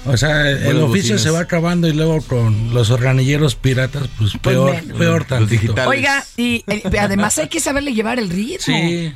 O 0.04 0.16
sea, 0.16 0.50
el 0.50 0.78
oficio 0.78 1.14
bocinas. 1.14 1.22
se 1.22 1.30
va 1.30 1.40
acabando 1.40 1.86
y 1.86 1.92
luego 1.92 2.20
con 2.22 2.74
los 2.74 2.90
organilleros 2.90 3.54
piratas, 3.54 4.08
pues 4.18 4.32
peor, 4.38 4.72
menos. 4.74 4.98
peor 4.98 5.24
tantito. 5.24 5.74
Oiga, 5.86 6.24
y 6.36 6.64
eh, 6.66 6.82
además 7.00 7.38
hay 7.38 7.48
que 7.48 7.60
saberle 7.60 7.94
llevar 7.94 8.18
el 8.18 8.28
ritmo. 8.28 8.58
Sí. 8.64 9.12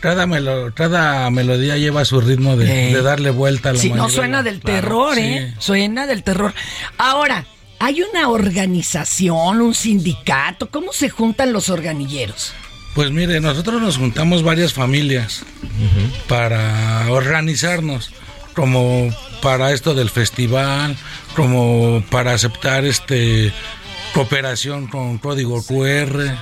Cada, 0.00 0.26
melo- 0.26 0.72
cada 0.74 1.28
melodía 1.30 1.76
lleva 1.76 2.04
su 2.04 2.20
ritmo 2.20 2.56
de, 2.56 2.90
Eh. 2.90 2.94
de 2.94 3.02
darle 3.02 3.30
vuelta 3.30 3.70
a 3.70 3.72
la 3.72 3.80
Si 3.80 3.88
no 3.88 3.96
manivela. 3.96 4.14
suena 4.16 4.42
del 4.44 4.60
Claro, 4.60 4.80
terror, 4.80 5.14
sí. 5.16 5.20
¿eh? 5.22 5.54
Suena 5.58 6.06
del 6.06 6.22
terror. 6.22 6.54
Ahora, 6.98 7.44
hay 7.80 8.02
una 8.02 8.28
organización, 8.28 9.60
un 9.60 9.74
sindicato. 9.74 10.70
¿Cómo 10.70 10.92
se 10.92 11.08
juntan 11.10 11.52
los 11.52 11.68
organilleros? 11.68 12.52
Pues 12.94 13.10
mire, 13.10 13.40
nosotros 13.40 13.82
nos 13.82 13.96
juntamos 13.98 14.44
varias 14.44 14.72
familias 14.72 15.42
para 16.28 17.06
organizarnos, 17.10 18.10
como 18.58 19.08
para 19.40 19.70
esto 19.70 19.94
del 19.94 20.10
festival, 20.10 20.96
como 21.36 22.02
para 22.10 22.34
aceptar 22.34 22.84
este 22.84 23.52
cooperación 24.14 24.86
con 24.86 25.18
código 25.18 25.62
QR, 25.62 26.36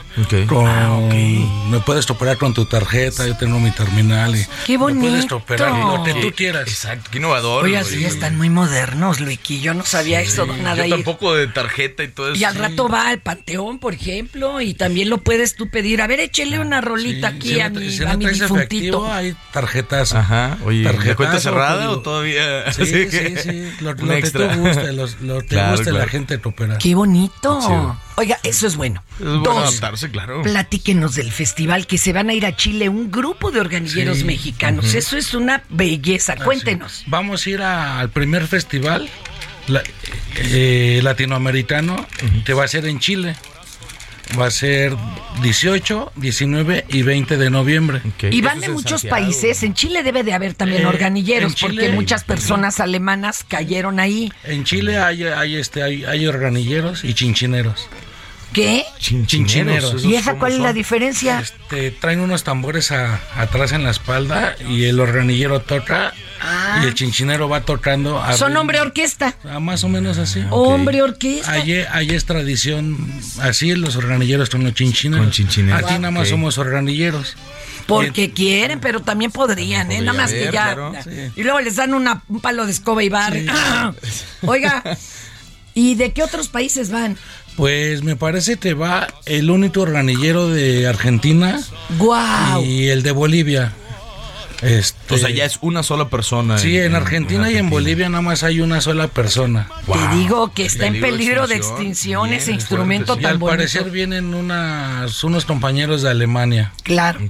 con 0.47 0.67
Ah, 0.67 0.99
me 1.71 1.81
puedes 1.81 2.09
operar 2.11 2.37
con 2.39 2.55
tu 2.55 2.65
tarjeta, 2.65 3.27
yo 3.27 3.37
tengo 3.37 3.59
mi 3.61 3.71
terminal 3.71 4.35
y 4.37 4.47
Qué 4.67 4.73
me 4.73 4.79
puedes 4.79 4.97
bonito. 5.03 5.37
operar 5.37 5.73
lo 5.73 6.03
que 6.05 6.15
tú 6.15 6.33
quieras. 6.35 6.69
Exacto, 6.69 7.11
qué 7.11 7.19
innovador. 7.19 7.65
Oiga, 7.65 7.83
güey. 7.83 7.95
sí, 7.95 8.05
están 8.05 8.37
muy 8.37 8.49
modernos, 8.51 9.21
Luiki. 9.21 9.61
Yo 9.61 9.75
no 9.75 9.85
sabía 9.85 10.21
eso, 10.21 10.47
don 10.47 10.59
Yo 10.77 10.89
tampoco 10.89 11.35
de 11.35 11.47
tarjeta 11.49 12.03
y 12.05 12.09
todo 12.09 12.33
eso. 12.33 12.41
Y 12.41 12.45
al 12.45 12.55
rato 12.55 12.89
va 12.89 13.09
al 13.09 13.19
panteón, 13.21 13.79
por 13.79 13.95
ejemplo, 13.95 14.61
y 14.61 14.75
también 14.75 15.11
lo 15.11 15.19
puedes 15.19 15.57
tú 15.57 15.69
pedir. 15.69 16.01
A 16.03 16.07
ver, 16.07 16.21
échele 16.21 16.59
una 16.59 16.81
rolita 16.81 17.29
aquí 17.29 17.55
Si 17.55 17.61
a 17.61 17.69
no, 17.69 17.81
mi, 17.81 17.91
si 17.91 18.03
a 18.05 18.13
no 18.13 18.19
mi 18.19 18.27
difuntito. 18.27 18.57
efectivo, 18.57 19.13
hay 19.13 19.37
tarjetas. 19.53 20.15
Ajá, 20.15 20.59
oye, 20.65 20.83
¿la 20.83 20.93
tarjetazo, 20.93 21.17
cuenta 21.17 21.41
cerrada 21.41 21.91
o 21.91 21.99
todavía? 22.01 22.73
Sí, 22.73 22.83
Así 22.83 23.11
sí, 23.11 23.35
sí. 23.43 23.71
Lo, 23.81 23.93
lo 23.95 24.15
que 24.15 24.31
tú 24.31 24.43
guste, 24.59 24.93
los- 24.93 25.21
lo 25.21 25.41
que 25.41 25.47
Claro, 25.49 25.77
guste 25.77 25.93
la 25.93 26.07
gente 26.09 26.39
coopera. 26.41 26.79
Qué 26.79 26.95
bonito. 26.95 27.56
Chido. 27.61 27.97
Oiga, 28.17 28.39
eso 28.43 28.67
es 28.67 28.77
bueno. 28.77 29.03
Es 29.19 29.25
bueno 29.27 29.43
Dos, 29.43 29.59
adaptarse, 29.69 30.11
claro. 30.11 30.43
platíquenos 30.43 31.15
del 31.15 31.31
festival 31.33 31.87
que 31.87 31.99
se 31.99 32.13
van 32.13 32.31
a 32.31 32.35
ir 32.35 32.47
a 32.47 32.57
Chile, 32.57 32.89
un 32.89 33.11
grupo 33.11 33.51
de 33.51 33.61
organilleros 33.61 34.19
Sí. 34.19 34.25
mexicanos. 34.25 34.95
Eso 34.95 35.17
es 35.17 35.35
una 35.35 35.63
belleza. 35.69 36.35
Ah, 36.39 36.45
Cuéntenos. 36.45 36.93
sí. 36.93 37.05
Vamos 37.09 37.47
a 37.47 37.51
ir 37.51 37.63
a- 37.63 37.99
al 38.01 38.11
primer 38.11 38.47
festival 38.47 39.09
la- 39.69 39.83
eh, 40.37 41.01
latinoamericano 41.03 42.07
que 42.45 42.53
va 42.55 42.65
a 42.65 42.69
ser 42.69 42.87
en 42.87 43.01
Chile. 43.01 43.37
Va 44.39 44.47
a 44.47 44.51
ser 44.51 44.95
18, 45.43 46.13
19 46.17 46.85
y 46.89 47.03
20 47.03 47.37
de 47.37 47.49
noviembre. 47.51 48.03
Y 48.31 48.41
van 48.41 48.61
de 48.61 48.69
muchos 48.71 49.05
países. 49.05 49.63
En 49.63 49.75
Chile 49.75 50.03
debe 50.03 50.25
de 50.25 50.33
haber 50.35 50.55
también 50.55 50.83
Eh, 50.83 50.87
organilleros, 50.87 51.55
Chile- 51.55 51.75
porque 51.85 51.89
muchas 51.91 52.25
personas 52.25 52.81
alemanas 52.81 53.45
cayeron 53.47 54.01
ahí. 54.01 54.33
En 54.45 54.65
Chile 54.65 54.99
hay, 54.99 55.25
hay, 55.25 55.57
este, 55.57 55.83
hay, 55.83 56.05
hay 56.05 56.27
organilleros 56.27 57.05
y 57.05 57.15
chinchineros. 57.15 57.89
¿Qué? 58.57 58.87
Chinchineros. 58.99 60.03
¿Y 60.03 60.15
esa 60.15 60.37
cuál 60.37 60.53
es 60.55 60.59
la 60.61 60.73
diferencia? 60.73 61.45
Te 61.69 61.91
traen 61.91 62.21
unos 62.21 62.43
tambores 62.43 62.91
a- 62.91 63.21
atrás 63.37 63.73
en 63.73 63.85
la 63.85 63.91
espalda 63.91 64.57
y 64.67 64.85
el 64.85 64.99
organillero 64.99 65.61
toca 65.61 66.15
Ah. 66.41 66.81
y 66.83 66.87
el 66.87 66.95
chinchinero 66.95 67.51
va 67.51 67.61
tocando. 67.67 68.19
a 68.19 68.35
Son 68.35 68.49
ritmo. 68.49 68.61
hombre 68.63 68.81
orquesta. 68.81 69.35
Ah, 69.45 69.61
más 69.61 69.85
o 69.85 69.89
menos 69.91 70.17
así. 70.17 70.43
Hombre 70.49 71.03
orquesta. 71.03 71.53
Allí, 71.53 71.75
es 72.15 72.25
tradición, 72.25 72.97
así 73.43 73.75
los 73.75 73.95
organilleros 73.97 74.49
son 74.49 74.65
los 74.65 74.73
chinchineros. 74.73 75.23
Con 75.27 75.33
chinchineros. 75.33 75.83
Aquí 75.85 75.93
nada 75.99 76.11
más 76.11 76.29
somos 76.29 76.57
organilleros. 76.57 77.37
Porque 77.87 78.33
quieren, 78.33 78.81
pero 78.81 79.01
también 79.01 79.31
podrían, 79.33 79.93
¿eh? 79.93 79.97
Podría 79.97 80.13
Nada 80.13 80.23
más 80.25 80.33
que 80.33 80.45
ya. 80.45 80.51
claro. 80.51 80.93
ya. 80.95 81.03
Sí. 81.03 81.11
Y 81.37 81.43
luego 81.43 81.61
les 81.61 81.77
dan 81.77 81.93
una, 81.93 82.23
un 82.29 82.41
palo 82.41 82.65
de 82.65 82.73
escoba 82.73 83.05
y 83.05 83.11
barre. 83.11 83.45
Oiga, 84.43 84.83
¿y 85.75 85.95
de 85.95 86.13
qué 86.13 86.23
otros 86.23 86.49
países 86.49 86.91
van? 86.91 87.17
Pues 87.57 88.03
me 88.03 88.17
parece 88.17 88.57
que 88.57 88.75
va 88.75 89.09
el 89.25 89.51
único 89.51 89.81
organillero 89.81 90.49
de 90.49 90.87
Argentina 90.87 91.59
¡Guau! 91.99 92.63
y 92.63 92.89
el 92.89 93.03
de 93.03 93.13
Bolivia. 93.13 93.73
Este, 94.63 95.15
O 95.15 95.19
sea, 95.19 95.31
ya 95.31 95.45
es 95.45 95.59
una 95.61 95.83
sola 95.83 96.09
persona. 96.09 96.59
Sí, 96.59 96.79
en 96.79 96.95
Argentina 96.95 97.51
y 97.51 97.57
en 97.57 97.69
Bolivia 97.71 98.09
nada 98.09 98.23
más 98.23 98.43
hay 98.43 98.61
una 98.61 98.81
sola 98.81 99.09
persona. 99.09 99.69
Te 99.93 100.17
digo 100.17 100.53
que 100.55 100.65
está 100.65 100.87
en 100.87 101.01
Peligro 101.01 101.47
de 101.47 101.57
extinción. 101.57 102.33
ese 102.33 102.53
instrumento 102.53 103.17
Y 103.19 103.23
tan 103.23 103.33
al 103.33 103.39
bonito. 103.39 103.57
parecer 103.57 103.91
vienen 103.91 104.35
unas, 104.35 105.23
unos 105.25 105.45
compañeros 105.45 106.03
de 106.03 106.11
Alemania. 106.11 106.73
Claro. 106.83 107.21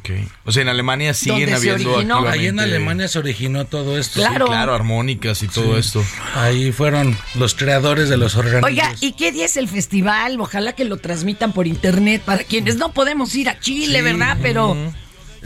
O 0.45 0.53
sea, 0.53 0.63
en 0.63 0.69
Alemania 0.69 1.15
siguen 1.15 1.51
¿Dónde 1.51 1.61
se 1.61 1.71
habiendo 1.73 2.29
Ahí 2.29 2.47
en 2.47 2.61
Alemania 2.61 3.09
se 3.09 3.19
originó 3.19 3.65
todo 3.67 3.99
esto. 3.99 4.21
Claro. 4.21 4.47
Sí, 4.47 4.51
claro, 4.53 4.75
armónicas 4.75 5.43
y 5.43 5.49
todo 5.49 5.75
Sí. 5.75 5.81
esto. 5.81 6.05
Ahí 6.35 6.73
fueron 6.73 7.17
los 7.35 7.55
creadores 7.55 8.09
de 8.09 8.17
los 8.17 8.37
organilleros. 8.37 8.65
Oiga, 8.71 8.95
¿y 9.01 9.13
qué 9.13 9.33
día 9.33 9.47
es 9.47 9.57
el 9.57 9.69
festival? 9.69 10.39
Ojalá 10.41 10.73
que 10.75 10.85
lo 10.85 10.97
transmitan 10.99 11.53
por 11.53 11.67
internet 11.67 12.23
para 12.25 12.45
quienes 12.45 12.77
no 12.77 12.93
podemos 12.93 13.35
ir 13.35 13.49
a 13.49 13.59
Chile, 13.59 13.99
Sí. 13.99 14.05
¿verdad? 14.05 14.39
Pero 14.43 14.77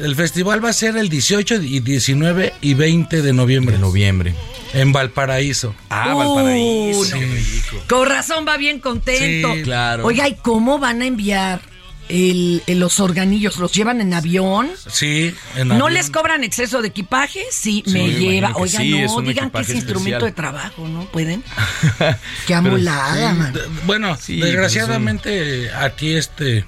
El 0.01 0.17
festival 0.17 0.65
va 0.65 0.71
a 0.71 0.73
ser 0.73 0.97
el 0.97 1.09
18 1.09 1.57
y 1.63 1.81
19 1.81 2.55
y 2.61 2.75
20 2.75 3.23
de 3.23 3.33
noviembre. 3.33 3.75
De 3.77 3.81
noviembre. 3.81 4.35
En 4.73 4.93
Valparaíso. 4.93 5.75
Ah, 5.91 6.15
Uh, 6.15 6.19
Valparaíso. 6.19 7.15
no. 7.17 7.21
qué 7.21 7.27
rico. 7.27 7.85
con 7.89 8.09
razón 8.09 8.45
va 8.47 8.57
bien 8.57 8.81
contento. 8.81 9.55
Sí, 9.55 9.63
claro. 9.63 10.07
Oiga, 10.07 10.29
¿y 10.29 10.35
cómo 10.37 10.79
van 10.79 11.03
a 11.03 11.07
enviar 11.07 11.61
el, 12.09 12.63
el- 12.67 12.79
los 12.81 12.99
organillos? 13.01 13.59
¿Los 13.59 13.73
llevan 13.73 14.01
en 14.01 14.15
avión? 14.15 14.71
Sí, 14.89 15.35
en 15.57 15.69
¿No 15.69 15.75
avión. 15.75 15.95
les 15.95 16.09
cobran 16.11 16.45
exceso 16.45 16.81
de 16.83 16.89
equipaje? 16.89 17.41
Sí, 17.51 17.83
Sí, 17.85 17.93
me 17.93 18.09
lleva. 18.09 18.51
imagino 18.51 18.55
que 18.57 18.63
Oiga, 18.63 18.79
sí, 18.81 18.99
es 18.99 19.11
no, 19.11 19.17
un 19.19 19.25
digan 19.27 19.51
que 19.51 19.61
es 19.61 19.69
instrumento 19.71 20.27
especial. 20.27 20.31
de 20.31 20.33
trabajo, 20.33 20.89
¿no? 20.89 21.05
¿Pueden? 21.07 21.43
Qué 22.47 22.55
Sí, 22.55 22.61
man. 22.63 23.53
Bueno, 23.87 24.17
Sí, 24.17 24.39
pues, 24.39 24.51
desgraciadamente 24.51 25.71
aquí 25.75 26.15
este 26.15 26.65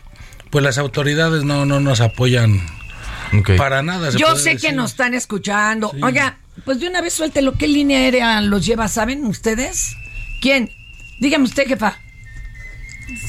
pues 0.51 0.63
las 0.63 0.77
autoridades 0.77 1.45
no 1.45 1.65
no 1.65 1.81
nos 1.81 2.01
apoyan 2.03 2.61
Para 3.57 3.83
nada. 3.83 4.13
se 4.13 4.19
Yo 4.19 4.27
puede 4.27 4.41
sé 4.41 4.57
que 4.57 4.73
nos 4.73 4.93
están 4.93 5.15
escuchando. 5.15 5.93
Oiga, 6.03 6.39
pues 6.65 6.81
de 6.81 6.89
una 6.89 7.01
vez 7.01 7.15
suéltelo. 7.15 7.55
¿Qué 7.55 7.67
línea 7.67 7.99
aérea 7.99 8.41
los 8.41 8.65
lleva? 8.65 8.89
¿Saben 8.89 9.25
ustedes? 9.27 9.97
¿Quién? 10.41 10.71
Dígame 11.21 11.45
usted, 11.45 11.67
jefa. 11.67 11.99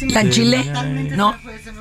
¿La 0.08 0.22
en 0.22 0.32
Chile? 0.32 0.64
No. 1.16 1.36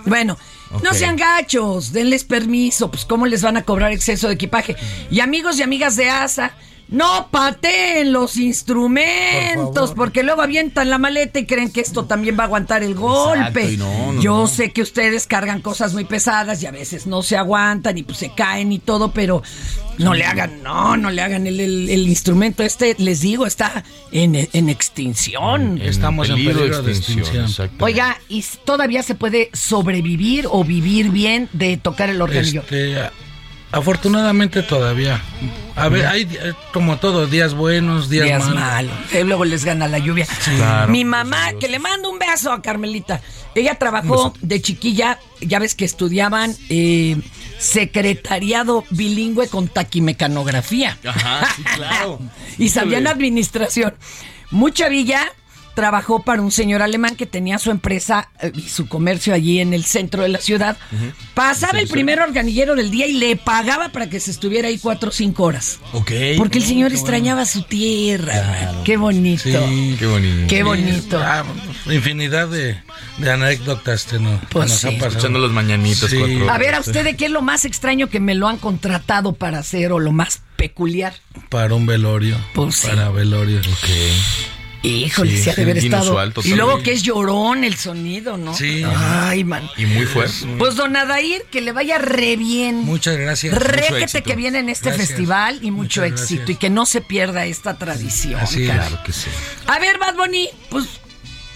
Bueno, 0.07 0.39
no 0.83 0.95
sean 0.95 1.17
gachos, 1.17 1.93
denles 1.93 2.25
permiso, 2.25 2.91
pues 2.91 3.05
cómo 3.05 3.27
les 3.27 3.43
van 3.43 3.57
a 3.57 3.63
cobrar 3.63 3.93
exceso 3.93 4.29
de 4.29 4.35
equipaje. 4.35 4.77
Y 5.11 5.21
amigos 5.21 5.59
y 5.59 5.63
amigas 5.63 5.97
de 5.97 6.11
ASA, 6.11 6.53
no 6.93 7.29
pateen 7.31 8.13
los 8.13 8.37
instrumentos, 8.37 9.93
porque 9.95 10.23
luego 10.23 10.43
avientan 10.43 10.91
la 10.91 10.99
maleta 10.99 11.39
y 11.39 11.47
creen 11.47 11.71
que 11.73 11.81
esto 11.81 12.05
también 12.05 12.37
va 12.39 12.43
a 12.45 12.47
aguantar 12.47 12.83
el 12.83 12.95
golpe. 12.95 13.73
y 13.73 13.77
no, 13.77 14.13
no, 14.13 14.21
Yo 14.23 14.37
no. 14.43 14.47
sé 14.47 14.71
que 14.73 14.83
ustedes 14.83 15.27
cargan 15.27 15.61
cosas 15.63 15.95
muy 15.95 16.05
pesadas 16.05 16.63
y 16.63 16.67
a 16.67 16.71
veces 16.71 17.07
no 17.07 17.23
se 17.23 17.37
aguantan 17.37 17.99
y 17.99 18.03
pues 18.03 18.19
se 18.19 18.35
caen 18.35 18.73
y 18.73 18.79
todo, 18.79 19.13
pero 19.13 19.43
no 19.99 20.15
le 20.15 20.25
hagan, 20.25 20.63
no, 20.63 20.97
no 20.97 21.11
le 21.11 21.23
hagan 21.23 21.47
el, 21.47 21.59
el- 21.61 21.91
el 21.91 22.09
instrumento 22.09 22.63
este, 22.63 22.95
les 22.99 23.21
digo, 23.23 23.47
está 23.47 23.83
en, 24.13 24.49
en 24.53 24.69
extinción. 24.69 25.81
Estamos 25.83 26.29
en 26.29 26.37
peligro 26.37 26.83
de 26.83 26.93
extinción. 26.93 27.45
exacto. 27.47 27.85
Oiga, 27.85 28.19
¿y 28.29 28.45
todavía 28.65 29.03
se 29.03 29.15
puede 29.15 29.51
sobrevivir 29.53 30.47
o 30.51 30.63
vivir 30.65 31.11
bien 31.11 31.49
de 31.53 31.77
tocar 31.77 32.11
el 32.11 32.21
organillo? 32.23 32.61
Este, 32.61 32.97
afortunadamente 33.73 34.63
todavía. 34.63 35.21
A 35.75 35.89
ver, 35.89 36.07
hay 36.07 36.23
eh, 36.23 36.53
como 36.73 36.99
todo 36.99 37.27
días 37.27 37.55
buenos, 37.55 38.09
días, 38.11 38.27
Días 38.27 38.45
malos. 38.45 38.55
malos. 38.61 38.93
Eh, 39.13 39.25
Luego 39.25 39.45
les 39.45 39.65
gana 39.65 39.89
la 39.89 39.99
lluvia. 39.99 40.27
Claro. 40.45 40.93
Mi 40.93 41.05
mamá, 41.05 41.55
que 41.59 41.69
le 41.69 41.79
mando 41.79 42.11
un 42.11 42.19
beso 42.19 42.53
a 42.53 42.61
Carmelita. 42.63 43.21
Ella 43.55 43.75
trabajó 43.75 44.35
de 44.41 44.61
chiquilla, 44.63 45.19
ya 45.41 45.59
ves 45.59 45.75
que 45.75 45.85
estudiaban 45.85 46.55
eh, 46.69 47.17
secretariado 47.59 48.85
bilingüe 48.91 49.49
con 49.49 49.69
taquimecanografía. 49.69 50.99
Ajá, 51.07 51.49
sí, 51.57 51.63
claro. 51.75 52.19
y 52.59 52.69
sabían 52.69 53.07
administración. 53.07 53.95
Mucha 54.51 54.89
Villa 54.89 55.33
trabajó 55.75 56.23
para 56.23 56.43
un 56.43 56.51
señor 56.53 56.83
alemán 56.83 57.17
que 57.17 57.27
tenía 57.27 57.59
su 57.59 57.71
empresa 57.71 58.29
eh, 58.41 58.53
y 58.55 58.63
su 58.69 58.89
comercio 58.89 59.35
allí 59.35 59.61
en 59.61 59.73
el 59.75 59.85
centro 59.85 60.23
de 60.23 60.29
la 60.29 60.39
ciudad. 60.41 60.77
Pasaba 61.35 61.79
el 61.81 61.89
primer 61.89 62.21
organillero 62.21 62.75
del 62.75 62.91
día 62.91 63.07
y 63.07 63.15
le 63.15 63.37
pagaba 63.37 63.89
para 63.91 64.09
que 64.11 64.21
se 64.21 64.31
estuviera 64.31 64.69
ahí 64.69 64.79
cuatro 64.79 65.09
o 65.09 65.13
cinco 65.13 65.45
horas. 65.45 65.79
Ok. 65.93 66.11
Porque 66.37 66.59
el 66.59 66.65
Oh, 66.65 66.69
señor 66.69 66.93
extrañaba 66.93 67.45
su 67.47 67.63
tierra. 67.63 68.73
Qué 68.85 68.97
bonito. 68.97 69.43
Sí. 69.45 69.97
Qué 69.99 70.07
bonito. 70.07 70.47
Qué 70.49 70.63
bonito. 70.63 71.19
Ah, 71.23 71.45
infinidad 71.87 72.49
de, 72.49 72.77
de 73.19 73.31
anécdotas 73.31 74.05
que 74.05 74.19
no- 74.19 74.41
Pues 74.51 74.69
nos 74.71 74.79
sí. 74.81 74.87
han 74.89 74.95
pasado. 74.95 75.09
Escuchando 75.11 75.39
los 75.39 75.53
mañanitos. 75.53 76.11
Sí. 76.11 76.19
cuatro 76.19 76.51
A 76.51 76.59
ver, 76.59 76.75
a 76.75 76.79
horas. 76.79 76.87
usted, 76.89 77.05
¿de 77.05 77.17
¿qué 77.17 77.27
es 77.27 77.31
lo 77.31 77.43
más 77.43 77.65
extraño 77.65 78.09
que 78.09 78.21
me 78.21 78.35
lo 78.35 78.49
han 78.49 78.59
contratado 78.59 79.35
para 79.35 79.59
hacer 79.59 79.93
o 79.93 79.99
lo 79.99 80.13
más 80.13 80.43
peculiar? 80.57 81.15
Para 81.49 81.75
un 81.75 81.87
velorio. 81.87 82.37
Pues 82.55 82.77
sí. 82.77 82.89
Para 82.89 83.11
velorio. 83.11 83.61
Híjole, 84.83 85.37
Sí, 85.37 85.49
ha 85.51 85.55
de 85.55 85.63
haber 85.63 85.79
estado. 85.79 86.19
y 86.45 86.55
luego 86.55 86.83
que 86.83 86.93
es 86.93 87.03
llorón 87.03 87.63
el 87.65 87.77
sonido, 87.77 88.37
¿no? 88.37 88.53
Sí. 88.55 88.83
Ay, 88.97 89.45
man. 89.45 89.69
Y 89.77 89.87
muy 89.87 90.07
fuerte. 90.07 90.35
Pues 90.59 90.75
don 90.75 90.97
Adair, 90.97 91.45
que 91.51 91.61
le 91.61 91.71
vaya 91.73 91.99
re 91.99 92.37
bien. 92.37 92.77
Muchas 92.85 93.17
gracias. 93.17 93.55
Réquete 93.57 94.23
que 94.23 94.35
viene 94.35 94.59
en 94.59 94.69
este 94.69 94.89
Gracias. 94.91 95.09
festival 95.09 95.59
y 95.63 95.71
mucho 95.71 96.01
Muchas 96.03 96.21
éxito 96.21 96.41
gracias. 96.41 96.57
y 96.57 96.59
que 96.59 96.71
no 96.71 96.85
se 96.87 97.01
pierda 97.01 97.47
esta 97.47 97.79
tradición. 97.79 98.41
Así 98.41 98.63
es. 98.65 98.71
caray. 98.71 98.89
Claro 98.89 99.05
que 99.05 99.13
sí. 99.13 99.29
A 99.67 99.79
ver, 99.79 99.99
Bad 99.99 100.17
Bunny, 100.17 100.49
pues. 100.69 100.87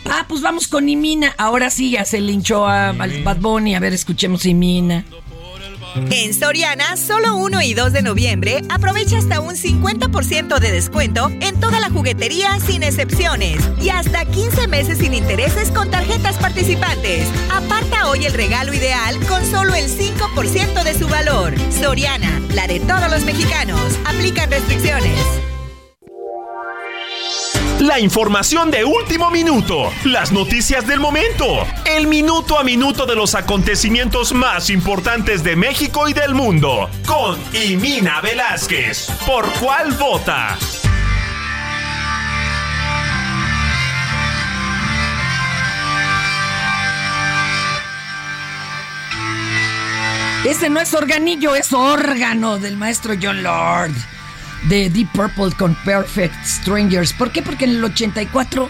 Ah, 0.09 0.24
pues 0.29 0.41
vamos 0.41 0.68
con 0.68 0.89
Imina. 0.89 1.35
Ahora 1.37 1.68
sí, 1.68 1.91
ya 1.91 2.05
se 2.05 2.20
linchó 2.20 2.64
a 2.68 2.91
al 2.91 3.22
Bad 3.24 3.39
Bunny. 3.39 3.74
A 3.74 3.81
ver, 3.81 3.93
escuchemos 3.93 4.47
Imina. 4.47 5.05
En 6.11 6.34
Soriana, 6.34 6.97
solo 6.97 7.36
1 7.36 7.62
y 7.62 7.74
2 7.74 7.92
de 7.92 8.03
noviembre, 8.03 8.62
aprovecha 8.68 9.18
hasta 9.18 9.40
un 9.40 9.55
50% 9.55 10.59
de 10.59 10.70
descuento 10.70 11.30
en 11.40 11.59
toda 11.59 11.80
la 11.80 11.90
juguetería 11.90 12.59
sin 12.61 12.82
excepciones 12.82 13.59
y 13.80 13.88
hasta 13.88 14.24
15 14.24 14.68
meses 14.68 14.99
sin 14.99 15.14
intereses 15.14 15.70
con 15.70 15.90
tarjetas 15.90 16.36
participantes. 16.36 17.26
Aparta 17.51 18.11
hoy 18.11 18.26
el 18.26 18.34
regalo 18.34 18.74
ideal 18.74 19.18
con 19.26 19.44
solo 19.47 19.74
el 19.74 19.88
5% 19.88 20.84
de 20.84 20.94
su 20.94 21.09
valor. 21.09 21.55
Soriana, 21.70 22.40
la 22.55 22.66
de 22.66 22.80
todos 22.80 23.11
los 23.11 23.24
mexicanos. 23.24 23.80
Aplican 24.05 24.51
restricciones. 24.51 25.55
La 27.81 28.01
información 28.01 28.70
de 28.70 28.87
último 28.87 29.31
minuto, 29.31 29.93
las 30.05 30.33
noticias 30.33 30.87
del 30.87 30.99
momento, 30.99 31.45
el 31.85 32.07
minuto 32.07 32.59
a 32.59 32.64
minuto 32.64 33.05
de 33.05 33.14
los 33.14 33.35
acontecimientos 33.35 34.33
más 34.33 34.70
importantes 34.70 35.45
de 35.45 35.57
México 35.57 36.09
y 36.09 36.14
del 36.14 36.35
mundo, 36.35 36.89
con 37.07 37.39
Imina 37.53 38.22
Velázquez. 38.22 39.11
¿Por 39.27 39.47
cuál 39.61 39.93
vota? 39.93 40.57
Ese 50.47 50.70
no 50.70 50.81
es 50.81 50.95
organillo, 50.95 51.55
es 51.55 51.74
órgano 51.74 52.59
del 52.59 52.79
maestro 52.79 53.12
John 53.20 53.43
Lord 53.43 54.15
de 54.64 54.90
Deep 54.90 55.12
Purple 55.12 55.52
con 55.57 55.74
Perfect 55.84 56.34
Strangers. 56.44 57.12
¿Por 57.12 57.30
qué? 57.30 57.42
Porque 57.42 57.64
en 57.64 57.70
el 57.72 57.84
84 57.84 58.68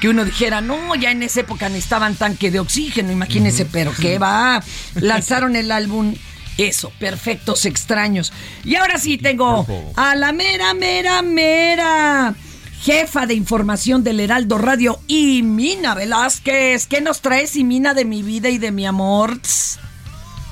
que 0.00 0.08
uno 0.08 0.24
dijera, 0.24 0.60
no, 0.60 0.94
ya 0.94 1.10
en 1.10 1.22
esa 1.22 1.40
época 1.40 1.68
necesitaban 1.68 2.14
tanque 2.14 2.50
de 2.50 2.60
oxígeno, 2.60 3.10
imagínense, 3.10 3.64
pero 3.64 3.92
qué 4.00 4.18
va. 4.18 4.62
Lanzaron 4.94 5.56
el 5.56 5.72
álbum 5.72 6.14
eso, 6.56 6.92
Perfectos 6.98 7.66
Extraños. 7.66 8.32
Y 8.64 8.76
ahora 8.76 8.98
sí 8.98 9.18
tengo 9.18 9.66
a 9.96 10.14
la 10.14 10.32
mera, 10.32 10.74
mera, 10.74 11.22
mera 11.22 12.34
jefa 12.80 13.26
de 13.26 13.34
información 13.34 14.04
del 14.04 14.20
Heraldo 14.20 14.58
Radio, 14.58 15.00
Imina 15.08 15.94
Velázquez. 15.94 16.86
¿Qué 16.86 17.00
nos 17.00 17.20
traes, 17.20 17.56
Imina, 17.56 17.94
de 17.94 18.04
mi 18.04 18.22
vida 18.22 18.48
y 18.48 18.58
de 18.58 18.70
mi 18.70 18.86
amor? 18.86 19.38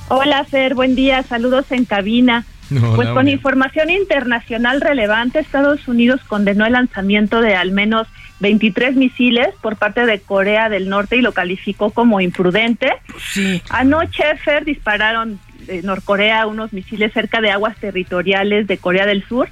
Hola, 0.08 0.44
Fer, 0.44 0.74
buen 0.74 0.94
día, 0.94 1.22
saludos 1.22 1.66
en 1.70 1.84
cabina. 1.84 2.44
Hola, 2.70 2.96
pues 2.96 3.08
con 3.10 3.28
información 3.28 3.90
internacional 3.90 4.80
relevante, 4.80 5.38
Estados 5.38 5.86
Unidos 5.88 6.20
condenó 6.26 6.66
el 6.66 6.72
lanzamiento 6.72 7.40
de 7.40 7.54
al 7.54 7.72
menos 7.72 8.08
23 8.40 8.96
misiles 8.96 9.48
por 9.62 9.76
parte 9.76 10.04
de 10.04 10.20
Corea 10.20 10.68
del 10.68 10.88
Norte 10.88 11.16
y 11.16 11.22
lo 11.22 11.32
calificó 11.32 11.90
como 11.90 12.20
imprudente. 12.20 12.92
Sí. 13.32 13.62
Anoche, 13.70 14.24
Fer, 14.44 14.64
dispararon 14.64 15.38
de 15.66 15.82
Norcorea 15.82 16.46
unos 16.46 16.72
misiles 16.72 17.12
cerca 17.12 17.40
de 17.40 17.50
aguas 17.50 17.76
territoriales 17.78 18.66
de 18.66 18.78
Corea 18.78 19.06
del 19.06 19.26
Sur 19.26 19.48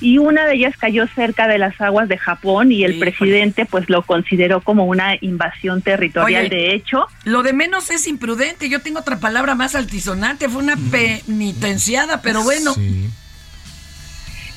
y 0.00 0.18
una 0.18 0.46
de 0.46 0.54
ellas 0.54 0.76
cayó 0.76 1.06
cerca 1.08 1.48
de 1.48 1.58
las 1.58 1.80
aguas 1.80 2.08
de 2.08 2.18
Japón 2.18 2.70
y 2.70 2.84
el 2.84 2.92
Híjole. 2.92 3.10
presidente 3.10 3.66
pues 3.66 3.88
lo 3.88 4.02
consideró 4.02 4.60
como 4.60 4.84
una 4.84 5.16
invasión 5.20 5.82
territorial 5.82 6.46
Oye, 6.46 6.54
de 6.54 6.74
hecho. 6.74 7.06
Lo 7.24 7.42
de 7.42 7.52
menos 7.52 7.90
es 7.90 8.06
imprudente. 8.06 8.68
Yo 8.68 8.80
tengo 8.80 9.00
otra 9.00 9.18
palabra 9.18 9.54
más 9.54 9.74
altisonante. 9.74 10.48
Fue 10.48 10.62
una 10.62 10.76
penitenciada, 10.90 12.22
pero 12.22 12.42
bueno. 12.42 12.74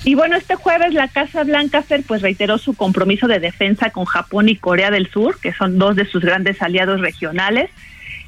Y 0.03 0.15
bueno, 0.15 0.35
este 0.35 0.55
jueves 0.55 0.93
la 0.93 1.07
Casa 1.07 1.43
Blanca 1.43 1.83
Fer 1.83 2.03
pues 2.03 2.21
reiteró 2.21 2.57
su 2.57 2.73
compromiso 2.73 3.27
de 3.27 3.39
defensa 3.39 3.91
con 3.91 4.05
Japón 4.05 4.49
y 4.49 4.55
Corea 4.55 4.89
del 4.89 5.09
Sur, 5.11 5.39
que 5.39 5.53
son 5.53 5.77
dos 5.77 5.95
de 5.95 6.05
sus 6.05 6.23
grandes 6.23 6.61
aliados 6.61 7.01
regionales. 7.01 7.69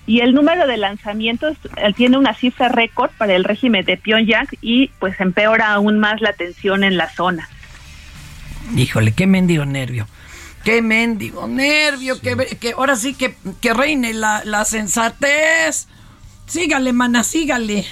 Y 0.06 0.20
el 0.20 0.34
número 0.34 0.68
de 0.68 0.76
lanzamientos 0.78 1.56
eh, 1.78 1.94
tiene 1.96 2.18
una 2.18 2.34
cifra 2.34 2.68
récord 2.70 3.12
para 3.18 3.36
el 3.36 3.44
régimen 3.46 3.86
de 3.86 3.96
Pyongyang 3.98 4.48
y 4.62 4.90
pues 5.00 5.20
empeora 5.22 5.72
aún 5.74 6.00
más 6.00 6.20
la 6.22 6.34
tensión 6.34 6.84
en 6.84 6.98
la 6.98 7.10
zona. 7.10 7.48
Híjole, 8.76 9.14
qué 9.14 9.28
mendigo 9.28 9.66
nervio. 9.66 10.08
Qué 10.64 10.82
mendigo 10.82 11.48
nervio. 11.48 12.20
Que, 12.20 12.58
que 12.60 12.72
ahora 12.74 12.96
sí 12.96 13.14
que, 13.14 13.36
que 13.62 13.74
reine 13.74 14.14
la, 14.14 14.42
la 14.46 14.66
sensatez. 14.66 15.88
Sígale, 16.48 16.92
mana, 16.94 17.24
sígale. 17.24 17.86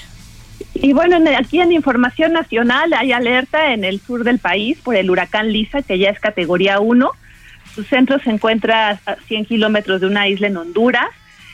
Y 0.74 0.94
bueno, 0.94 1.18
en- 1.18 1.28
aquí 1.30 1.60
en 1.62 1.72
Información 1.72 2.34
Nacional 2.34 2.94
hay 2.94 3.12
alerta 3.12 3.74
en 3.74 3.84
el 3.84 4.00
sur 4.02 4.24
del 4.24 4.40
país 4.40 4.78
por 4.84 4.96
el 4.96 5.10
huracán 5.10 5.52
Lisa, 5.52 5.82
que 5.82 5.98
ya 5.98 6.10
es 6.10 6.20
categoría 6.20 6.80
1. 6.80 7.10
Su 7.76 7.84
centro 7.84 8.20
se 8.20 8.30
encuentra 8.30 9.00
a 9.06 9.16
100 9.28 9.46
kilómetros 9.46 10.02
de 10.02 10.08
una 10.08 10.28
isla 10.28 10.48
en 10.48 10.58
Honduras 10.58 11.08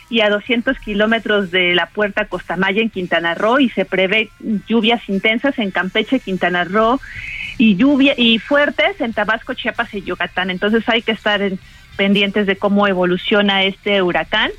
y 0.09 0.21
a 0.21 0.29
200 0.29 0.77
kilómetros 0.79 1.51
de 1.51 1.75
la 1.75 1.87
puerta 1.87 2.25
Costamaya 2.25 2.81
en 2.81 2.89
Quintana 2.89 3.35
Roo 3.35 3.59
y 3.59 3.69
se 3.69 3.83
prevé 3.85 4.29
lluvias 4.67 5.01
intensas 5.09 5.59
en 5.59 5.71
Campeche, 5.71 6.19
Quintana 6.19 6.63
Roo 6.63 6.99
y 7.57 7.75
lluvia 7.75 8.13
y 8.15 8.39
fuertes 8.39 8.99
en 9.01 9.13
Tabasco, 9.13 9.53
Chiapas 9.53 9.93
y 9.93 10.01
Yucatán. 10.03 10.49
Entonces 10.49 10.83
hay 10.87 11.01
que 11.01 11.11
estar 11.11 11.41
en- 11.41 11.59
pendientes 11.97 12.45
de 12.45 12.55
cómo 12.55 12.87
evoluciona 12.87 13.63
este 13.63 14.01
huracán. 14.01 14.51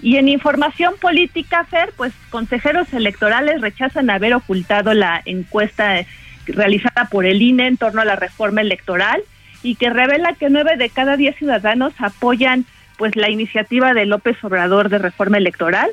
Y 0.00 0.16
en 0.16 0.28
información 0.28 0.94
política, 1.00 1.64
Fer, 1.64 1.92
pues 1.96 2.12
consejeros 2.30 2.92
electorales 2.94 3.60
rechazan 3.60 4.08
haber 4.10 4.32
ocultado 4.34 4.94
la 4.94 5.20
encuesta 5.26 6.04
realizada 6.46 7.08
por 7.10 7.26
el 7.26 7.42
INE 7.42 7.66
en 7.66 7.76
torno 7.76 8.00
a 8.00 8.04
la 8.04 8.16
reforma 8.16 8.62
electoral 8.62 9.20
y 9.62 9.74
que 9.76 9.90
revela 9.90 10.32
que 10.34 10.50
nueve 10.50 10.76
de 10.76 10.88
cada 10.88 11.16
diez 11.16 11.36
ciudadanos 11.36 11.92
apoyan 11.98 12.64
pues 12.96 13.16
la 13.16 13.30
iniciativa 13.30 13.94
de 13.94 14.06
López 14.06 14.36
Obrador 14.42 14.88
de 14.88 14.98
reforma 14.98 15.38
electoral. 15.38 15.90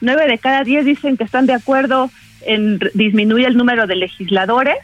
Nueve 0.00 0.26
de 0.26 0.38
cada 0.38 0.64
diez 0.64 0.84
dicen 0.84 1.16
que 1.16 1.24
están 1.24 1.46
de 1.46 1.54
acuerdo 1.54 2.10
en 2.42 2.78
disminuir 2.94 3.46
el 3.46 3.56
número 3.56 3.86
de 3.86 3.96
legisladores 3.96 4.76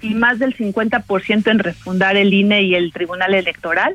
y 0.00 0.14
más 0.14 0.38
del 0.38 0.56
50% 0.56 1.50
en 1.50 1.58
refundar 1.58 2.16
el 2.16 2.32
INE 2.32 2.62
y 2.62 2.74
el 2.74 2.92
Tribunal 2.92 3.34
Electoral. 3.34 3.94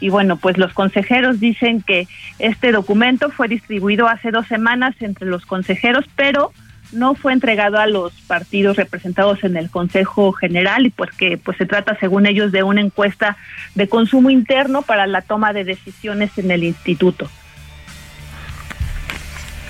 Y 0.00 0.08
bueno, 0.08 0.36
pues 0.36 0.58
los 0.58 0.72
consejeros 0.72 1.38
dicen 1.38 1.82
que 1.82 2.08
este 2.38 2.72
documento 2.72 3.30
fue 3.30 3.48
distribuido 3.48 4.08
hace 4.08 4.30
dos 4.30 4.46
semanas 4.48 4.94
entre 5.00 5.26
los 5.26 5.46
consejeros, 5.46 6.06
pero 6.16 6.52
no 6.92 7.14
fue 7.14 7.32
entregado 7.32 7.78
a 7.78 7.86
los 7.86 8.12
partidos 8.26 8.76
representados 8.76 9.42
en 9.44 9.56
el 9.56 9.70
Consejo 9.70 10.32
General 10.32 10.86
y 10.86 10.90
pues 10.90 11.10
que 11.12 11.38
pues 11.38 11.56
se 11.56 11.66
trata 11.66 11.96
según 11.98 12.26
ellos 12.26 12.52
de 12.52 12.62
una 12.62 12.80
encuesta 12.80 13.36
de 13.74 13.88
consumo 13.88 14.30
interno 14.30 14.82
para 14.82 15.06
la 15.06 15.22
toma 15.22 15.52
de 15.52 15.64
decisiones 15.64 16.36
en 16.38 16.50
el 16.50 16.64
instituto. 16.64 17.28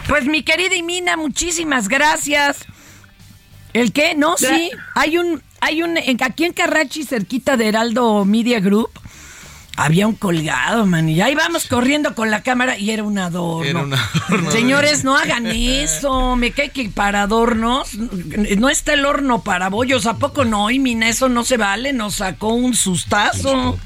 Pues 0.09 0.27
mi 0.27 0.43
querida 0.43 0.75
Imina, 0.75 1.17
muchísimas 1.17 1.89
gracias. 1.89 2.67
¿El 3.73 3.93
qué? 3.93 4.15
No, 4.15 4.37
sí. 4.37 4.71
Hay 4.95 5.17
un, 5.17 5.43
hay 5.61 5.83
un, 5.83 5.97
aquí 6.21 6.45
en 6.45 6.53
Carrachi, 6.53 7.05
cerquita 7.05 7.57
de 7.57 7.69
Heraldo 7.69 8.25
Media 8.25 8.61
Group, 8.61 8.91
había 9.77 10.07
un 10.07 10.15
colgado, 10.15 10.87
man. 10.87 11.09
Y 11.09 11.21
ahí 11.21 11.35
vamos 11.35 11.67
corriendo 11.67 12.15
con 12.15 12.31
la 12.31 12.43
cámara 12.43 12.79
y 12.79 12.91
era 12.91 13.03
un 13.03 13.19
adorno. 13.19 13.65
Era 13.69 13.81
un 13.83 13.95
adorno. 13.95 14.51
Señores, 14.53 15.05
no 15.05 15.17
hagan 15.19 15.47
eso. 15.47 16.37
Me 16.37 16.53
cae 16.53 16.71
que 16.71 16.89
para 16.91 17.23
adornos 17.23 17.95
no 17.97 18.69
está 18.69 18.95
el 18.95 19.05
horno 19.07 19.43
para 19.43 19.69
bollos. 19.71 20.07
¿A 20.07 20.17
poco 20.19 20.45
no? 20.45 20.71
Y 20.71 20.79
mina, 20.79 21.09
eso 21.09 21.29
no 21.29 21.45
se 21.45 21.57
vale. 21.57 21.93
Nos 21.93 22.17
sacó 22.17 22.49
un 22.49 22.75
sustazo. 22.75 23.79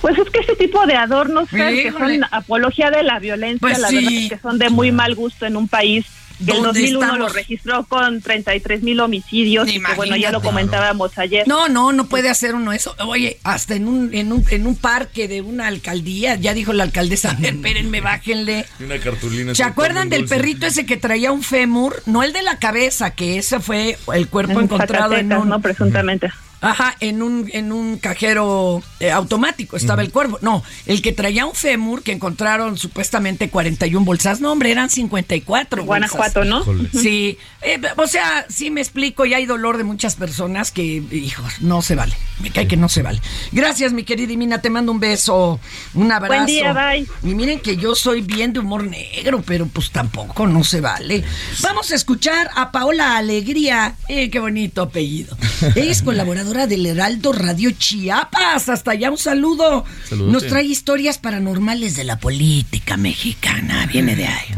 Pues 0.00 0.18
es 0.18 0.28
que 0.30 0.40
ese 0.40 0.56
tipo 0.56 0.84
de 0.86 0.96
adornos 0.96 1.48
Fer, 1.48 1.74
que 1.74 1.92
son 1.92 2.24
apología 2.32 2.90
de 2.90 3.02
la 3.04 3.18
violencia, 3.20 3.60
Pues 3.60 3.78
la 3.78 3.88
sí. 3.88 3.96
verdad 3.96 4.12
es 4.12 4.28
que 4.30 4.38
son 4.40 4.58
de 4.58 4.68
muy 4.68 4.90
mal 4.90 5.14
gusto 5.14 5.46
en 5.46 5.56
un 5.56 5.68
país 5.68 6.06
el 6.50 6.62
¿Dónde 6.62 6.80
2001 6.80 6.98
lo 7.06 7.12
estamos? 7.12 7.32
registró 7.34 7.84
con 7.84 8.20
33 8.20 8.82
mil 8.82 9.00
homicidios 9.00 9.68
y 9.68 9.80
que, 9.80 9.94
bueno, 9.94 10.16
ya 10.16 10.30
lo 10.30 10.40
comentábamos 10.42 11.16
ayer. 11.18 11.46
No, 11.46 11.68
no, 11.68 11.92
no 11.92 12.06
puede 12.06 12.28
hacer 12.28 12.54
uno 12.54 12.72
eso. 12.72 12.94
Oye, 13.06 13.38
hasta 13.44 13.74
en 13.74 13.88
un, 13.88 14.12
en 14.14 14.32
un, 14.32 14.44
en 14.50 14.66
un 14.66 14.76
parque 14.76 15.28
de 15.28 15.40
una 15.40 15.66
alcaldía, 15.68 16.34
ya 16.36 16.54
dijo 16.54 16.72
la 16.72 16.84
alcaldesa, 16.84 17.30
a 17.30 17.34
ver, 17.40 17.54
espérenme, 17.54 18.00
bájenle. 18.00 18.66
Una 18.80 18.98
cartulina. 18.98 19.54
¿Se 19.54 19.62
acuerdan 19.62 20.08
del 20.08 20.26
perrito 20.26 20.66
ese 20.66 20.86
que 20.86 20.96
traía 20.96 21.32
un 21.32 21.42
fémur? 21.42 22.02
No 22.06 22.22
el 22.22 22.32
de 22.32 22.42
la 22.42 22.58
cabeza, 22.58 23.10
que 23.12 23.38
ese 23.38 23.60
fue 23.60 23.96
el 24.14 24.28
cuerpo 24.28 24.52
En 24.58 24.64
encontrado 24.64 25.14
en 25.14 25.32
un... 25.32 25.48
¿no? 25.48 25.60
Presuntamente. 25.60 26.30
Ajá, 26.62 26.96
en 27.00 27.22
un, 27.22 27.50
en 27.52 27.72
un 27.72 27.98
cajero 27.98 28.82
eh, 29.00 29.10
automático 29.10 29.76
estaba 29.76 30.00
el 30.00 30.12
cuervo. 30.12 30.38
No, 30.42 30.62
el 30.86 31.02
que 31.02 31.12
traía 31.12 31.44
un 31.44 31.54
fémur 31.54 32.04
que 32.04 32.12
encontraron 32.12 32.78
supuestamente 32.78 33.50
41 33.50 34.04
bolsas. 34.04 34.40
No, 34.40 34.52
hombre, 34.52 34.70
eran 34.70 34.88
54 34.88 35.84
Guanajuato, 35.84 36.40
bolsas. 36.40 36.66
¿no? 36.92 37.00
Sí, 37.00 37.36
eh, 37.64 37.80
o 37.96 38.06
sea, 38.06 38.44
sí 38.48 38.70
me 38.70 38.80
explico 38.80 39.24
y 39.24 39.34
hay 39.34 39.46
dolor 39.46 39.78
de 39.78 39.84
muchas 39.84 40.16
personas 40.16 40.70
que, 40.70 40.82
hijo, 40.84 41.42
no 41.60 41.80
se 41.82 41.94
vale. 41.94 42.14
Me 42.40 42.50
cae 42.50 42.66
que 42.66 42.76
no 42.76 42.88
se 42.88 43.02
vale. 43.02 43.20
Gracias, 43.52 43.92
mi 43.92 44.02
querida 44.02 44.32
Imina, 44.32 44.60
te 44.60 44.70
mando 44.70 44.90
un 44.90 44.98
beso, 44.98 45.60
un 45.94 46.10
abrazo. 46.10 46.34
Buen 46.34 46.46
día, 46.46 46.72
bye. 46.72 47.06
Y 47.22 47.34
miren 47.34 47.60
que 47.60 47.76
yo 47.76 47.94
soy 47.94 48.20
bien 48.20 48.52
de 48.52 48.60
humor 48.60 48.84
negro, 48.84 49.42
pero 49.46 49.66
pues 49.66 49.90
tampoco 49.90 50.46
no 50.46 50.64
se 50.64 50.80
vale. 50.80 51.24
Vamos 51.60 51.92
a 51.92 51.94
escuchar 51.94 52.50
a 52.56 52.72
Paola 52.72 53.16
Alegría. 53.16 53.96
Eh, 54.08 54.30
qué 54.30 54.40
bonito 54.40 54.82
apellido. 54.82 55.36
Es 55.76 56.02
colaboradora 56.02 56.66
del 56.66 56.86
Heraldo 56.86 57.32
Radio 57.32 57.70
Chiapas. 57.70 58.68
Hasta 58.68 58.92
allá 58.92 59.10
un 59.10 59.18
saludo. 59.18 59.84
Nos 60.10 60.46
trae 60.46 60.64
historias 60.64 61.18
paranormales 61.18 61.96
de 61.96 62.04
la 62.04 62.18
política 62.18 62.96
mexicana. 62.96 63.86
Viene 63.86 64.16
de 64.16 64.26
ahí. 64.26 64.54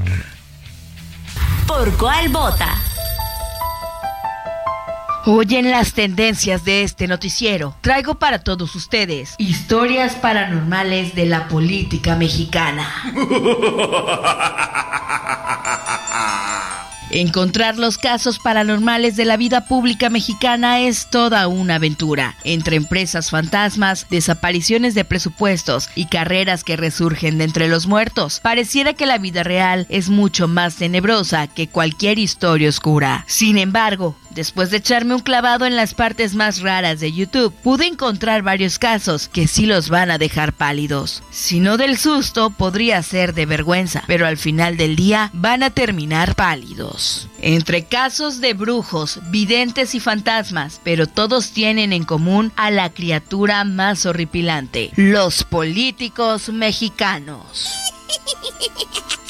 ¿Por 1.66 1.96
cuál 1.96 2.28
vota? 2.28 2.93
Oyen 5.26 5.70
las 5.70 5.94
tendencias 5.94 6.66
de 6.66 6.82
este 6.82 7.08
noticiero. 7.08 7.74
Traigo 7.80 8.16
para 8.16 8.40
todos 8.40 8.74
ustedes 8.74 9.34
historias 9.38 10.16
paranormales 10.16 11.14
de 11.14 11.24
la 11.24 11.48
política 11.48 12.14
mexicana. 12.14 12.86
Encontrar 17.14 17.78
los 17.78 17.96
casos 17.96 18.40
paranormales 18.40 19.14
de 19.14 19.24
la 19.24 19.36
vida 19.36 19.66
pública 19.66 20.10
mexicana 20.10 20.80
es 20.80 21.08
toda 21.10 21.46
una 21.46 21.76
aventura. 21.76 22.34
Entre 22.42 22.74
empresas 22.74 23.30
fantasmas, 23.30 24.08
desapariciones 24.10 24.96
de 24.96 25.04
presupuestos 25.04 25.88
y 25.94 26.06
carreras 26.06 26.64
que 26.64 26.76
resurgen 26.76 27.38
de 27.38 27.44
entre 27.44 27.68
los 27.68 27.86
muertos, 27.86 28.40
pareciera 28.40 28.94
que 28.94 29.06
la 29.06 29.18
vida 29.18 29.44
real 29.44 29.86
es 29.90 30.08
mucho 30.08 30.48
más 30.48 30.74
tenebrosa 30.74 31.46
que 31.46 31.68
cualquier 31.68 32.18
historia 32.18 32.68
oscura. 32.68 33.24
Sin 33.28 33.58
embargo, 33.58 34.16
Después 34.34 34.70
de 34.70 34.78
echarme 34.78 35.14
un 35.14 35.20
clavado 35.20 35.64
en 35.64 35.76
las 35.76 35.94
partes 35.94 36.34
más 36.34 36.60
raras 36.60 36.98
de 36.98 37.12
YouTube, 37.12 37.54
pude 37.62 37.86
encontrar 37.86 38.42
varios 38.42 38.80
casos 38.80 39.28
que 39.28 39.46
sí 39.46 39.64
los 39.64 39.90
van 39.90 40.10
a 40.10 40.18
dejar 40.18 40.52
pálidos. 40.52 41.22
Si 41.30 41.60
no 41.60 41.76
del 41.76 41.96
susto, 41.96 42.50
podría 42.50 43.00
ser 43.04 43.32
de 43.34 43.46
vergüenza, 43.46 44.02
pero 44.08 44.26
al 44.26 44.36
final 44.36 44.76
del 44.76 44.96
día 44.96 45.30
van 45.32 45.62
a 45.62 45.70
terminar 45.70 46.34
pálidos. 46.34 47.03
Entre 47.40 47.84
casos 47.84 48.40
de 48.40 48.54
brujos, 48.54 49.20
videntes 49.30 49.94
y 49.94 50.00
fantasmas, 50.00 50.80
pero 50.84 51.06
todos 51.06 51.50
tienen 51.50 51.92
en 51.92 52.04
común 52.04 52.52
a 52.56 52.70
la 52.70 52.90
criatura 52.90 53.64
más 53.64 54.06
horripilante, 54.06 54.90
los 54.96 55.44
políticos 55.44 56.48
mexicanos. 56.48 57.72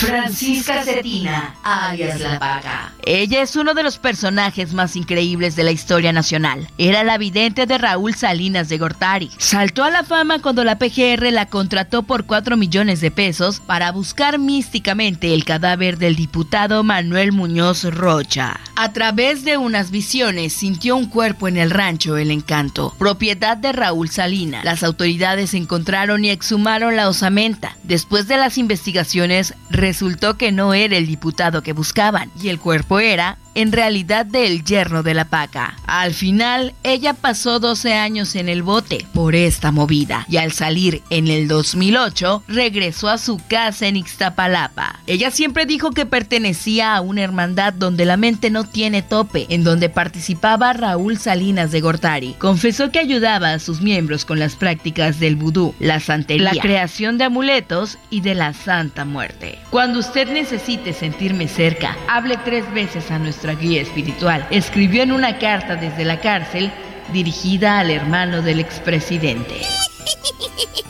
Francisca 0.00 0.82
Cetina, 0.82 1.56
alias 1.62 2.20
La 2.20 2.38
Paca. 2.38 2.94
Ella 3.02 3.42
es 3.42 3.54
uno 3.54 3.74
de 3.74 3.82
los 3.82 3.98
personajes 3.98 4.72
más 4.72 4.96
increíbles 4.96 5.56
de 5.56 5.62
la 5.62 5.72
historia 5.72 6.10
nacional. 6.10 6.68
Era 6.78 7.04
la 7.04 7.18
vidente 7.18 7.66
de 7.66 7.76
Raúl 7.76 8.14
Salinas 8.14 8.70
de 8.70 8.78
Gortari. 8.78 9.30
Saltó 9.36 9.84
a 9.84 9.90
la 9.90 10.02
fama 10.02 10.40
cuando 10.40 10.64
la 10.64 10.78
PGR 10.78 11.30
la 11.30 11.46
contrató 11.46 12.02
por 12.02 12.24
4 12.24 12.56
millones 12.56 13.02
de 13.02 13.10
pesos 13.10 13.60
para 13.60 13.92
buscar 13.92 14.38
místicamente 14.38 15.34
el 15.34 15.44
cadáver 15.44 15.98
del 15.98 16.16
diputado 16.16 16.82
Manuel 16.82 17.32
Muñoz 17.32 17.84
Rocha. 17.84 18.58
A 18.76 18.94
través 18.94 19.44
de 19.44 19.58
unas 19.58 19.90
visiones 19.90 20.54
sintió 20.54 20.96
un 20.96 21.10
cuerpo 21.10 21.46
en 21.46 21.58
el 21.58 21.70
rancho 21.70 22.16
El 22.16 22.30
Encanto, 22.30 22.94
propiedad 22.98 23.58
de 23.58 23.72
Raúl 23.72 24.08
Salinas. 24.08 24.64
Las 24.64 24.82
autoridades 24.82 25.52
encontraron 25.52 26.24
y 26.24 26.30
exhumaron 26.30 26.96
la 26.96 27.08
osamenta. 27.08 27.76
Después 27.82 28.28
de 28.28 28.38
las 28.38 28.56
investigaciones, 28.56 29.54
resultó 29.90 30.36
que 30.36 30.52
no 30.52 30.72
era 30.72 30.96
el 30.96 31.08
diputado 31.08 31.64
que 31.64 31.72
buscaban 31.72 32.30
y 32.40 32.48
el 32.48 32.60
cuerpo 32.60 33.00
era 33.00 33.38
en 33.54 33.72
realidad 33.72 34.26
del 34.26 34.64
yerno 34.64 35.02
de 35.02 35.14
la 35.14 35.24
paca. 35.24 35.76
Al 35.86 36.14
final, 36.14 36.74
ella 36.82 37.14
pasó 37.14 37.58
12 37.58 37.94
años 37.94 38.36
en 38.36 38.48
el 38.48 38.62
bote 38.62 39.06
por 39.12 39.34
esta 39.34 39.72
movida 39.72 40.24
y 40.28 40.36
al 40.36 40.52
salir 40.52 41.02
en 41.10 41.26
el 41.26 41.48
2008 41.48 42.44
regresó 42.46 43.08
a 43.08 43.18
su 43.18 43.40
casa 43.48 43.88
en 43.88 43.96
Ixtapalapa. 43.96 45.00
Ella 45.06 45.32
siempre 45.32 45.66
dijo 45.66 45.90
que 45.90 46.06
pertenecía 46.06 46.94
a 46.94 47.00
una 47.00 47.22
hermandad 47.22 47.72
donde 47.72 48.04
la 48.04 48.16
mente 48.16 48.50
no 48.50 48.64
tiene 48.64 49.02
tope, 49.02 49.46
en 49.48 49.64
donde 49.64 49.88
participaba 49.88 50.72
Raúl 50.72 51.18
Salinas 51.18 51.72
de 51.72 51.80
Gortari. 51.80 52.34
Confesó 52.38 52.92
que 52.92 53.00
ayudaba 53.00 53.52
a 53.52 53.58
sus 53.58 53.80
miembros 53.80 54.24
con 54.24 54.38
las 54.38 54.54
prácticas 54.54 55.18
del 55.18 55.36
vudú, 55.36 55.74
la 55.80 56.00
santería, 56.00 56.54
la 56.54 56.60
creación 56.60 57.18
de 57.18 57.24
amuletos 57.24 57.98
y 58.10 58.20
de 58.20 58.34
la 58.34 58.52
Santa 58.52 59.04
Muerte. 59.04 59.58
Cuando 59.80 60.00
usted 60.00 60.28
necesite 60.28 60.92
sentirme 60.92 61.48
cerca, 61.48 61.96
hable 62.06 62.36
tres 62.44 62.70
veces 62.74 63.10
a 63.10 63.18
nuestra 63.18 63.54
guía 63.54 63.80
espiritual. 63.80 64.46
Escribió 64.50 65.02
en 65.02 65.10
una 65.10 65.38
carta 65.38 65.76
desde 65.76 66.04
la 66.04 66.20
cárcel 66.20 66.70
dirigida 67.14 67.78
al 67.78 67.90
hermano 67.90 68.42
del 68.42 68.60
expresidente. 68.60 69.54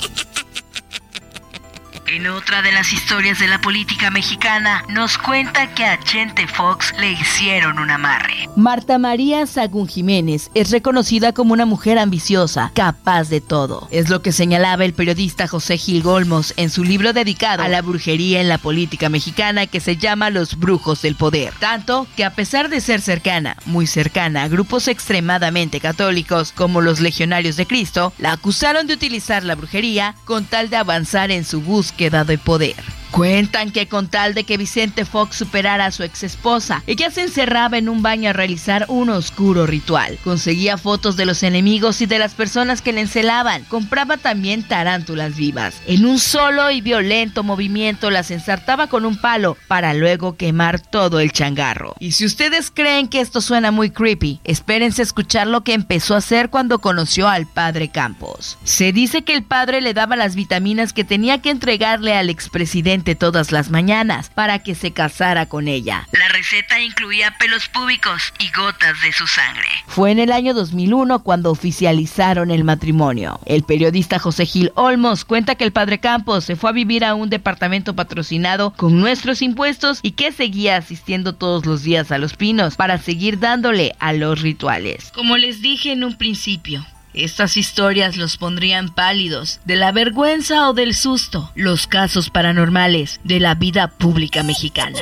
En 2.12 2.26
otra 2.26 2.60
de 2.60 2.72
las 2.72 2.92
historias 2.92 3.38
de 3.38 3.46
la 3.46 3.60
política 3.60 4.10
mexicana, 4.10 4.82
nos 4.88 5.16
cuenta 5.16 5.72
que 5.74 5.84
a 5.84 5.96
Chente 6.00 6.48
Fox 6.48 6.92
le 6.98 7.12
hicieron 7.12 7.78
un 7.78 7.88
amarre. 7.88 8.48
Marta 8.56 8.98
María 8.98 9.46
Sagún 9.46 9.86
Jiménez 9.86 10.50
es 10.54 10.72
reconocida 10.72 11.32
como 11.32 11.52
una 11.52 11.66
mujer 11.66 12.00
ambiciosa, 12.00 12.72
capaz 12.74 13.28
de 13.28 13.40
todo. 13.40 13.86
Es 13.92 14.10
lo 14.10 14.22
que 14.22 14.32
señalaba 14.32 14.84
el 14.84 14.92
periodista 14.92 15.46
José 15.46 15.78
Gil 15.78 16.02
Golmos 16.02 16.52
en 16.56 16.70
su 16.70 16.82
libro 16.82 17.12
dedicado 17.12 17.62
a 17.62 17.68
la 17.68 17.80
brujería 17.80 18.40
en 18.40 18.48
la 18.48 18.58
política 18.58 19.08
mexicana 19.08 19.68
que 19.68 19.78
se 19.78 19.96
llama 19.96 20.30
Los 20.30 20.58
Brujos 20.58 21.02
del 21.02 21.14
Poder. 21.14 21.54
Tanto 21.60 22.08
que 22.16 22.24
a 22.24 22.34
pesar 22.34 22.70
de 22.70 22.80
ser 22.80 23.02
cercana, 23.02 23.56
muy 23.66 23.86
cercana 23.86 24.42
a 24.42 24.48
grupos 24.48 24.88
extremadamente 24.88 25.78
católicos 25.78 26.50
como 26.50 26.80
los 26.80 26.98
Legionarios 26.98 27.54
de 27.54 27.68
Cristo, 27.68 28.12
la 28.18 28.32
acusaron 28.32 28.88
de 28.88 28.94
utilizar 28.94 29.44
la 29.44 29.54
brujería 29.54 30.16
con 30.24 30.44
tal 30.44 30.70
de 30.70 30.76
avanzar 30.76 31.30
en 31.30 31.44
su 31.44 31.60
búsqueda 31.60 31.99
de 32.08 32.38
poder. 32.38 32.99
Cuentan 33.10 33.72
que 33.72 33.88
con 33.88 34.08
tal 34.08 34.34
de 34.34 34.44
que 34.44 34.56
Vicente 34.56 35.04
Fox 35.04 35.36
superara 35.36 35.86
a 35.86 35.90
su 35.90 36.04
ex 36.04 36.22
esposa, 36.22 36.84
ella 36.86 37.10
se 37.10 37.22
encerraba 37.22 37.76
en 37.76 37.88
un 37.88 38.02
baño 38.02 38.30
a 38.30 38.32
realizar 38.32 38.84
un 38.88 39.10
oscuro 39.10 39.66
ritual. 39.66 40.16
Conseguía 40.22 40.78
fotos 40.78 41.16
de 41.16 41.26
los 41.26 41.42
enemigos 41.42 42.00
y 42.02 42.06
de 42.06 42.20
las 42.20 42.34
personas 42.34 42.82
que 42.82 42.92
le 42.92 43.00
encelaban. 43.00 43.64
Compraba 43.64 44.16
también 44.16 44.62
tarántulas 44.62 45.36
vivas. 45.36 45.80
En 45.86 46.06
un 46.06 46.20
solo 46.20 46.70
y 46.70 46.80
violento 46.80 47.42
movimiento 47.42 48.10
las 48.10 48.30
ensartaba 48.30 48.86
con 48.86 49.04
un 49.04 49.16
palo 49.16 49.56
para 49.66 49.92
luego 49.92 50.36
quemar 50.36 50.80
todo 50.80 51.18
el 51.18 51.32
changarro. 51.32 51.96
Y 51.98 52.12
si 52.12 52.24
ustedes 52.24 52.70
creen 52.70 53.08
que 53.08 53.20
esto 53.20 53.40
suena 53.40 53.72
muy 53.72 53.90
creepy, 53.90 54.40
espérense 54.44 55.02
escuchar 55.02 55.48
lo 55.48 55.64
que 55.64 55.74
empezó 55.74 56.14
a 56.14 56.18
hacer 56.18 56.48
cuando 56.48 56.78
conoció 56.78 57.28
al 57.28 57.46
padre 57.46 57.88
Campos. 57.88 58.56
Se 58.62 58.92
dice 58.92 59.22
que 59.22 59.34
el 59.34 59.42
padre 59.42 59.80
le 59.80 59.94
daba 59.94 60.14
las 60.14 60.36
vitaminas 60.36 60.92
que 60.92 61.02
tenía 61.02 61.42
que 61.42 61.50
entregarle 61.50 62.14
al 62.14 62.30
expresidente 62.30 62.99
todas 63.14 63.52
las 63.52 63.70
mañanas 63.70 64.30
para 64.30 64.60
que 64.60 64.74
se 64.74 64.92
casara 64.92 65.46
con 65.46 65.68
ella. 65.68 66.06
La 66.12 66.28
receta 66.28 66.80
incluía 66.80 67.34
pelos 67.38 67.68
públicos 67.68 68.32
y 68.38 68.50
gotas 68.50 69.00
de 69.02 69.12
su 69.12 69.26
sangre. 69.26 69.68
Fue 69.86 70.10
en 70.10 70.18
el 70.18 70.32
año 70.32 70.54
2001 70.54 71.22
cuando 71.22 71.50
oficializaron 71.50 72.50
el 72.50 72.64
matrimonio. 72.64 73.40
El 73.46 73.62
periodista 73.62 74.18
José 74.18 74.46
Gil 74.46 74.72
Olmos 74.74 75.24
cuenta 75.24 75.54
que 75.54 75.64
el 75.64 75.72
padre 75.72 75.98
Campos 75.98 76.44
se 76.44 76.56
fue 76.56 76.70
a 76.70 76.74
vivir 76.74 77.04
a 77.04 77.14
un 77.14 77.30
departamento 77.30 77.94
patrocinado 77.94 78.72
con 78.72 79.00
nuestros 79.00 79.42
impuestos 79.42 80.00
y 80.02 80.12
que 80.12 80.32
seguía 80.32 80.76
asistiendo 80.76 81.34
todos 81.34 81.66
los 81.66 81.82
días 81.82 82.12
a 82.12 82.18
los 82.18 82.34
pinos 82.34 82.76
para 82.76 82.98
seguir 82.98 83.38
dándole 83.38 83.94
a 83.98 84.12
los 84.12 84.40
rituales. 84.40 85.12
Como 85.14 85.36
les 85.36 85.62
dije 85.62 85.92
en 85.92 86.04
un 86.04 86.16
principio, 86.16 86.84
estas 87.14 87.56
historias 87.56 88.16
los 88.16 88.36
pondrían 88.36 88.94
pálidos, 88.94 89.60
de 89.64 89.76
la 89.76 89.92
vergüenza 89.92 90.68
o 90.68 90.72
del 90.72 90.94
susto, 90.94 91.50
los 91.54 91.86
casos 91.86 92.30
paranormales 92.30 93.20
de 93.24 93.40
la 93.40 93.54
vida 93.54 93.88
pública 93.88 94.42
mexicana. 94.42 95.00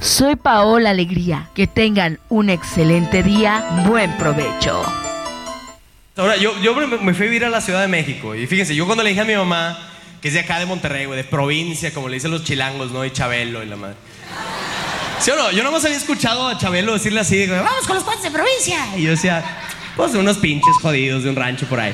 Soy 0.00 0.36
Paola 0.36 0.90
Alegría, 0.90 1.50
que 1.54 1.66
tengan 1.66 2.20
un 2.28 2.48
excelente 2.48 3.22
día, 3.22 3.84
buen 3.86 4.16
provecho. 4.16 4.84
Ahora, 6.16 6.36
yo, 6.36 6.54
me 7.02 7.12
fui 7.12 7.26
a 7.26 7.28
vivir 7.28 7.44
a 7.44 7.50
la 7.50 7.60
Ciudad 7.60 7.82
de 7.82 7.88
México 7.88 8.34
y 8.34 8.46
fíjense, 8.46 8.74
yo 8.74 8.86
cuando 8.86 9.04
le 9.04 9.10
dije 9.10 9.22
a 9.22 9.24
mi 9.24 9.34
mamá 9.34 9.78
que 10.20 10.28
es 10.28 10.34
de 10.34 10.40
acá 10.40 10.58
de 10.58 10.66
Monterrey, 10.66 11.04
güey, 11.04 11.18
de 11.18 11.24
provincia, 11.24 11.92
como 11.92 12.08
le 12.08 12.14
dicen 12.14 12.30
los 12.30 12.42
chilangos, 12.42 12.90
¿no? 12.90 13.04
Y 13.04 13.10
Chabelo 13.10 13.62
y 13.62 13.66
la 13.66 13.76
madre. 13.76 13.96
¿Sí 15.26 15.32
o 15.32 15.36
no? 15.36 15.50
Yo 15.50 15.64
nomás 15.64 15.84
había 15.84 15.96
escuchado 15.96 16.46
a 16.46 16.56
Chabelo 16.56 16.92
decirle 16.92 17.18
así, 17.18 17.48
vamos 17.48 17.84
con 17.84 17.96
los 17.96 18.04
cuates 18.04 18.22
de 18.22 18.30
provincia. 18.30 18.78
Y 18.96 19.02
yo 19.02 19.10
decía, 19.10 19.42
pues 19.96 20.14
unos 20.14 20.38
pinches 20.38 20.76
jodidos 20.80 21.24
de 21.24 21.30
un 21.30 21.34
rancho 21.34 21.66
por 21.66 21.80
ahí. 21.80 21.92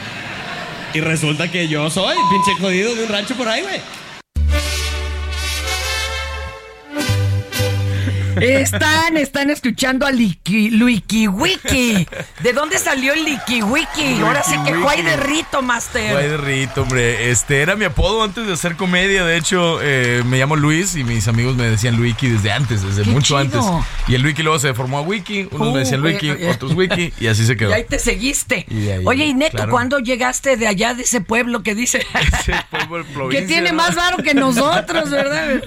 Y 0.92 1.00
resulta 1.00 1.50
que 1.50 1.66
yo 1.66 1.88
soy 1.88 2.14
pinche 2.28 2.60
jodido 2.60 2.94
de 2.94 3.04
un 3.04 3.08
rancho 3.08 3.34
por 3.34 3.48
ahí, 3.48 3.62
güey. 3.62 3.80
Están, 8.40 9.16
están 9.16 9.50
escuchando 9.50 10.06
a 10.06 10.10
Liki, 10.10 10.70
Wiki. 11.28 12.06
¿De 12.42 12.52
dónde 12.52 12.78
salió 12.78 13.12
el 13.12 13.24
Liki 13.24 13.62
Wiki? 13.62 14.20
Ahora 14.20 14.42
sí 14.42 14.54
que 14.64 14.74
Juay 14.74 15.02
de 15.02 15.16
Rito, 15.16 15.62
Master. 15.62 16.12
Juay 16.12 16.28
de 16.28 16.36
Rito, 16.36 16.82
hombre. 16.82 17.30
Este 17.30 17.62
era 17.62 17.76
mi 17.76 17.84
apodo 17.84 18.22
antes 18.22 18.46
de 18.46 18.52
hacer 18.52 18.76
comedia. 18.76 19.24
De 19.24 19.36
hecho, 19.36 19.78
eh, 19.82 20.22
me 20.26 20.38
llamo 20.38 20.56
Luis 20.56 20.96
y 20.96 21.04
mis 21.04 21.28
amigos 21.28 21.56
me 21.56 21.64
decían 21.64 21.96
Luiki 21.96 22.28
desde 22.28 22.52
antes, 22.52 22.82
desde 22.82 23.04
mucho 23.10 23.36
antes. 23.36 23.60
Y 24.08 24.14
el 24.14 24.24
Wiki 24.24 24.42
luego 24.42 24.58
se 24.58 24.74
formó 24.74 24.98
a 24.98 25.02
Wiki. 25.02 25.48
Unos 25.50 25.72
me 25.72 25.78
decían 25.80 26.00
Uh, 26.02 26.06
Wiki, 26.06 26.30
eh, 26.30 26.36
eh. 26.40 26.50
otros 26.50 26.72
Wiki. 26.74 27.12
Y 27.20 27.26
así 27.26 27.46
se 27.46 27.56
quedó. 27.56 27.70
Y 27.70 27.74
ahí 27.74 27.84
te 27.84 27.98
seguiste. 27.98 28.66
Y 28.68 28.80
de 28.80 28.92
ahí, 28.94 29.02
Oye, 29.06 29.26
y 29.26 29.34
Neto, 29.34 29.56
claro. 29.56 29.70
¿cuándo 29.70 29.98
llegaste 29.98 30.56
de 30.56 30.66
allá, 30.66 30.94
de 30.94 31.02
ese 31.02 31.20
pueblo 31.20 31.62
que 31.62 31.74
dice 31.74 32.04
que 33.30 33.42
tiene 33.42 33.72
más 33.72 33.94
varo 33.94 34.18
que 34.18 34.34
nosotros, 34.34 35.10
verdad? 35.10 35.62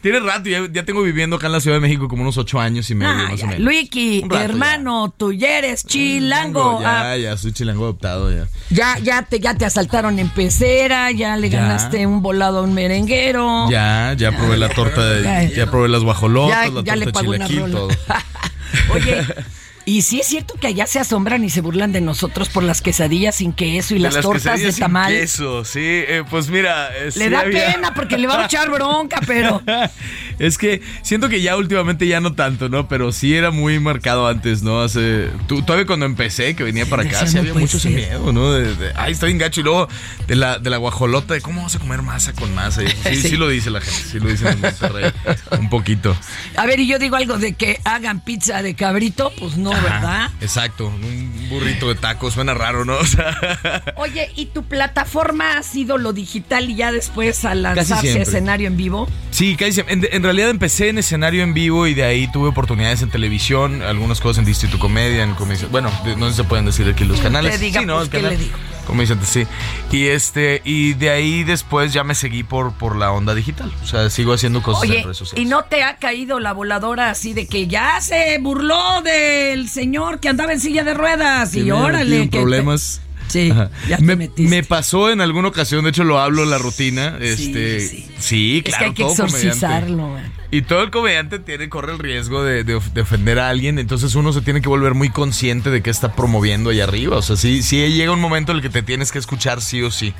Tiene 0.00 0.20
rato, 0.20 0.48
ya, 0.48 0.66
ya 0.70 0.84
tengo 0.84 1.02
viviendo 1.02 1.36
acá 1.36 1.46
en 1.46 1.52
la 1.52 1.60
Ciudad 1.66 1.78
de 1.78 1.80
México 1.80 2.06
como 2.06 2.22
unos 2.22 2.38
ocho 2.38 2.60
años 2.60 2.88
y 2.90 2.94
medio, 2.94 3.10
Ah, 3.12 3.26
más 3.30 3.40
ya. 3.40 3.44
o 3.44 3.48
menos. 3.48 3.64
Luiki, 3.64 4.22
rato 4.22 4.38
hermano, 4.40 5.12
tú 5.18 5.32
ya 5.32 5.58
eres 5.58 5.84
chilango. 5.84 6.80
Ya, 6.80 7.10
Ah, 7.10 7.16
ya, 7.16 7.36
soy 7.36 7.52
chilango 7.52 7.82
adoptado 7.82 8.30
ya. 8.30 8.46
ya, 8.70 8.96
ya, 9.00 9.22
te, 9.22 9.40
ya 9.40 9.54
te 9.54 9.64
asaltaron 9.64 10.20
en 10.20 10.28
pecera, 10.28 11.10
ya 11.10 11.36
le 11.36 11.50
Ya. 11.50 11.62
ganaste 11.62 12.06
un 12.06 12.22
volado 12.22 12.60
a 12.60 12.62
un 12.62 12.72
merenguero. 12.72 13.68
Ya, 13.68 14.14
ya 14.16 14.30
probé 14.30 14.58
la 14.58 14.68
torta, 14.68 15.04
de- 15.06 15.22
Ya, 15.24 15.42
ya, 15.42 15.66
probé 15.68 15.88
las 15.88 16.04
guajolotas, 16.04 16.66
Ya- 16.66 16.70
la 16.72 16.82
ya 16.84 16.94
le 16.94 17.06
torta 17.06 17.28
una 17.28 17.46
chilaquil, 17.48 17.72
todo. 17.72 17.88
Oye, 18.94 19.24
y 19.86 20.02
sí 20.02 20.20
es 20.20 20.26
cierto 20.26 20.54
que 20.60 20.66
allá 20.66 20.86
se 20.86 20.98
asombran 20.98 21.42
y 21.44 21.48
se 21.48 21.62
burlan 21.62 21.92
de 21.92 22.02
nosotros 22.02 22.50
por 22.50 22.62
las 22.64 22.82
quesadillas 22.82 23.36
sin 23.36 23.52
queso 23.54 23.94
y 23.94 23.98
las, 24.00 24.14
tortas 24.20 24.42
de 24.42 24.50
quesadillas 24.50 24.74
sin 24.74 24.82
tamal. 24.82 25.12
queso, 25.12 25.64
sí, 25.64 25.80
eh, 25.82 26.24
pues 26.28 26.50
mira. 26.50 26.88
eh, 26.94 27.04
Le 27.06 27.10
sí 27.12 27.28
da 27.30 27.40
había- 27.40 27.72
pena 27.72 27.94
porque 27.94 28.18
le 28.18 28.26
va 28.26 28.42
a 28.42 28.44
echar 28.46 28.68
bronca, 28.70 29.20
pero 29.26 29.62
Es 30.38 30.58
que 30.58 30.82
siento 31.00 31.30
que 31.30 31.40
ya 31.40 31.56
últimamente 31.56 32.06
ya 32.06 32.20
no 32.20 32.34
tanto, 32.34 32.68
¿no? 32.68 32.88
Pero 32.88 33.10
sí 33.10 33.34
era 33.34 33.50
muy 33.50 33.78
marcado 33.80 34.26
antes, 34.28 34.62
¿no? 34.62 34.82
Hace. 34.82 35.30
Tú, 35.46 35.62
todavía 35.62 35.86
cuando 35.86 36.04
empecé, 36.04 36.54
que 36.54 36.62
venía 36.62 36.84
para 36.84 37.04
acá, 37.04 37.26
sí 37.26 37.36
no 37.36 37.40
había 37.40 37.54
mucho 37.54 37.78
ser. 37.78 37.92
miedo, 37.92 38.32
¿no? 38.34 38.52
De, 38.52 38.74
de, 38.74 38.92
ay, 38.96 39.12
está 39.12 39.24
bien 39.26 39.38
gacho. 39.38 39.60
Y 39.62 39.64
luego 39.64 39.88
de 40.26 40.36
la, 40.36 40.58
de 40.58 40.68
la 40.68 40.76
guajolota, 40.76 41.32
de 41.32 41.40
cómo 41.40 41.56
vamos 41.60 41.74
a 41.76 41.78
comer 41.78 42.02
masa 42.02 42.34
con 42.34 42.54
masa. 42.54 42.82
Y 42.82 42.88
Sí. 43.16 43.28
sí 43.30 43.36
lo 43.36 43.48
dice 43.48 43.70
la 43.70 43.80
gente, 43.80 43.98
sí 44.10 44.18
lo 44.20 44.28
dicen 44.28 44.48
en 44.48 44.60
Monterrey. 44.60 45.10
un 45.58 45.70
poquito. 45.70 46.14
a 46.56 46.66
ver, 46.66 46.80
y 46.80 46.86
yo 46.86 46.98
digo 46.98 47.16
algo 47.16 47.38
de 47.38 47.54
que 47.54 47.80
hagan 47.84 48.20
pizza 48.20 48.60
de 48.62 48.74
cabrito, 48.74 49.32
pues 49.38 49.56
no, 49.56 49.70
¿verdad? 49.80 50.30
Exacto, 50.40 50.86
un 50.88 51.48
burrito 51.48 51.88
de 51.88 51.94
tacos, 51.94 52.34
suena 52.34 52.54
raro, 52.54 52.84
¿no? 52.84 52.96
O 53.06 53.08
sea, 53.08 53.94
Oye, 53.96 54.30
¿y 54.34 54.46
tu 54.46 54.64
plataforma 54.64 55.58
ha 55.58 55.62
sido 55.62 55.96
lo 55.98 56.12
digital 56.12 56.70
y 56.70 56.76
ya 56.76 56.90
después 56.92 57.44
a 57.44 57.54
lanzarse 57.54 58.18
a 58.18 58.22
escenario 58.22 58.66
en 58.66 58.76
vivo? 58.76 59.08
Sí, 59.30 59.54
casi 59.56 59.72
siempre. 59.72 59.94
En, 59.94 60.08
en 60.10 60.22
realidad 60.22 60.50
empecé 60.50 60.88
en 60.88 60.98
escenario 60.98 61.42
en 61.42 61.54
vivo 61.54 61.86
y 61.86 61.94
de 61.94 62.04
ahí 62.04 62.30
tuve 62.32 62.48
oportunidades 62.48 63.02
en 63.02 63.10
televisión, 63.10 63.82
algunas 63.82 64.20
cosas 64.20 64.38
en 64.38 64.44
Distrito 64.46 64.78
Comedia, 64.78 65.22
en 65.22 65.34
Comedia. 65.34 65.68
Bueno, 65.70 65.90
no 66.16 66.30
se 66.32 66.44
pueden 66.44 66.66
decir 66.66 66.88
aquí 66.88 67.04
los 67.04 67.20
canales. 67.20 67.60
Diga, 67.60 67.80
sí, 67.80 67.86
¿no? 67.86 67.96
pues, 67.96 68.12
El 68.12 68.20
¿qué 68.20 68.28
le 68.28 68.36
digo? 68.36 68.56
Comedia 68.86 69.14
antes, 69.14 69.28
sí. 69.28 69.46
Y 69.90 70.06
este, 70.06 70.62
y 70.64 70.94
de 70.94 71.10
ahí 71.10 71.42
después 71.44 71.92
ya 71.92 72.04
me 72.04 72.14
seguí 72.14 72.42
por, 72.44 72.72
por 72.74 72.96
la 72.96 73.10
onda 73.12 73.34
digital. 73.34 73.72
O 73.82 73.86
sea, 73.86 74.08
sigo 74.10 74.32
haciendo 74.32 74.62
cosas 74.62 74.82
Oye, 74.84 74.98
en 74.98 75.04
redes 75.04 75.16
sociales. 75.16 75.44
¿y 75.46 75.48
no 75.50 75.64
te 75.64 75.82
ha 75.82 75.96
caído 75.96 76.38
la 76.40 76.52
voladora 76.52 77.10
así 77.10 77.32
de 77.32 77.46
que 77.48 77.66
ya 77.66 78.00
se 78.00 78.38
burló 78.40 79.02
del 79.02 79.68
señor 79.68 80.20
que 80.20 80.28
andaba 80.28 80.52
en 80.52 80.60
silla 80.60 80.84
de 80.84 80.94
ruedas? 80.94 81.50
Que 81.52 81.60
y 81.60 81.70
órale. 81.72 82.28
te- 82.28 82.38
problemas. 82.38 83.00
Sí, 83.28 83.52
ya 83.88 83.96
te 83.96 84.04
me, 84.04 84.14
metiste. 84.14 84.48
me 84.48 84.62
pasó 84.62 85.10
en 85.10 85.20
alguna 85.20 85.48
ocasión, 85.48 85.82
de 85.82 85.90
hecho 85.90 86.04
lo 86.04 86.20
hablo 86.20 86.44
en 86.44 86.50
la 86.50 86.58
rutina. 86.58 87.16
Este, 87.20 87.80
sí, 88.20 88.58
Es 88.58 88.62
que 88.64 88.70
claro, 88.70 88.84
hay 88.86 88.92
que 88.94 89.02
comediante. 89.02 89.34
exorcizarlo. 89.36 90.08
man. 90.10 90.32
Y 90.50 90.62
todo 90.62 90.82
el 90.82 90.90
comediante 90.90 91.38
tiene, 91.40 91.68
corre 91.68 91.92
el 91.92 91.98
riesgo 91.98 92.42
de, 92.44 92.62
de 92.64 92.74
of- 92.76 92.92
de 92.92 93.00
ofender 93.00 93.38
a 93.40 93.48
alguien, 93.48 93.78
entonces 93.78 94.14
uno 94.14 94.32
se 94.32 94.42
tiene 94.42 94.60
que 94.60 94.68
volver 94.68 94.94
muy 94.94 95.10
consciente 95.10 95.70
de 95.70 95.82
qué 95.82 95.90
está 95.90 96.12
promoviendo 96.12 96.70
allá 96.70 96.84
arriba. 96.84 97.16
O 97.16 97.22
sea, 97.22 97.36
sí, 97.36 97.62
sí 97.62 97.78
llega 97.92 98.12
un 98.12 98.20
momento 98.20 98.52
en 98.52 98.58
el 98.58 98.62
que 98.62 98.70
te 98.70 98.82
tienes 98.82 99.10
que 99.10 99.18
escuchar 99.18 99.60
sí 99.60 99.82
o 99.82 99.90
sí. 99.90 100.14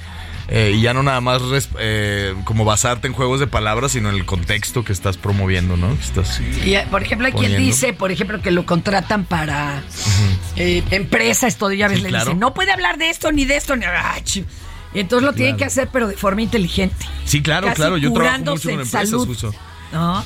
Eh, 0.49 0.75
y 0.77 0.81
ya 0.81 0.95
no 0.95 1.03
nada 1.03 1.21
más 1.21 1.43
eh, 1.81 2.33
como 2.45 2.65
basarte 2.65 3.09
en 3.09 3.15
juegos 3.15 3.41
de 3.41 3.49
palabras, 3.49 3.93
sino 3.93 4.11
en 4.11 4.15
el 4.15 4.25
contexto 4.25 4.85
que 4.85 4.93
estás 4.93 5.17
promoviendo, 5.17 5.77
¿no? 5.77 5.89
Que 5.97 6.03
Estás, 6.05 6.41
Y, 6.65 6.75
eh, 6.75 6.87
por 6.89 7.03
ejemplo, 7.03 7.27
hay 7.27 7.33
quien 7.33 7.57
dice, 7.57 7.93
por 7.93 8.13
ejemplo, 8.13 8.41
que 8.41 8.53
lo 8.53 8.65
contratan 8.65 9.25
para 9.25 9.83
eh, 10.57 10.85
empresas, 10.93 11.57
todo, 11.57 11.73
ya 11.73 11.89
ves, 11.89 11.99
Sí, 11.99 12.03
le 12.05 12.11
claro. 12.11 12.27
dicen, 12.27 12.39
no 12.39 12.55
puede 12.55 12.71
hablar 12.73 12.97
de 12.99 13.11
esto 13.11 13.33
ni 13.33 13.45
de 13.45 13.57
esto, 13.57 13.75
ni... 13.77 13.85
Ah, 13.87 14.17
entonces 14.95 15.27
lo 15.27 15.33
tienen 15.35 15.57
Claro. 15.57 15.59
que 15.59 15.65
hacer, 15.65 15.89
pero 15.93 16.07
de 16.09 16.17
forma 16.17 16.43
inteligente. 16.43 17.07
Sí, 17.25 17.43
claro, 17.43 17.67
Casi 17.67 17.77
claro. 17.77 17.97
Yo 17.99 18.13
trabajo 18.13 18.39
mucho 18.39 18.63
con 18.63 18.71
empresas, 18.81 19.11
salud. 19.11 19.27
justo. 19.27 19.55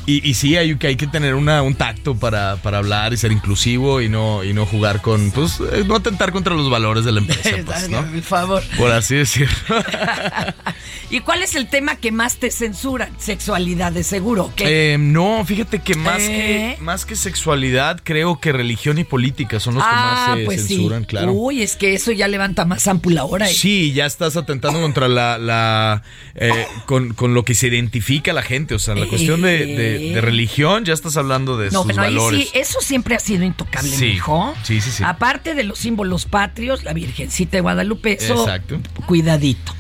Y, 0.07 0.29
y 0.29 0.35
sí, 0.35 0.57
hay 0.57 0.77
que, 0.77 0.89
hay 0.89 0.97
que 0.97 1.07
tener 1.07 1.35
una, 1.35 1.63
un 1.63 1.75
tacto 1.75 2.15
para, 2.17 2.57
para 2.57 2.79
hablar 2.79 3.13
y 3.13 3.17
ser 3.17 3.33
inclusivo 3.33 4.01
y 4.01 4.09
no, 4.09 4.43
y 4.45 4.53
no 4.53 4.67
jugar 4.67 5.01
con, 5.01 5.31
pues, 5.31 5.61
eh, 5.73 5.85
no 5.87 5.97
atentar 5.97 6.33
contra 6.33 6.55
los 6.55 6.71
valores 6.71 7.05
de 7.05 7.13
la 7.13 7.21
empresa, 7.21 7.51
pues, 7.65 7.89
¿no? 7.89 8.05
Por 8.05 8.23
favor. 8.23 8.63
Por 8.77 8.91
así 8.91 9.17
decirlo. 9.17 9.55
¿Y 11.11 11.21
cuál 11.21 11.43
es 11.43 11.57
el 11.57 11.69
tema 11.69 11.97
que 11.97 12.13
más 12.13 12.37
te 12.37 12.51
censura? 12.51 13.11
Sexualidad, 13.19 13.93
de 13.93 14.05
seguro. 14.05 14.53
Eh, 14.59 14.97
no, 14.99 15.45
fíjate 15.45 15.81
que 15.81 15.97
más, 15.97 16.23
¿Eh? 16.23 16.77
que 16.79 16.83
más 16.83 17.05
que 17.05 17.17
sexualidad, 17.17 18.01
creo 18.03 18.41
que 18.41 18.53
religión 18.53 18.99
y 18.99 19.05
política 19.05 19.59
son 19.59 19.75
los 19.75 19.85
que 19.85 19.91
más 19.91 20.39
se 20.39 20.45
pues 20.45 20.69
censuran, 20.69 21.03
sí. 21.03 21.07
claro. 21.09 21.33
Uy, 21.33 21.63
es 21.63 21.77
que 21.77 21.95
eso 21.95 22.13
ya 22.13 22.29
levanta 22.29 22.65
más 22.65 22.87
ámpula 22.87 23.23
ahora. 23.23 23.51
¿eh? 23.51 23.55
Sí, 23.55 23.93
ya 23.93 24.07
estás 24.07 24.37
atentando 24.37 24.81
contra 24.81 25.09
la, 25.09 25.39
la 25.39 26.03
eh, 26.37 26.67
con, 26.87 27.15
con 27.15 27.35
lo 27.35 27.45
que 27.45 27.55
se 27.55 27.67
identifica 27.67 28.33
la 28.33 28.43
gente, 28.43 28.75
o 28.75 28.79
sea, 28.79 28.95
la 28.95 29.07
cuestión 29.07 29.43
de, 29.43 29.50
de- 29.51 30.15
de 30.15 30.21
religión, 30.21 30.85
ya 30.85 30.93
estás 30.95 31.17
hablando 31.17 31.57
de 31.57 31.71
No, 31.71 31.83
sus 31.83 31.85
bueno, 31.87 32.03
ahí 32.03 32.15
valores. 32.15 32.43
sí, 32.45 32.51
eso 32.59 32.81
siempre 32.81 33.15
ha 33.15 33.21
sido 33.21 33.45
intocable, 33.45 33.91
Sí. 33.91 34.05
mijo. 34.07 34.55
Sí, 34.63 34.81
sí, 34.81 34.91
sí. 34.91 35.03
Aparte 35.05 35.55
de 35.55 35.65
los 35.65 35.79
símbolos 35.79 36.25
patrios, 36.27 36.85
la 36.85 36.93
Virgencita 36.93 37.57
de 37.57 37.61
Guadalupe, 37.61 38.17
eso, 38.23 38.41
Exacto. 38.45 38.81
cuidadito. 39.07 39.75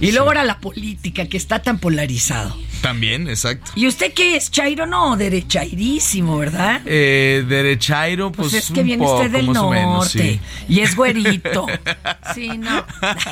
Y 0.00 0.10
luego 0.12 0.28
ahora 0.28 0.42
la 0.44 0.58
política, 0.58 1.26
que 1.26 1.36
está 1.36 1.62
tan 1.62 1.78
polarizado. 1.78 2.56
También, 2.80 3.28
exacto. 3.28 3.70
¿Y 3.76 3.86
usted 3.86 4.12
qué 4.12 4.34
es, 4.34 4.50
Chairo? 4.50 4.86
No, 4.86 5.16
derechairísimo, 5.16 6.36
¿verdad? 6.38 6.80
Eh, 6.86 7.44
derechairo, 7.48 8.32
pues, 8.32 8.50
Pues 8.50 8.64
es 8.64 8.70
que 8.72 8.80
un 8.80 8.86
viene 8.86 9.06
usted 9.06 9.30
del 9.30 9.46
menos, 9.46 9.70
norte 9.72 10.40
sí. 10.40 10.40
y 10.68 10.80
es 10.80 10.96
güerito. 10.96 11.66
Sí, 12.34 12.48
no. 12.58 12.84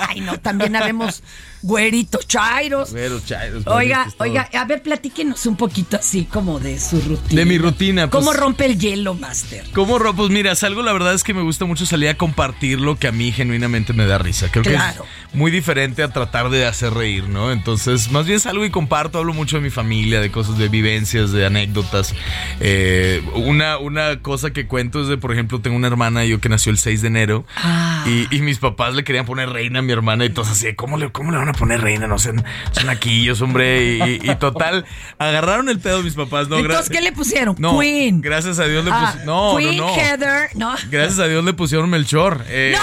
Ay, 0.09 0.21
no, 0.21 0.39
también 0.39 0.77
habemos 0.77 1.23
güeritos, 1.63 2.27
chairos. 2.27 2.91
Pero 2.93 3.21
chairos, 3.21 3.67
Oiga, 3.67 4.07
oiga, 4.19 4.49
a 4.53 4.65
ver, 4.65 4.83
platíquenos 4.83 5.45
un 5.47 5.57
poquito 5.57 5.97
así 5.97 6.25
como 6.25 6.59
de 6.61 6.79
su 6.81 7.01
rutina. 7.01 7.41
De 7.41 7.45
mi 7.45 7.59
rutina, 7.59 8.09
pues. 8.11 8.25
¿Cómo 8.25 8.33
rompe 8.37 8.67
el 8.67 8.79
hielo, 8.79 9.15
Master? 9.15 9.65
¿Cómo 9.75 9.99
ro- 9.99 10.15
Pues 10.15 10.31
mira, 10.31 10.55
salgo, 10.55 10.83
la 10.83 10.93
verdad 10.93 11.15
es 11.15 11.23
que 11.25 11.35
me 11.35 11.43
gusta 11.43 11.65
mucho 11.65 11.87
salir 11.87 12.09
a 12.09 12.15
compartir 12.15 12.81
lo 12.81 12.99
que 12.99 13.09
a 13.09 13.13
mí 13.13 13.33
genuinamente 13.33 13.93
me 13.93 14.07
da 14.07 14.19
risa. 14.19 14.51
Creo 14.51 14.65
Claro. 14.65 15.05
que 15.05 15.09
es 15.29 15.35
muy 15.35 15.51
diferente 15.51 16.03
a 16.03 16.09
tratar 16.09 16.51
de 16.51 16.67
hacer 16.67 16.93
reír, 16.95 17.29
¿no? 17.29 17.53
Entonces, 17.53 18.11
más 18.11 18.27
bien 18.27 18.41
salgo 18.41 18.65
y 18.65 18.71
comparto, 18.71 19.19
hablo 19.19 19.33
mucho 19.35 19.57
de 19.57 19.63
mi 19.63 19.71
familia, 19.71 20.21
de 20.21 20.31
cosas, 20.31 20.59
de 20.59 20.69
vivencias, 20.69 21.31
de 21.33 21.47
anécdotas. 21.47 22.15
Eh, 22.61 23.23
una, 23.35 23.79
una 23.79 24.21
cosa 24.21 24.51
que 24.51 24.67
cuento 24.67 25.03
es 25.03 25.09
de, 25.09 25.17
por 25.17 25.33
ejemplo, 25.33 25.61
tengo 25.61 25.77
una 25.77 25.87
hermana 25.87 26.25
yo 26.25 26.41
que 26.41 26.49
nació 26.49 26.73
el 26.73 26.79
6 26.79 27.03
de 27.03 27.09
enero 27.09 27.45
Ah. 27.57 28.05
y, 28.07 28.35
y 28.35 28.41
mis 28.41 28.59
papás 28.59 28.95
le 28.95 29.05
querían 29.05 29.27
poner 29.27 29.49
reina 29.51 29.79
a 29.81 29.83
mi 29.83 29.93
hermana 29.93 30.25
y 30.25 30.31
todos 30.31 30.49
así, 30.51 30.75
¿cómo 30.75 30.97
le, 30.97 31.11
cómo 31.13 31.31
le 31.31 31.39
van 31.39 31.49
a 31.51 31.53
poner 31.53 31.81
reina? 31.81 32.07
No 32.07 32.19
sean, 32.19 32.45
son 32.73 32.89
aquillos, 32.89 33.41
hombre. 33.43 33.97
Y, 33.97 34.03
y- 34.03 34.31
y 34.31 34.35
total, 34.37 34.85
agarraron 35.19 35.69
el 35.69 35.79
pedo 35.81 36.03
mis 36.03 36.15
papás, 36.15 36.49
¿no? 36.49 36.59
Entonces, 36.59 36.89
¿qué 36.91 37.01
le 37.01 37.13
pusieron? 37.13 37.57
No, 37.59 37.79
Queen. 37.79 38.21
Gracias 38.21 38.59
a 38.59 38.65
Dios 38.65 38.85
le 38.85 38.91
Ah, 38.93 39.01
pusieron. 39.13 39.27
No, 39.27 39.57
Queen 39.57 39.77
no, 39.77 39.87
no. 39.89 39.95
Heather, 39.97 40.51
¿no? 40.55 40.75
Gracias 40.91 41.19
a 41.19 41.27
Dios 41.27 41.45
le 41.45 41.53
pusieron 41.53 41.91
Melchor. 41.91 42.45
Eh, 42.49 42.75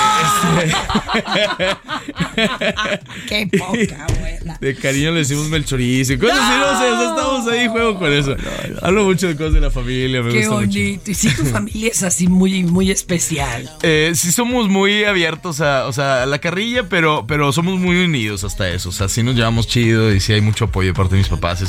Qué 3.28 3.48
poca, 3.58 4.06
abuela. 4.06 4.27
De 4.60 4.76
cariño 4.76 5.12
le 5.12 5.20
decimos 5.20 5.48
Melchorizo 5.50 6.14
y 6.14 6.18
cosas 6.18 6.38
sí, 6.38 6.54
no 6.60 6.80
sé, 6.80 6.92
o 6.92 6.98
sea, 7.00 7.10
estamos 7.10 7.48
ahí, 7.48 7.68
juego 7.68 7.98
con 8.00 8.12
eso. 8.14 8.36
Hablo 8.82 9.04
mucho 9.06 9.28
de 9.28 9.36
cosas 9.36 9.54
de 9.54 9.62
la 9.62 9.72
familia, 9.72 10.22
me 10.24 10.32
Qué 10.32 10.40
gusta 10.40 10.56
mucho. 10.56 10.68
bonito. 10.68 11.12
Y 11.12 11.14
sí, 11.14 11.30
tu 11.36 11.46
familia 11.46 11.90
es 11.92 12.04
así 12.04 12.28
muy, 12.28 12.64
muy 12.64 12.92
especial. 12.92 13.70
Eh, 13.84 14.12
sí 14.16 14.32
somos 14.32 14.68
muy 14.70 15.04
abiertos 15.06 15.62
a, 15.62 15.88
o 15.88 15.94
sea, 15.94 16.24
a 16.24 16.26
la 16.26 16.40
carrilla, 16.40 16.90
pero, 16.90 17.26
pero 17.28 17.52
somos 17.52 17.80
muy 17.80 17.98
unidos 18.04 18.44
hasta 18.44 18.70
eso. 18.70 18.90
O 18.90 18.92
sea, 18.92 19.08
sí 19.08 19.24
nos 19.24 19.36
llevamos 19.36 19.68
chido 19.68 20.14
y 20.14 20.20
sí 20.20 20.34
hay 20.34 20.42
mucho 20.42 20.66
apoyo 20.66 20.90
de 20.90 20.94
parte 20.94 21.16
de 21.16 21.20
mis 21.20 21.30
papás. 21.30 21.62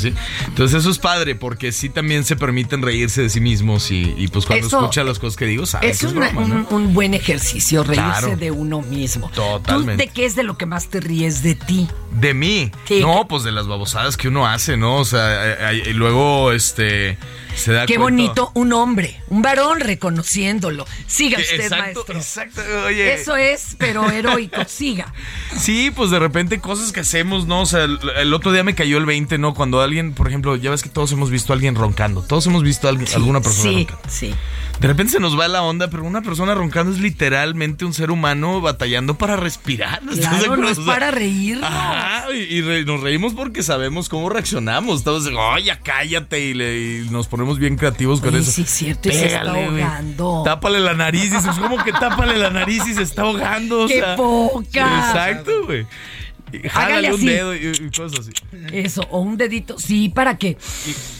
Entonces 0.47 0.79
eso 0.79 0.89
es 0.89 0.97
padre 0.99 1.35
porque 1.35 1.71
sí 1.71 1.89
también 1.89 2.23
se 2.25 2.35
permiten 2.35 2.81
reírse 2.81 3.21
de 3.21 3.29
sí 3.29 3.39
mismos 3.39 3.91
y, 3.91 4.13
y, 4.17 4.27
pues 4.27 4.45
cuando 4.45 4.67
Eso- 4.67 4.79
escucha 4.79 5.03
las 5.03 5.19
cosas 5.19 5.37
que 5.37 5.45
digo, 5.45 5.65
sabe 5.65 5.89
Es 5.89 5.99
que 5.99 6.07
es 6.07 6.11
una- 6.13 6.29
broma, 6.29 6.47
¿no? 6.47 6.67
un, 6.69 6.83
un 6.87 6.93
buen 6.93 7.13
ejercicio, 7.13 7.83
reírse 7.83 8.19
Claro. 8.19 8.37
de 8.37 8.51
uno 8.51 8.81
mismo. 8.81 9.29
Totalmente. 9.33 10.03
¿Tú 10.03 10.09
de 10.09 10.13
qué 10.13 10.25
es 10.25 10.35
de 10.35 10.43
lo 10.43 10.57
que 10.57 10.65
más 10.65 10.87
te 10.89 10.99
ríes 10.99 11.41
de 11.43 11.55
ti? 11.55 11.87
De 12.11 12.33
mí. 12.33 12.68
Sí. 12.85 13.01
No, 13.01 13.27
pues 13.27 13.43
de 13.43 13.51
las 13.51 13.67
babosadas 13.67 14.17
que 14.17 14.27
uno 14.27 14.47
hace, 14.47 14.77
¿no? 14.77 14.97
O 14.97 15.05
sea, 15.05 15.45
eh, 15.45 15.57
eh, 15.83 15.89
y 15.89 15.93
luego 15.93 16.51
este 16.51 17.17
se 17.55 17.73
da 17.73 17.85
Qué 17.85 17.95
cuenta- 17.95 18.03
bonito 18.03 18.51
un 18.53 18.73
hombre, 18.73 19.21
un 19.27 19.41
varón 19.41 19.79
reconociéndolo. 19.79 20.85
Siga 21.07 21.37
Que- 21.37 21.43
usted, 21.43 21.59
exacto, 21.61 22.05
maestro. 22.13 22.17
exacto, 22.17 22.61
oye. 22.85 23.13
Eso 23.13 23.35
es, 23.35 23.75
pero 23.77 24.09
heroico. 24.09 24.63
Siga. 24.67 25.13
Sí, 25.59 25.91
pues 25.93 26.09
de 26.11 26.19
repente 26.19 26.59
cosas 26.59 26.91
que 26.91 27.01
hacemos, 27.01 27.45
¿no? 27.47 27.61
O 27.61 27.65
sea, 27.65 27.83
el, 27.83 27.99
el 28.17 28.33
otro 28.33 28.51
día 28.51 28.63
me 28.63 28.75
cayó 28.75 28.97
el 28.97 29.05
20, 29.05 29.37
¿no? 29.37 29.53
Cuando 29.53 29.81
alguien, 29.81 30.13
por 30.13 30.27
ejemplo, 30.27 30.55
ya 30.55 30.69
ves 30.71 30.83
que 30.83 30.89
todos 30.89 31.11
hemos 31.11 31.29
visto 31.31 31.51
a 31.51 31.55
alguien 31.55 31.75
roncando. 31.75 32.21
Todos 32.21 32.45
hemos 32.47 32.63
visto 32.63 32.87
a 32.87 32.91
alguien, 32.91 33.09
alguna 33.15 33.41
persona 33.41 33.69
Sí, 33.71 33.77
roncando. 33.89 34.01
sí. 34.09 34.33
De 34.79 34.87
repente 34.87 35.11
se 35.11 35.19
nos 35.19 35.37
va 35.37 35.49
la 35.49 35.61
onda, 35.61 35.89
pero 35.89 36.05
una 36.05 36.21
persona 36.21 36.55
roncando 36.55 36.93
es 36.93 36.99
literalmente 36.99 37.83
un 37.83 37.93
ser 37.93 38.11
humano 38.11 38.61
batallando 38.61 39.17
para 39.17 39.35
respirar. 39.35 39.99
¿estás 40.09 40.39
de 40.39 40.45
Claro, 40.45 40.55
no 40.55 40.69
es 40.69 40.79
para 40.79 41.11
reírnos. 41.11 41.69
Ajá, 41.69 42.27
y, 42.33 42.37
y 42.37 42.61
re- 42.61 42.85
nos 42.85 43.01
reímos 43.01 43.33
porque 43.33 43.61
sabemos 43.61 44.07
cómo 44.07 44.29
reaccionamos. 44.29 44.99
Estamos 44.99 45.25
de, 45.25 45.35
"Ay, 45.37 45.65
ya 45.65 45.79
cállate, 45.81 46.39
y, 46.45 46.53
le- 46.53 46.79
y 47.01 47.09
nos 47.09 47.27
ponemos 47.27 47.59
bien 47.59 47.75
creativos 47.75 48.21
con 48.21 48.29
Oye, 48.29 48.39
eso. 48.39 48.51
sí, 48.51 48.61
es 48.61 48.69
cierto, 48.69 49.09
y 49.09 49.11
se 49.11 49.25
está 49.25 49.41
ahogando. 49.51 50.43
Tápale 50.45 50.79
la 50.79 50.93
nariz, 50.93 51.29
dices, 51.33 51.57
¿cómo 51.59 51.83
que 51.83 51.91
tápale 51.91 52.37
la 52.37 52.49
nariz 52.49 52.87
y 52.87 52.93
se 52.93 53.01
está 53.01 53.23
ahogando? 53.23 53.81
O 53.83 53.87
¡Qué 53.87 53.95
sea, 53.99 54.15
poca! 54.15 55.09
Exacto, 55.09 55.65
güey. 55.65 55.85
Jálale 56.69 57.09
un 57.09 57.15
así. 57.15 57.25
dedo 57.27 57.55
y, 57.55 57.59
y 57.67 57.89
cosas 57.95 58.19
así. 58.19 58.31
Eso, 58.73 59.01
o 59.09 59.19
un 59.21 59.37
dedito. 59.37 59.77
Sí, 59.79 60.09
para 60.09 60.37
que 60.37 60.57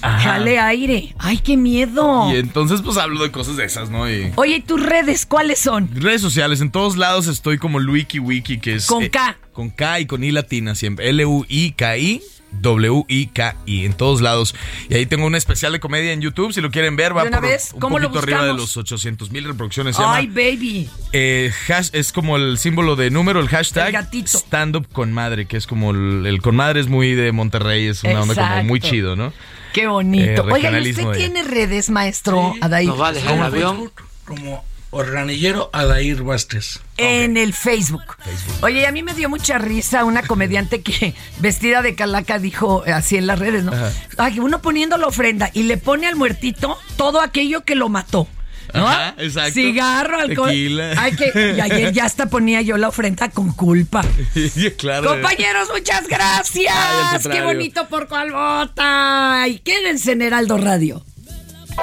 jale 0.01 0.59
aire. 0.59 1.13
¡Ay, 1.17 1.37
qué 1.39 1.57
miedo! 1.57 2.31
Y 2.33 2.37
entonces, 2.37 2.81
pues 2.81 2.97
hablo 2.97 3.21
de 3.23 3.31
cosas 3.31 3.57
de 3.57 3.65
esas, 3.65 3.89
¿no? 3.89 4.09
Y 4.09 4.31
Oye, 4.35 4.57
¿y 4.57 4.61
tus 4.61 4.81
redes 4.83 5.25
cuáles 5.25 5.59
son? 5.59 5.89
redes 5.93 6.21
sociales, 6.21 6.61
en 6.61 6.71
todos 6.71 6.97
lados 6.97 7.27
estoy 7.27 7.57
como 7.57 7.79
Luiki 7.79 8.19
Wiki, 8.19 8.59
que 8.59 8.75
es. 8.75 8.85
Con 8.85 9.03
eh, 9.03 9.09
K. 9.09 9.37
con 9.53 9.69
K 9.69 9.99
y 10.01 10.05
con 10.05 10.23
I 10.23 10.31
latina 10.31 10.75
siempre. 10.75 11.09
L-U-I-K-I. 11.09 12.21
W-I-K-I 12.51 13.85
en 13.85 13.93
todos 13.93 14.21
lados. 14.21 14.55
Y 14.89 14.95
ahí 14.95 15.05
tengo 15.05 15.25
un 15.25 15.35
especial 15.35 15.71
de 15.71 15.79
comedia 15.79 16.11
en 16.13 16.21
YouTube. 16.21 16.53
Si 16.53 16.61
lo 16.61 16.71
quieren 16.71 16.95
ver, 16.95 17.15
va 17.15 17.23
¿De 17.23 17.29
una 17.29 17.39
por 17.39 17.49
vez? 17.49 17.71
un 17.73 17.79
¿Cómo 17.79 17.99
lo 17.99 18.09
poquito 18.09 18.23
arriba 18.23 18.45
de 18.45 18.53
los 18.53 18.75
800 18.77 19.31
mil 19.31 19.43
reproducciones. 19.45 19.95
Se 19.95 20.03
¡Ay, 20.05 20.27
llama, 20.27 20.35
baby! 20.35 20.89
eh, 21.13 21.51
hash- 21.67 21.89
es 21.93 22.11
como 22.11 22.37
el 22.37 22.57
símbolo 22.57 22.95
de 22.95 23.09
número, 23.09 23.39
el 23.39 23.47
hashtag. 23.49 23.87
El 23.87 23.93
gatito. 23.93 24.37
Stand 24.37 24.75
up 24.75 24.87
con 24.91 25.11
madre, 25.13 25.45
que 25.45 25.57
es 25.57 25.67
como 25.67 25.91
el, 25.91 26.25
el 26.25 26.41
con 26.41 26.55
madre 26.55 26.79
es 26.79 26.87
muy 26.87 27.13
de 27.15 27.31
Monterrey, 27.31 27.87
es 27.87 28.03
una 28.03 28.21
onda 28.21 28.35
como 28.35 28.63
muy 28.63 28.77
Exacto. 28.77 28.95
chido, 28.95 29.15
¿no? 29.15 29.33
¡Qué 29.73 29.87
bonito! 29.87 30.25
Eh, 30.25 30.39
Oiga, 30.41 30.49
¿y 30.51 30.61
regionalismo 30.63 31.09
usted 31.11 31.21
de- 31.21 31.29
tiene 31.29 31.43
redes, 31.47 31.89
maestro 31.89 32.53
Adair? 32.61 32.89
Como 32.89 33.51
Facebook, 33.51 33.93
Como 34.25 34.63
organillero 34.91 35.69
Adair 35.73 36.23
Vázquez. 36.23 36.79
En 36.97 37.37
el 37.37 37.53
Facebook. 37.53 38.17
Oye, 38.61 38.81
y 38.81 38.85
a 38.85 38.91
mí 38.91 39.03
me 39.03 39.13
dio 39.13 39.29
mucha 39.29 39.57
risa 39.57 40.05
una 40.05 40.23
comediante 40.23 40.81
que 40.81 41.13
vestida 41.39 41.81
de 41.81 41.95
calaca 41.95 42.39
dijo 42.39 42.83
así 42.85 43.17
en 43.17 43.27
las 43.27 43.39
redes, 43.39 43.63
¿no? 43.63 43.73
Ajá. 43.73 43.91
Ay, 44.17 44.39
uno 44.39 44.61
poniendo 44.61 44.97
la 44.97 45.07
ofrenda 45.07 45.49
y 45.53 45.63
le 45.63 45.77
pone 45.77 46.07
al 46.07 46.15
muertito 46.15 46.77
todo 46.97 47.21
aquello 47.21 47.63
que 47.63 47.75
lo 47.75 47.89
mató. 47.89 48.27
¿no? 48.73 48.87
Ajá, 48.87 49.15
exacto. 49.17 49.53
Cigarro, 49.53 50.19
alcohol. 50.19 50.49
Tequila. 50.49 50.93
Ay, 50.97 51.15
que, 51.15 51.53
y 51.57 51.59
ayer 51.59 51.91
ya 51.91 52.05
hasta 52.05 52.27
ponía 52.27 52.61
yo 52.61 52.77
la 52.77 52.89
ofrenda 52.89 53.29
con 53.29 53.51
culpa. 53.53 54.03
claro. 54.77 55.09
Compañeros, 55.09 55.69
muchas 55.73 56.07
gracias. 56.07 56.73
Ay, 56.75 57.19
Qué 57.31 57.41
bonito 57.41 57.87
por 57.87 58.07
cual 58.07 58.31
vota. 58.31 59.45
Y 59.47 59.59
quédense 59.59 60.11
en 60.11 60.21
Heraldo 60.21 60.57
Radio. 60.57 61.03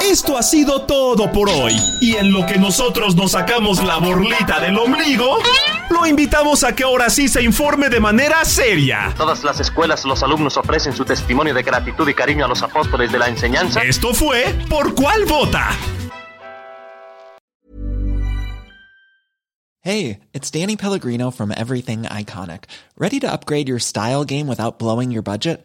Esto 0.01 0.37
ha 0.37 0.43
sido 0.43 0.83
todo 0.83 1.31
por 1.33 1.49
hoy. 1.49 1.75
Y 2.01 2.17
en 2.17 2.33
lo 2.33 2.47
que 2.47 2.59
nosotros 2.59 3.17
nos 3.17 3.33
sacamos 3.33 3.83
la 3.83 3.99
borlita 3.99 4.61
del 4.61 4.79
ombligo, 4.79 5.39
lo 5.91 6.07
invitamos 6.07 6.65
a 6.65 6.75
que 6.75 6.85
ahora 6.85 7.11
sí 7.11 7.29
se 7.29 7.43
informe 7.43 7.89
de 7.89 8.01
manera 8.01 8.45
seria. 8.45 9.15
Todas 9.17 9.43
las 9.43 9.61
escuelas, 9.61 10.05
los 10.05 10.23
alumnos 10.23 10.57
ofrecen 10.57 10.93
su 10.93 11.05
testimonio 11.05 11.55
de 11.55 11.63
gratitud 11.63 12.09
y 12.09 12.15
cariño 12.15 12.45
a 12.45 12.49
los 12.49 12.63
apóstoles 12.63 13.11
de 13.11 13.19
la 13.19 13.29
enseñanza. 13.29 13.83
Esto 13.83 14.15
fue 14.15 14.55
Por 14.69 14.95
cuál 14.95 15.25
vota. 15.25 15.71
Hey, 19.81 20.21
it's 20.33 20.51
Danny 20.51 20.77
Pellegrino 20.77 21.31
from 21.31 21.53
Everything 21.57 22.03
Iconic. 22.03 22.65
Ready 22.99 23.21
to 23.21 23.31
upgrade 23.31 23.69
your 23.69 23.79
style 23.79 24.25
game 24.25 24.49
without 24.49 24.81
blowing 24.81 25.13
your 25.13 25.23
budget? 25.23 25.65